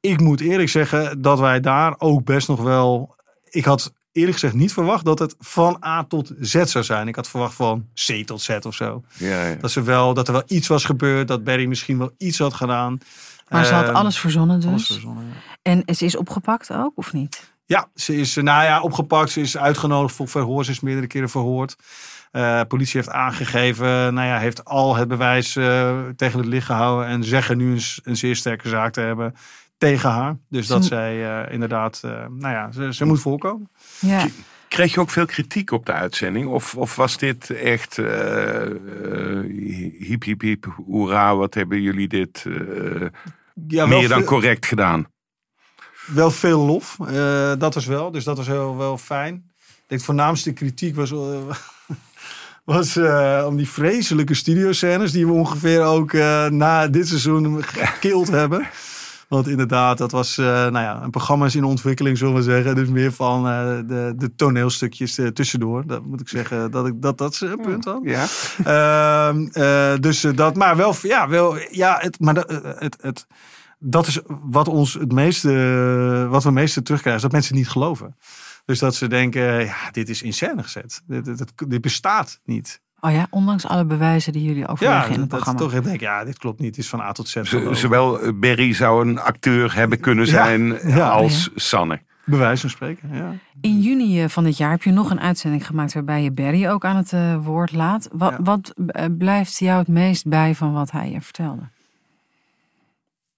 Ik 0.01 0.21
moet 0.21 0.41
eerlijk 0.41 0.69
zeggen 0.69 1.23
dat 1.23 1.39
wij 1.39 1.61
daar 1.61 1.95
ook 1.99 2.25
best 2.25 2.49
nog 2.49 2.63
wel. 2.63 3.17
Ik 3.45 3.65
had 3.65 3.93
eerlijk 4.15 4.35
gezegd 4.35 4.55
niet 4.55 4.73
verwacht 4.73 5.05
dat 5.05 5.19
het 5.19 5.35
van 5.39 5.83
A 5.85 6.05
tot 6.05 6.33
Z 6.41 6.63
zou 6.65 6.85
zijn. 6.85 7.09
Ik 7.09 7.17
had 7.17 7.29
verwacht 7.29 7.55
van 7.55 7.87
C 8.07 8.27
tot 8.27 8.43
Z 8.43 8.59
of 8.63 8.75
zo. 8.75 9.03
Ja, 9.17 9.47
ja. 9.47 9.55
Dat, 9.55 9.71
ze 9.71 9.83
wel, 9.83 10.15
dat 10.15 10.27
er 10.27 10.33
wel 10.33 10.43
iets 10.47 10.69
was 10.69 10.85
gebeurd, 10.85 11.29
dat 11.29 11.45
Barry 11.45 11.67
misschien 11.67 11.99
wel 11.99 12.11
iets 12.19 12.39
had 12.39 12.55
gedaan. 12.55 12.99
Maar 13.49 13.65
ze 13.65 13.75
had 13.75 13.89
Uh, 13.89 13.95
alles 13.95 14.19
verzonnen 14.19 14.61
dus. 14.61 14.71
alles 14.71 14.87
verzonnen, 14.87 15.25
ja. 15.25 15.33
En 15.63 15.95
ze 15.95 16.05
is 16.05 16.17
opgepakt 16.17 16.73
ook, 16.73 16.93
of 16.95 17.13
niet? 17.13 17.53
Ja, 17.67 17.89
ze 17.95 18.17
is 18.17 18.35
nou 18.35 18.65
ja, 18.65 18.81
opgepakt. 18.81 19.31
Ze 19.31 19.41
is 19.41 19.57
uitgenodigd 19.57 20.15
voor 20.15 20.29
verhoor. 20.29 20.65
Ze 20.65 20.71
is 20.71 20.81
meerdere 20.81 21.07
keren 21.07 21.29
verhoord. 21.29 21.77
Uh, 22.33 22.61
politie 22.69 23.01
heeft 23.01 23.13
aangegeven, 23.13 24.15
nou 24.15 24.29
ja, 24.29 24.39
heeft 24.39 24.65
al 24.65 24.97
het 24.97 25.09
bewijs 25.09 25.57
uh, 25.57 26.01
tegen 26.17 26.39
het 26.39 26.49
licht 26.49 26.67
gehouden. 26.67 27.07
En 27.07 27.25
zeggen 27.25 27.57
nu 27.57 27.73
een, 27.73 27.83
een, 28.03 28.17
zeer 28.17 28.37
sterke 28.37 28.69
zaak 28.69 28.93
te 28.93 29.01
hebben 29.01 29.35
tegen 29.79 30.11
haar. 30.11 30.37
Dus 30.49 30.67
dat 30.67 30.85
zij 30.85 31.45
uh, 31.47 31.53
inderdaad, 31.53 32.01
nou 32.29 32.55
ja, 32.55 32.73
ze, 32.73 32.95
ze 32.95 33.05
moet 33.05 33.21
voorkomen. 33.21 33.71
Ja. 33.99 34.27
Kreeg 34.69 34.95
je 34.95 35.01
ook 35.01 35.11
veel 35.11 35.27
kritiek 35.27 35.71
op 35.71 35.87
de 35.87 35.93
uitzending? 35.93 36.47
Of, 36.47 36.75
of 36.75 36.97
was 36.97 37.19
dit 37.19 37.51
echt 37.51 37.97
hiep, 39.99 40.23
hiep, 40.23 40.41
hiep, 40.41 40.67
hoera, 40.87 41.37
wat 41.37 41.55
hebben 41.55 41.83
jullie 41.83 42.09
dit 42.09 42.47
ja, 43.69 43.87
meer 43.87 44.09
dan 44.09 44.25
correct 44.25 44.67
gedaan? 44.67 45.07
Wel 46.07 46.31
veel 46.31 46.61
lof, 46.61 46.97
dat 47.59 47.75
was 47.75 47.87
wel. 47.87 48.11
Dus 48.11 48.25
dat 48.25 48.37
was 48.37 48.47
heel 48.47 48.77
wel 48.77 48.99
fijn. 48.99 49.35
Ik 49.57 49.85
denk, 49.87 50.03
voornaamste 50.03 50.53
kritiek 50.53 50.97
was 50.97 51.11
was 52.65 52.97
uh, 52.97 53.45
om 53.47 53.57
die 53.57 53.69
vreselijke 53.69 54.35
studioscènes 54.35 55.13
die 55.13 55.27
we 55.27 55.33
ongeveer 55.33 55.83
ook 55.83 56.13
uh, 56.13 56.47
na 56.47 56.89
dit 56.89 57.09
seizoen 57.09 57.65
gekild 57.65 58.29
hebben. 58.29 58.69
Want 59.35 59.49
inderdaad, 59.49 59.99
dat 59.99 60.11
was 60.11 60.39
uh, 60.39 60.47
nou 60.47 60.73
ja, 60.79 61.03
een 61.03 61.11
programma 61.11 61.47
is 61.47 61.55
in 61.55 61.65
ontwikkeling, 61.65 62.19
zullen 62.19 62.35
we 62.35 62.43
zeggen. 62.43 62.75
Dus 62.75 62.89
meer 62.89 63.13
van 63.13 63.45
de, 63.87 64.15
de 64.17 64.35
toneelstukjes 64.35 65.21
tussendoor. 65.33 65.87
Dat 65.87 66.05
moet 66.05 66.21
ik 66.21 66.29
zeggen, 66.29 66.71
dat 66.71 66.87
ik, 66.87 67.03
dat, 67.03 67.19
dat 67.19 67.33
is 67.33 67.41
een 67.41 67.61
punt 67.61 67.83
dan. 67.83 68.01
Ja. 68.03 68.27
Ehm, 68.65 70.01
dus 70.01 70.21
dat, 70.21 70.57
maar 70.57 70.77
wel, 70.77 70.95
ja, 71.03 71.29
wel, 71.29 71.57
ja, 71.71 71.99
het, 72.01 72.21
maar 72.21 72.35
dat, 72.35 72.51
het, 72.79 72.97
het, 73.01 73.27
dat 73.79 74.07
is 74.07 74.21
wat 74.27 74.69
ons 74.69 74.95
het 74.95 75.13
meeste, 75.13 75.51
wat 76.31 76.43
we 76.43 76.49
het 76.49 76.59
meeste 76.59 76.83
terugkrijgen, 76.83 77.23
is 77.23 77.29
dat 77.29 77.33
mensen 77.33 77.55
niet 77.55 77.69
geloven. 77.69 78.17
Dus 78.65 78.79
dat 78.79 78.95
ze 78.95 79.09
denken, 79.09 79.65
ja, 79.65 79.91
dit 79.91 80.09
is 80.09 80.23
in 80.23 80.33
scène 80.33 80.63
gezet. 80.63 81.03
Dit, 81.07 81.25
dit, 81.25 81.53
dit 81.69 81.81
bestaat 81.81 82.41
niet. 82.45 82.81
Oh 83.05 83.13
ja, 83.13 83.27
ondanks 83.31 83.67
alle 83.67 83.85
bewijzen 83.85 84.33
die 84.33 84.43
jullie 84.43 84.67
overleggen 84.67 85.09
ja, 85.09 85.15
in 85.15 85.21
het 85.21 85.21
dat 85.21 85.29
programma. 85.29 85.61
toch 85.61 85.73
denk 85.73 85.95
ik, 85.95 86.01
ja, 86.01 86.25
dit 86.25 86.39
klopt 86.39 86.59
niet. 86.59 86.77
Het 86.77 86.85
is 86.85 86.89
van 86.89 87.01
A 87.01 87.13
tot 87.13 87.29
Z. 87.29 87.41
zowel 87.73 88.21
eh, 88.21 88.33
Berry 88.35 88.73
zou 88.73 89.09
een 89.09 89.19
acteur 89.19 89.75
hebben 89.75 90.01
kunnen 90.01 90.27
zijn 90.27 90.83
als 91.01 91.51
Sanne. 91.55 92.01
Bewijs 92.25 92.61
van 92.61 92.71
spreken, 92.71 93.09
ja. 93.13 93.33
In 93.61 93.81
juni 93.81 94.23
eh, 94.23 94.29
van 94.29 94.45
dit 94.45 94.57
jaar 94.57 94.71
heb 94.71 94.83
je 94.83 94.91
nog 94.91 95.11
een 95.11 95.21
uitzending 95.21 95.67
gemaakt 95.67 95.95
waarbij 95.95 96.23
je 96.23 96.33
Berry 96.33 96.69
ook 96.69 96.85
aan 96.85 96.97
het 96.97 97.13
uh, 97.13 97.37
woord 97.45 97.73
laat. 97.73 98.09
Wat, 98.13 98.35
wat 98.39 98.75
blijft 99.19 99.59
jou 99.59 99.79
het 99.79 99.89
meest 99.89 100.29
bij 100.29 100.55
van 100.55 100.73
wat 100.73 100.91
hij 100.91 101.11
je 101.11 101.21
vertelde? 101.21 101.73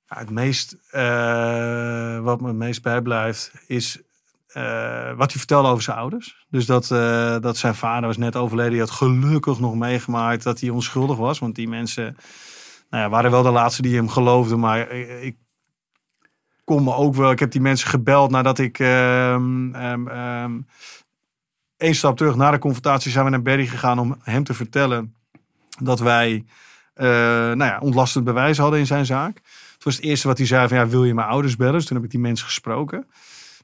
het 0.07 0.31
meest, 0.31 0.77
uh, 0.93 2.21
wat 2.21 2.41
me 2.41 2.47
het 2.47 2.57
meest 2.57 2.83
bijblijft 2.83 3.53
is 3.67 4.01
uh, 4.57 5.13
wat 5.17 5.31
hij 5.31 5.39
vertelde 5.39 5.69
over 5.69 5.83
zijn 5.83 5.97
ouders. 5.97 6.47
Dus 6.49 6.67
dat, 6.67 6.91
uh, 6.91 7.37
dat 7.41 7.57
zijn 7.57 7.75
vader 7.75 8.07
was 8.07 8.17
net 8.17 8.37
overleden. 8.37 8.73
Die 8.73 8.81
had 8.81 8.91
gelukkig 8.91 9.59
nog 9.59 9.75
meegemaakt 9.75 10.43
dat 10.43 10.61
hij 10.61 10.71
onschuldig 10.71 11.17
was. 11.17 11.39
Want 11.39 11.55
die 11.55 11.69
mensen 11.69 12.17
nou 12.91 13.03
ja, 13.03 13.09
waren 13.09 13.31
wel 13.31 13.43
de 13.43 13.51
laatste 13.51 13.83
die 13.83 13.97
hem 13.97 14.09
geloofden. 14.09 14.61
Maar 14.61 14.91
ik 14.91 15.37
kon 16.65 16.85
me 16.85 16.95
ook 16.95 17.15
wel... 17.15 17.31
Ik 17.31 17.39
heb 17.39 17.51
die 17.51 17.61
mensen 17.61 17.89
gebeld 17.89 18.31
nadat 18.31 18.59
ik... 18.59 18.79
Um, 18.79 19.75
um, 19.75 20.09
um, 20.09 20.67
één 21.77 21.95
stap 21.95 22.17
terug 22.17 22.37
na 22.37 22.51
de 22.51 22.59
confrontatie 22.59 23.11
zijn 23.11 23.25
we 23.25 23.31
naar 23.31 23.43
Berry 23.43 23.67
gegaan 23.67 23.99
om 23.99 24.17
hem 24.23 24.45
te 24.45 24.55
vertellen 24.55 25.15
dat 25.83 26.01
wij 26.01 26.45
uh, 26.95 27.07
nou 27.07 27.65
ja, 27.65 27.79
ontlastend 27.81 28.25
bewijs 28.25 28.59
hadden 28.59 28.79
in 28.79 28.87
zijn 28.87 29.07
zaak. 29.07 29.37
Het 29.75 29.85
was 29.85 29.97
het 29.97 30.05
eerste 30.05 30.29
wat 30.29 30.39
hij 30.39 30.47
zei 30.47 30.69
van 30.69 30.77
ja, 30.77 30.87
wil 30.87 31.05
je 31.05 31.15
mijn 31.15 31.29
ouders 31.29 31.57
bellen? 31.57 31.75
Dus 31.75 31.87
toen 31.87 31.97
heb 31.97 32.05
ik 32.05 32.11
die 32.11 32.21
mensen 32.21 32.47
gesproken. 32.47 33.07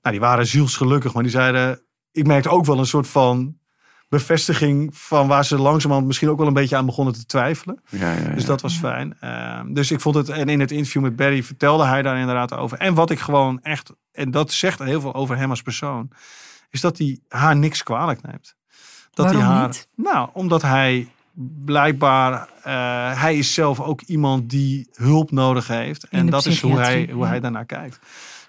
Nou, 0.03 0.15
die 0.17 0.21
waren 0.21 0.47
zielsgelukkig, 0.47 1.15
maar 1.15 1.23
die 1.23 1.33
zeiden... 1.33 1.81
Ik 2.13 2.27
merkte 2.27 2.49
ook 2.49 2.65
wel 2.65 2.79
een 2.79 2.87
soort 2.87 3.09
van 3.09 3.61
bevestiging 4.09 4.97
van 4.97 5.29
waar 5.29 5.45
ze 5.45 5.59
langzamerhand 5.59 6.07
misschien 6.07 6.29
ook 6.29 6.39
wel 6.39 6.47
een 6.47 6.53
beetje 6.53 6.77
aan 6.77 6.87
begonnen 6.87 7.15
te 7.15 7.27
twijfelen. 7.27 7.83
Ja, 7.89 8.13
ja, 8.13 8.21
ja. 8.21 8.35
Dus 8.35 8.45
dat 8.45 8.61
was 8.61 8.79
fijn. 8.79 9.17
Uh, 9.25 9.61
dus 9.67 9.91
ik 9.91 10.01
vond 10.01 10.15
het, 10.15 10.29
en 10.29 10.49
in 10.49 10.61
het 10.61 10.71
interview 10.71 11.03
met 11.03 11.17
Barry 11.17 11.43
vertelde 11.43 11.85
hij 11.85 12.03
daar 12.03 12.19
inderdaad 12.19 12.53
over. 12.53 12.79
En 12.79 12.95
wat 12.95 13.11
ik 13.11 13.19
gewoon 13.19 13.61
echt, 13.63 13.93
en 14.13 14.31
dat 14.31 14.53
zegt 14.53 14.79
heel 14.79 15.01
veel 15.01 15.15
over 15.15 15.37
hem 15.37 15.51
als 15.51 15.63
persoon, 15.63 16.11
is 16.71 16.81
dat 16.81 16.99
hij 16.99 17.21
haar 17.29 17.57
niks 17.57 17.83
kwalijk 17.83 18.23
neemt. 18.23 18.57
Dat 19.11 19.27
Waarom 19.27 19.43
hij 19.43 19.53
haar, 19.53 19.67
niet? 19.67 19.89
Nou, 19.95 20.29
omdat 20.33 20.63
hij 20.63 21.09
blijkbaar, 21.65 22.49
uh, 22.59 23.21
hij 23.21 23.37
is 23.37 23.55
zelf 23.55 23.81
ook 23.81 24.01
iemand 24.01 24.51
die 24.51 24.89
hulp 24.93 25.31
nodig 25.31 25.67
heeft. 25.67 26.09
En 26.09 26.27
dat 26.27 26.47
is 26.47 26.61
hoe 26.61 26.79
hij, 26.79 27.09
hoe 27.13 27.27
hij 27.27 27.41
daarnaar 27.41 27.67
kijkt. 27.67 27.99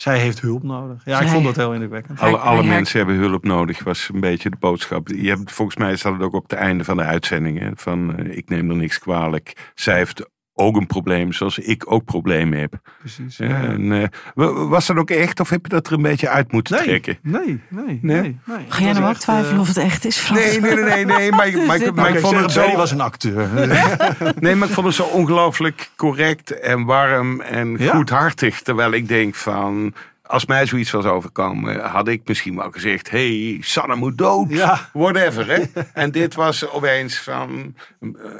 Zij 0.03 0.19
heeft 0.19 0.41
hulp 0.41 0.63
nodig. 0.63 1.01
Ja, 1.05 1.19
ik 1.19 1.27
vond 1.27 1.45
dat 1.45 1.55
heel 1.55 1.73
indrukwekkend. 1.73 2.19
Alle, 2.19 2.37
alle 2.37 2.63
mensen 2.63 2.97
hebben 2.97 3.15
hulp 3.15 3.43
nodig, 3.43 3.83
was 3.83 4.09
een 4.13 4.19
beetje 4.19 4.49
de 4.49 4.57
boodschap. 4.59 5.07
Je 5.07 5.29
hebt, 5.29 5.51
volgens 5.51 5.77
mij 5.77 5.95
staat 5.95 6.13
het 6.13 6.21
ook 6.21 6.33
op 6.33 6.43
het 6.43 6.53
einde 6.53 6.83
van 6.83 6.97
de 6.97 7.03
uitzending. 7.03 7.71
Van 7.75 8.19
uh, 8.19 8.37
ik 8.37 8.49
neem 8.49 8.69
er 8.69 8.75
niks 8.75 8.99
kwalijk. 8.99 9.71
Zij 9.75 9.97
heeft 9.97 10.29
ook 10.53 10.75
een 10.75 10.87
probleem, 10.87 11.33
zoals 11.33 11.57
ik 11.57 11.91
ook 11.91 12.05
problemen 12.05 12.59
heb. 12.59 12.73
Precies. 12.99 13.37
Ja. 13.37 13.47
En, 13.47 13.81
uh, 13.91 14.69
was 14.69 14.85
dat 14.85 14.97
ook 14.97 15.09
echt, 15.09 15.39
of 15.39 15.49
heb 15.49 15.59
je 15.63 15.69
dat 15.69 15.87
er 15.87 15.93
een 15.93 16.01
beetje 16.01 16.29
uit 16.29 16.51
moeten 16.51 16.75
nee, 16.75 16.85
trekken? 16.85 17.17
Nee, 17.21 17.41
nee, 17.45 17.59
nee. 17.69 17.99
nee, 18.01 18.39
nee. 18.45 18.65
Ga 18.67 18.83
jij 18.83 18.93
nou 18.93 19.09
ook 19.09 19.17
twijfelen 19.17 19.55
uh, 19.55 19.61
of 19.61 19.67
het 19.67 19.77
echt 19.77 20.05
is, 20.05 20.17
Frans? 20.17 20.39
Nee, 20.39 20.59
nee, 20.59 20.75
nee, 20.75 20.83
nee, 20.83 21.05
nee 21.05 21.31
maar, 21.31 21.51
maar, 21.51 21.79
maar, 21.79 21.93
maar 21.93 22.09
ik 22.09 22.19
vond 22.19 22.35
het 22.35 22.51
zo... 22.51 22.75
was 22.75 22.91
een 22.91 23.01
acteur. 23.01 23.49
nee, 24.39 24.55
maar 24.55 24.67
ik 24.67 24.73
vond 24.73 24.87
het 24.87 24.95
zo 24.95 25.03
ongelooflijk 25.03 25.89
correct 25.95 26.59
en 26.59 26.85
warm 26.85 27.41
en 27.41 27.75
ja. 27.77 27.95
goedhartig. 27.95 28.61
Terwijl 28.61 28.91
ik 28.91 29.07
denk 29.07 29.35
van, 29.35 29.93
als 30.33 30.45
mij 30.45 30.65
zoiets 30.65 30.91
was 30.91 31.05
overkomen, 31.05 31.79
had 31.79 32.07
ik 32.07 32.21
misschien 32.25 32.55
wel 32.55 32.71
gezegd: 32.71 33.09
hey, 33.09 33.57
Sanne 33.61 33.95
moet 33.95 34.17
dood. 34.17 34.49
Ja. 34.49 34.89
Whatever. 34.93 35.47
Hè? 35.47 35.63
en 36.03 36.11
dit 36.11 36.35
was 36.35 36.69
opeens 36.69 37.17
van 37.17 37.75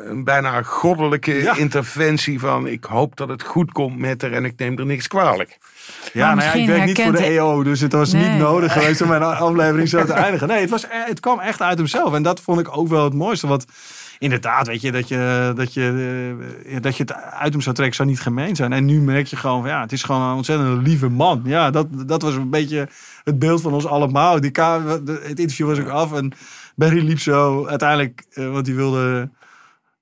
een 0.05 0.23
bijna 0.23 0.61
goddelijke 0.61 1.33
ja. 1.33 1.55
interventie 1.55 2.39
van: 2.39 2.67
ik 2.67 2.83
hoop 2.83 3.15
dat 3.15 3.29
het 3.29 3.43
goed 3.43 3.71
komt 3.71 3.97
met 3.97 4.21
haar 4.21 4.31
en 4.31 4.45
ik 4.45 4.53
neem 4.57 4.77
er 4.77 4.85
niks 4.85 5.07
kwalijk. 5.07 5.57
Ja, 6.13 6.33
nou 6.33 6.47
ja, 6.47 6.53
ik 6.53 6.67
werk 6.67 6.85
niet 6.85 7.01
voor 7.01 7.11
de 7.11 7.23
EO, 7.23 7.63
dus 7.63 7.79
het 7.79 7.93
was 7.93 8.13
nee. 8.13 8.29
niet 8.29 8.39
nodig 8.39 8.73
geweest 8.79 9.01
om 9.01 9.07
mijn 9.07 9.23
aflevering 9.23 9.89
zo 9.89 10.05
te 10.05 10.13
eindigen. 10.13 10.47
Nee, 10.47 10.61
het, 10.61 10.69
was, 10.69 10.85
het 10.89 11.19
kwam 11.19 11.39
echt 11.39 11.61
uit 11.61 11.77
hemzelf. 11.77 12.13
En 12.13 12.23
dat 12.23 12.41
vond 12.41 12.59
ik 12.59 12.77
ook 12.77 12.87
wel 12.87 13.03
het 13.03 13.13
mooiste. 13.13 13.47
Want 13.47 13.65
inderdaad, 14.23 14.67
weet 14.67 14.81
je, 14.81 14.91
dat 14.91 15.07
je, 15.07 15.51
dat 15.55 15.73
je, 15.73 16.79
dat 16.81 16.97
je 16.97 17.03
het 17.03 17.13
uit 17.13 17.53
hem 17.53 17.61
zou 17.61 17.75
trekken 17.75 17.95
zou 17.95 18.09
niet 18.09 18.21
gemeen 18.21 18.55
zijn. 18.55 18.73
En 18.73 18.85
nu 18.85 19.01
merk 19.01 19.27
je 19.27 19.35
gewoon, 19.35 19.61
van, 19.61 19.69
ja, 19.69 19.81
het 19.81 19.91
is 19.91 20.03
gewoon 20.03 20.21
een 20.21 20.35
ontzettend 20.35 20.87
lieve 20.87 21.09
man. 21.09 21.41
Ja, 21.45 21.71
dat, 21.71 21.87
dat 22.07 22.21
was 22.21 22.35
een 22.35 22.49
beetje 22.49 22.89
het 23.23 23.39
beeld 23.39 23.61
van 23.61 23.73
ons 23.73 23.85
allemaal. 23.85 24.39
Die 24.39 24.51
het 24.51 25.39
interview 25.39 25.67
was 25.67 25.79
ook 25.79 25.87
af 25.87 26.13
en 26.13 26.31
Barry 26.75 27.05
liep 27.05 27.19
zo 27.19 27.67
uiteindelijk, 27.67 28.25
uh, 28.33 28.51
want 28.51 28.65
die 28.65 28.75
wilde 28.75 29.29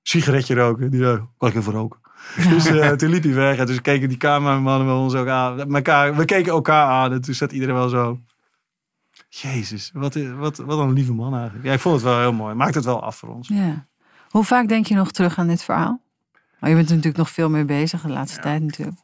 sigaretje 0.02 0.54
roken. 0.54 0.90
Die 0.90 1.00
zei, 1.00 1.20
kan 1.38 1.48
ik 1.48 1.54
even 1.54 1.72
roken? 1.72 2.00
Dus 2.48 2.66
uh, 2.66 2.90
toen 2.90 3.10
liep 3.10 3.22
hij 3.22 3.34
weg 3.34 3.58
en 3.58 3.66
dus 3.66 3.80
keken 3.80 4.08
die 4.08 4.18
cameramannen 4.18 4.86
wel 4.86 5.00
ons 5.00 5.14
ook 5.14 5.28
aan. 5.28 5.74
Elkaar, 5.74 6.16
we 6.16 6.24
keken 6.24 6.52
elkaar 6.52 6.86
aan 6.86 7.12
en 7.12 7.20
toen 7.20 7.34
zat 7.34 7.52
iedereen 7.52 7.74
wel 7.74 7.88
zo... 7.88 8.20
Jezus, 9.28 9.90
wat, 9.94 10.14
wat, 10.14 10.56
wat 10.56 10.78
een 10.78 10.92
lieve 10.92 11.12
man 11.12 11.34
eigenlijk. 11.34 11.64
Ja, 11.64 11.72
ik 11.72 11.80
vond 11.80 11.94
het 11.94 12.04
wel 12.04 12.18
heel 12.18 12.32
mooi. 12.32 12.54
Maakt 12.54 12.74
het 12.74 12.84
wel 12.84 13.02
af 13.02 13.16
voor 13.16 13.28
ons. 13.28 13.48
Ja. 13.48 13.86
Hoe 14.32 14.44
vaak 14.44 14.68
denk 14.68 14.86
je 14.86 14.94
nog 14.94 15.12
terug 15.12 15.38
aan 15.38 15.46
dit 15.46 15.62
verhaal? 15.62 16.00
Maar 16.58 16.70
je 16.70 16.76
bent 16.76 16.88
er 16.88 16.94
natuurlijk 16.94 17.22
nog 17.22 17.30
veel 17.30 17.50
meer 17.50 17.64
bezig 17.64 18.02
de 18.02 18.08
laatste 18.08 18.36
ja. 18.36 18.42
tijd 18.42 18.62
natuurlijk. 18.62 18.98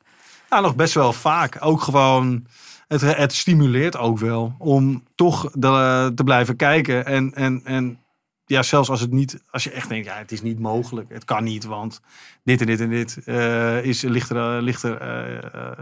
Ja, 0.50 0.60
nog 0.60 0.76
best 0.76 0.94
wel 0.94 1.12
vaak. 1.12 1.56
Ook 1.60 1.80
gewoon, 1.80 2.46
het, 2.86 3.00
het 3.00 3.32
stimuleert 3.32 3.96
ook 3.96 4.18
wel 4.18 4.54
om 4.58 5.04
toch 5.14 5.50
de, 5.52 6.12
te 6.14 6.24
blijven 6.24 6.56
kijken. 6.56 7.06
En, 7.06 7.34
en, 7.34 7.60
en 7.64 7.98
ja, 8.46 8.62
zelfs 8.62 8.90
als 8.90 9.00
het 9.00 9.10
niet, 9.10 9.42
als 9.50 9.64
je 9.64 9.70
echt 9.70 9.88
denkt, 9.88 10.06
ja, 10.06 10.16
het 10.16 10.32
is 10.32 10.42
niet 10.42 10.58
mogelijk, 10.58 11.12
het 11.12 11.24
kan 11.24 11.44
niet, 11.44 11.64
want 11.64 12.00
dit 12.44 12.60
en 12.60 12.66
dit 12.66 12.80
en 12.80 12.90
dit 12.90 13.18
uh, 13.26 13.84
is, 13.84 14.02
ligt 14.02 14.30
er, 14.30 14.62
ligt 14.62 14.82
er 14.82 15.02
uh, 15.02 15.50
uh, 15.54 15.78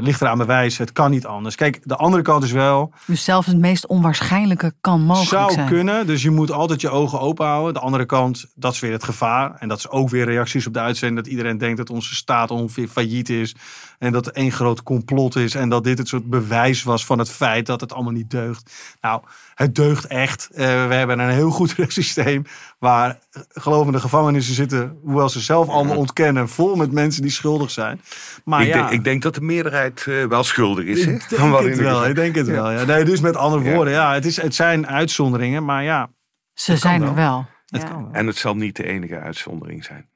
ligt 0.00 0.20
eraan 0.20 0.38
bewijs. 0.38 0.78
Het 0.78 0.92
kan 0.92 1.10
niet 1.10 1.26
anders. 1.26 1.54
Kijk, 1.54 1.80
de 1.82 1.96
andere 1.96 2.22
kant 2.22 2.44
is 2.44 2.52
wel. 2.52 2.92
Dus 3.06 3.24
zelfs 3.24 3.46
het 3.46 3.58
meest 3.58 3.86
onwaarschijnlijke 3.86 4.72
kan 4.80 5.00
mogelijk 5.00 5.30
zou 5.30 5.52
zijn. 5.52 5.68
Zou 5.68 5.76
kunnen. 5.76 6.06
Dus 6.06 6.22
je 6.22 6.30
moet 6.30 6.52
altijd 6.52 6.80
je 6.80 6.90
ogen 6.90 7.20
open 7.20 7.46
houden. 7.46 7.74
De 7.74 7.80
andere 7.80 8.06
kant, 8.06 8.46
dat 8.54 8.72
is 8.72 8.80
weer 8.80 8.92
het 8.92 9.04
gevaar. 9.04 9.56
En 9.58 9.68
dat 9.68 9.78
is 9.78 9.88
ook 9.88 10.08
weer 10.08 10.24
reacties 10.24 10.66
op 10.66 10.72
de 10.72 10.80
uitzending. 10.80 11.20
Dat 11.20 11.30
iedereen 11.30 11.58
denkt 11.58 11.76
dat 11.76 11.90
onze 11.90 12.14
staat 12.14 12.50
ongeveer 12.50 12.88
failliet 12.88 13.28
is. 13.28 13.54
En 13.98 14.12
dat 14.12 14.24
het 14.24 14.34
één 14.34 14.52
groot 14.52 14.82
complot 14.82 15.36
is. 15.36 15.54
En 15.54 15.68
dat 15.68 15.84
dit 15.84 15.98
het 15.98 16.08
soort 16.08 16.30
bewijs 16.30 16.82
was 16.82 17.06
van 17.06 17.18
het 17.18 17.30
feit 17.30 17.66
dat 17.66 17.80
het 17.80 17.92
allemaal 17.92 18.12
niet 18.12 18.30
deugt. 18.30 18.96
Nou, 19.00 19.22
het 19.54 19.74
deugt 19.74 20.06
echt. 20.06 20.48
Uh, 20.52 20.56
we 20.58 20.94
hebben 20.94 21.18
een 21.18 21.30
heel 21.30 21.50
goed 21.50 21.74
systeem. 21.88 22.44
Waar 22.78 23.18
gelovende 23.48 24.00
gevangenissen 24.00 24.54
zitten. 24.54 24.98
Hoewel 25.02 25.28
ze 25.28 25.40
zelf 25.40 25.68
allemaal 25.68 25.96
ontkennen. 25.96 26.48
Vol 26.48 26.76
met 26.76 26.92
mensen 26.92 27.22
die 27.22 27.30
schuldig 27.30 27.70
zijn. 27.70 28.00
Maar 28.44 28.62
ik, 28.62 28.66
ja, 28.66 28.74
denk, 28.74 28.90
ik 28.90 29.04
denk 29.04 29.22
dat 29.22 29.34
de 29.34 29.40
meerderheid 29.62 30.06
uh, 30.08 30.24
wel 30.24 30.44
schuldig 30.44 30.84
is. 30.84 30.98
Ik 30.98 31.06
denk 31.06 31.22
het 31.22 31.78
wel. 31.78 32.06
Ik 32.06 32.14
denk 32.14 32.34
het 32.34 32.46
ja. 32.46 32.52
wel. 32.52 32.70
Ja. 32.70 32.84
Nee, 32.84 33.04
dus 33.04 33.20
met 33.20 33.36
andere 33.36 33.74
woorden. 33.74 33.92
Ja, 33.92 34.14
het, 34.14 34.24
is, 34.24 34.40
het 34.42 34.54
zijn 34.54 34.86
uitzonderingen. 34.86 35.64
Maar 35.64 35.82
ja. 35.82 36.10
Ze 36.54 36.76
zijn 36.76 37.02
er 37.02 37.14
wel. 37.14 37.46
Het 37.66 37.84
kan 37.84 38.02
wel. 38.02 38.12
En 38.12 38.26
het 38.26 38.36
zal 38.36 38.56
niet 38.56 38.76
de 38.76 38.84
enige 38.84 39.18
uitzondering 39.18 39.84
zijn. 39.84 40.08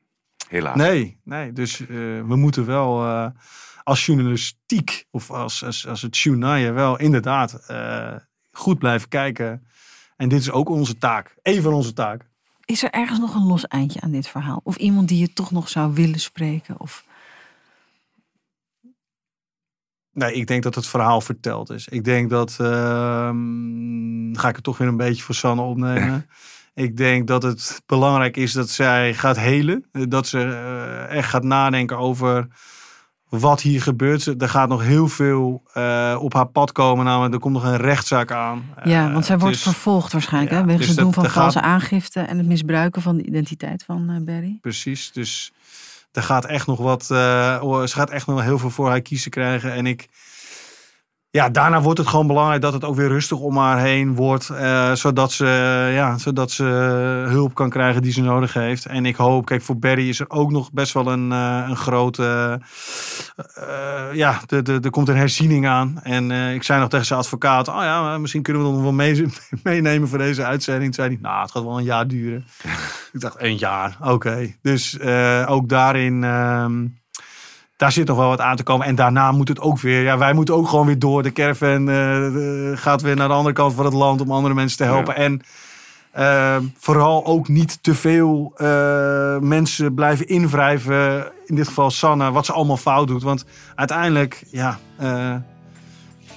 Helaas. 0.48 0.76
Nee, 0.76 1.20
nee. 1.24 1.52
Dus 1.52 1.80
uh, 1.80 1.88
we 2.26 2.36
moeten 2.36 2.66
wel 2.66 3.06
als 3.82 4.06
journalistiek 4.06 5.04
of 5.10 5.30
als, 5.30 5.64
als, 5.64 5.86
als 5.86 6.02
het 6.02 6.18
journaal 6.18 6.72
wel 6.72 6.98
inderdaad 6.98 7.64
uh, 7.70 8.14
goed 8.52 8.78
blijven 8.78 9.08
kijken. 9.08 9.66
En 10.16 10.28
dit 10.28 10.40
is 10.40 10.50
ook 10.50 10.68
onze 10.68 10.98
taak. 10.98 11.34
Een 11.42 11.62
van 11.62 11.72
onze 11.72 11.92
taken. 11.92 12.28
Is 12.64 12.82
er 12.82 12.90
ergens 12.90 13.18
nog 13.18 13.34
een 13.34 13.46
los 13.46 13.66
eindje 13.66 14.00
aan 14.00 14.10
dit 14.10 14.28
verhaal? 14.28 14.60
Of 14.64 14.76
iemand 14.76 15.08
die 15.08 15.18
je 15.18 15.32
toch 15.32 15.50
nog 15.50 15.68
zou 15.68 15.94
willen 15.94 16.20
spreken? 16.20 16.80
Of... 16.80 17.04
Nee, 20.12 20.34
ik 20.34 20.46
denk 20.46 20.62
dat 20.62 20.74
het 20.74 20.86
verhaal 20.86 21.20
verteld 21.20 21.70
is. 21.70 21.88
Ik 21.88 22.04
denk 22.04 22.30
dat. 22.30 22.58
Uh, 22.60 22.68
ga 24.32 24.48
ik 24.48 24.54
het 24.54 24.64
toch 24.64 24.78
weer 24.78 24.88
een 24.88 24.96
beetje 24.96 25.22
voor 25.22 25.34
Sanne 25.34 25.62
opnemen. 25.62 26.26
ik 26.74 26.96
denk 26.96 27.26
dat 27.26 27.42
het 27.42 27.82
belangrijk 27.86 28.36
is 28.36 28.52
dat 28.52 28.68
zij 28.68 29.14
gaat 29.14 29.38
helen. 29.38 29.84
Dat 29.92 30.26
ze 30.26 30.38
uh, 30.38 31.16
echt 31.16 31.28
gaat 31.28 31.44
nadenken 31.44 31.98
over 31.98 32.48
wat 33.28 33.60
hier 33.60 33.82
gebeurt. 33.82 34.42
Er 34.42 34.48
gaat 34.48 34.68
nog 34.68 34.82
heel 34.82 35.08
veel 35.08 35.62
uh, 35.76 36.18
op 36.20 36.34
haar 36.34 36.46
pad 36.46 36.72
komen. 36.72 37.04
Namelijk, 37.04 37.34
er 37.34 37.40
komt 37.40 37.54
nog 37.54 37.64
een 37.64 37.76
rechtszaak 37.76 38.30
aan. 38.30 38.64
Ja, 38.84 39.12
want 39.12 39.24
zij 39.24 39.38
wordt 39.38 39.58
vervolgd 39.58 40.12
waarschijnlijk. 40.12 40.52
Ja, 40.52 40.60
hè, 40.60 40.66
wegens 40.66 40.86
dus 40.86 40.96
het 40.96 41.04
doen 41.04 41.12
van 41.12 41.30
valse 41.30 41.58
gaat... 41.58 41.68
aangifte 41.68 42.20
en 42.20 42.38
het 42.38 42.46
misbruiken 42.46 43.02
van 43.02 43.16
de 43.16 43.22
identiteit 43.22 43.84
van 43.84 44.10
uh, 44.10 44.16
Barry. 44.24 44.58
Precies, 44.60 45.12
dus 45.12 45.52
er 46.12 46.22
gaat 46.22 46.44
echt 46.44 46.66
nog 46.66 46.78
wat. 46.78 47.08
Uh, 47.12 47.82
ze 47.84 47.94
gaat 47.94 48.10
echt 48.10 48.26
nog 48.26 48.42
heel 48.42 48.58
veel 48.58 48.70
voor 48.70 48.88
haar 48.88 49.00
kiezen 49.00 49.30
krijgen. 49.30 49.72
En 49.72 49.86
ik 49.86 50.08
ja, 51.32 51.50
daarna 51.50 51.80
wordt 51.80 51.98
het 51.98 52.08
gewoon 52.08 52.26
belangrijk 52.26 52.62
dat 52.62 52.72
het 52.72 52.84
ook 52.84 52.94
weer 52.94 53.08
rustig 53.08 53.38
om 53.38 53.56
haar 53.56 53.80
heen 53.80 54.14
wordt. 54.14 54.48
Uh, 54.52 54.92
zodat, 54.92 55.32
ze, 55.32 55.46
ja, 55.92 56.18
zodat 56.18 56.50
ze 56.50 56.64
hulp 57.28 57.54
kan 57.54 57.70
krijgen 57.70 58.02
die 58.02 58.12
ze 58.12 58.22
nodig 58.22 58.52
heeft. 58.52 58.86
En 58.86 59.06
ik 59.06 59.16
hoop, 59.16 59.46
kijk, 59.46 59.62
voor 59.62 59.78
Barry 59.78 60.08
is 60.08 60.20
er 60.20 60.30
ook 60.30 60.50
nog 60.50 60.72
best 60.72 60.92
wel 60.92 61.06
een, 61.06 61.30
uh, 61.30 61.64
een 61.68 61.76
grote. 61.76 62.60
Uh, 63.58 64.14
ja, 64.14 64.40
er 64.48 64.90
komt 64.90 65.08
een 65.08 65.16
herziening 65.16 65.66
aan. 65.66 66.00
En 66.02 66.30
ik 66.30 66.62
zei 66.62 66.80
nog 66.80 66.88
tegen 66.88 67.06
zijn 67.06 67.18
advocaat: 67.18 67.68
Oh 67.68 67.82
ja, 67.82 68.18
misschien 68.18 68.42
kunnen 68.42 68.62
we 68.62 68.70
nog 68.70 68.82
wel 68.82 68.92
mee, 68.92 69.26
meenemen 69.62 70.08
voor 70.08 70.18
deze 70.18 70.44
uitzending. 70.44 70.94
Toen 70.94 71.04
zei 71.04 71.08
hij: 71.08 71.30
Nou, 71.30 71.42
het 71.42 71.50
gaat 71.50 71.62
wel 71.62 71.78
een 71.78 71.84
jaar 71.84 72.08
duren. 72.08 72.46
ik 73.12 73.20
dacht: 73.20 73.40
Een 73.40 73.56
jaar, 73.56 73.96
oké. 74.00 74.54
Dus 74.62 75.00
ook 75.46 75.68
daarin. 75.68 76.24
Ehm, 76.24 76.84
daar 77.82 77.92
zit 77.92 78.06
nog 78.06 78.16
wel 78.16 78.28
wat 78.28 78.40
aan 78.40 78.56
te 78.56 78.62
komen. 78.62 78.86
En 78.86 78.94
daarna 78.94 79.32
moet 79.32 79.48
het 79.48 79.60
ook 79.60 79.80
weer. 79.80 80.02
Ja, 80.02 80.18
wij 80.18 80.32
moeten 80.32 80.54
ook 80.54 80.68
gewoon 80.68 80.86
weer 80.86 80.98
door. 80.98 81.22
De 81.22 81.32
caravan 81.32 81.88
uh, 81.88 82.76
gaat 82.78 83.02
weer 83.02 83.16
naar 83.16 83.28
de 83.28 83.34
andere 83.34 83.54
kant 83.54 83.74
van 83.74 83.84
het 83.84 83.94
land 83.94 84.20
om 84.20 84.30
andere 84.30 84.54
mensen 84.54 84.78
te 84.78 84.84
helpen. 84.84 85.16
En 85.16 85.40
uh, 86.18 86.56
vooral 86.78 87.26
ook 87.26 87.48
niet 87.48 87.82
te 87.82 87.94
veel 87.94 88.52
uh, 88.56 89.38
mensen 89.38 89.94
blijven 89.94 90.28
invrijven. 90.28 91.32
In 91.46 91.54
dit 91.54 91.66
geval 91.66 91.90
Sanne, 91.90 92.30
wat 92.30 92.46
ze 92.46 92.52
allemaal 92.52 92.76
fout 92.76 93.08
doet. 93.08 93.22
Want 93.22 93.44
uiteindelijk, 93.74 94.42
ja, 94.50 94.78
we 94.96 95.40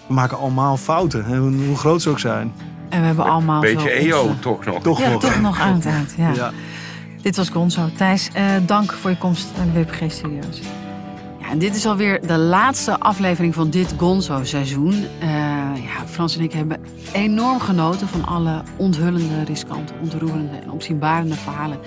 maken 0.07 0.37
allemaal 0.37 0.77
fouten. 0.77 1.37
Hoe, 1.37 1.65
hoe, 1.65 1.77
groot 1.77 2.01
ze 2.01 2.09
ook 2.09 2.19
zijn. 2.19 2.53
En 2.89 2.99
we 2.99 3.05
hebben 3.05 3.25
allemaal. 3.25 3.61
Beetje 3.61 3.89
EO 3.89 4.35
toch 4.39 4.65
nog. 4.65 4.81
Toch 4.81 4.99
ja, 4.99 5.09
nog. 5.09 5.21
Toch 5.21 5.41
nog 5.41 5.59
aan 5.59 5.73
het 5.73 5.85
eind. 5.85 6.13
Ja. 6.17 6.31
ja. 6.31 6.51
Dit 7.21 7.35
was 7.35 7.49
Gonzo. 7.49 7.89
Thijs, 7.97 8.29
dank 8.65 8.93
voor 8.93 9.09
je 9.09 9.17
komst 9.17 9.47
naar 9.57 9.65
de 9.65 9.79
WPG 9.79 10.21
En 11.49 11.59
dit 11.59 11.75
is 11.75 11.85
alweer 11.85 12.27
de 12.27 12.37
laatste 12.37 12.99
aflevering 12.99 13.53
van 13.53 13.69
dit 13.69 13.93
Gonzo-seizoen. 13.97 14.93
Uh, 14.93 15.27
ja, 15.83 16.05
Frans 16.05 16.37
en 16.37 16.43
ik 16.43 16.53
hebben 16.53 16.81
enorm 17.13 17.59
genoten 17.59 18.07
van 18.07 18.25
alle 18.25 18.61
onthullende, 18.75 19.43
riskante, 19.43 19.93
ontroerende 20.01 20.57
en 20.63 20.71
opzienbarende 20.71 21.35
verhalen 21.35 21.79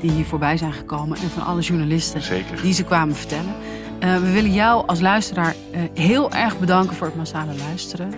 die 0.00 0.10
hier 0.10 0.24
voorbij 0.24 0.56
zijn 0.56 0.72
gekomen. 0.72 1.18
En 1.18 1.30
van 1.30 1.44
alle 1.44 1.60
journalisten 1.60 2.22
Zeker. 2.22 2.62
die 2.62 2.72
ze 2.72 2.84
kwamen 2.84 3.16
vertellen. 3.16 3.54
Uh, 4.00 4.16
we 4.16 4.32
willen 4.32 4.52
jou 4.52 4.86
als 4.86 5.00
luisteraar 5.00 5.54
uh, 5.74 5.80
heel 5.94 6.30
erg 6.32 6.58
bedanken 6.58 6.96
voor 6.96 7.06
het 7.06 7.16
massale 7.16 7.54
luisteren. 7.56 8.14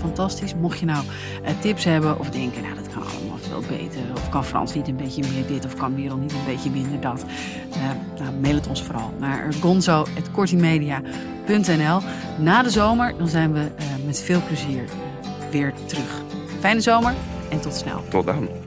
fantastisch. 0.00 0.54
Mocht 0.54 0.78
je 0.78 0.86
nou 0.86 1.04
tips 1.60 1.84
hebben 1.84 2.18
of 2.18 2.30
denken, 2.30 2.62
nou 2.62 2.74
dat 2.74 2.88
kan 2.88 3.02
allemaal 3.02 3.23
veel 3.62 3.78
beter. 3.78 4.00
Of 4.14 4.28
kan 4.28 4.44
Frans 4.44 4.74
niet 4.74 4.88
een 4.88 4.96
beetje 4.96 5.24
meer 5.32 5.46
dit 5.46 5.64
of 5.64 5.74
kan 5.74 5.94
Merel 5.94 6.16
niet 6.16 6.32
een 6.32 6.44
beetje 6.46 6.70
minder 6.70 7.00
dat. 7.00 7.24
nou, 8.18 8.34
mail 8.40 8.54
het 8.54 8.66
ons 8.66 8.82
vooral 8.82 9.12
naar 9.18 9.52
gonzo.kortimedia.nl. 9.60 12.00
Na 12.38 12.62
de 12.62 12.70
zomer 12.70 13.14
dan 13.18 13.28
zijn 13.28 13.52
we 13.52 13.70
met 14.06 14.20
veel 14.20 14.40
plezier 14.46 14.84
weer 15.50 15.74
terug. 15.86 16.22
Fijne 16.60 16.80
zomer 16.80 17.14
en 17.50 17.60
tot 17.60 17.74
snel. 17.74 18.04
Tot 18.08 18.26
dan. 18.26 18.63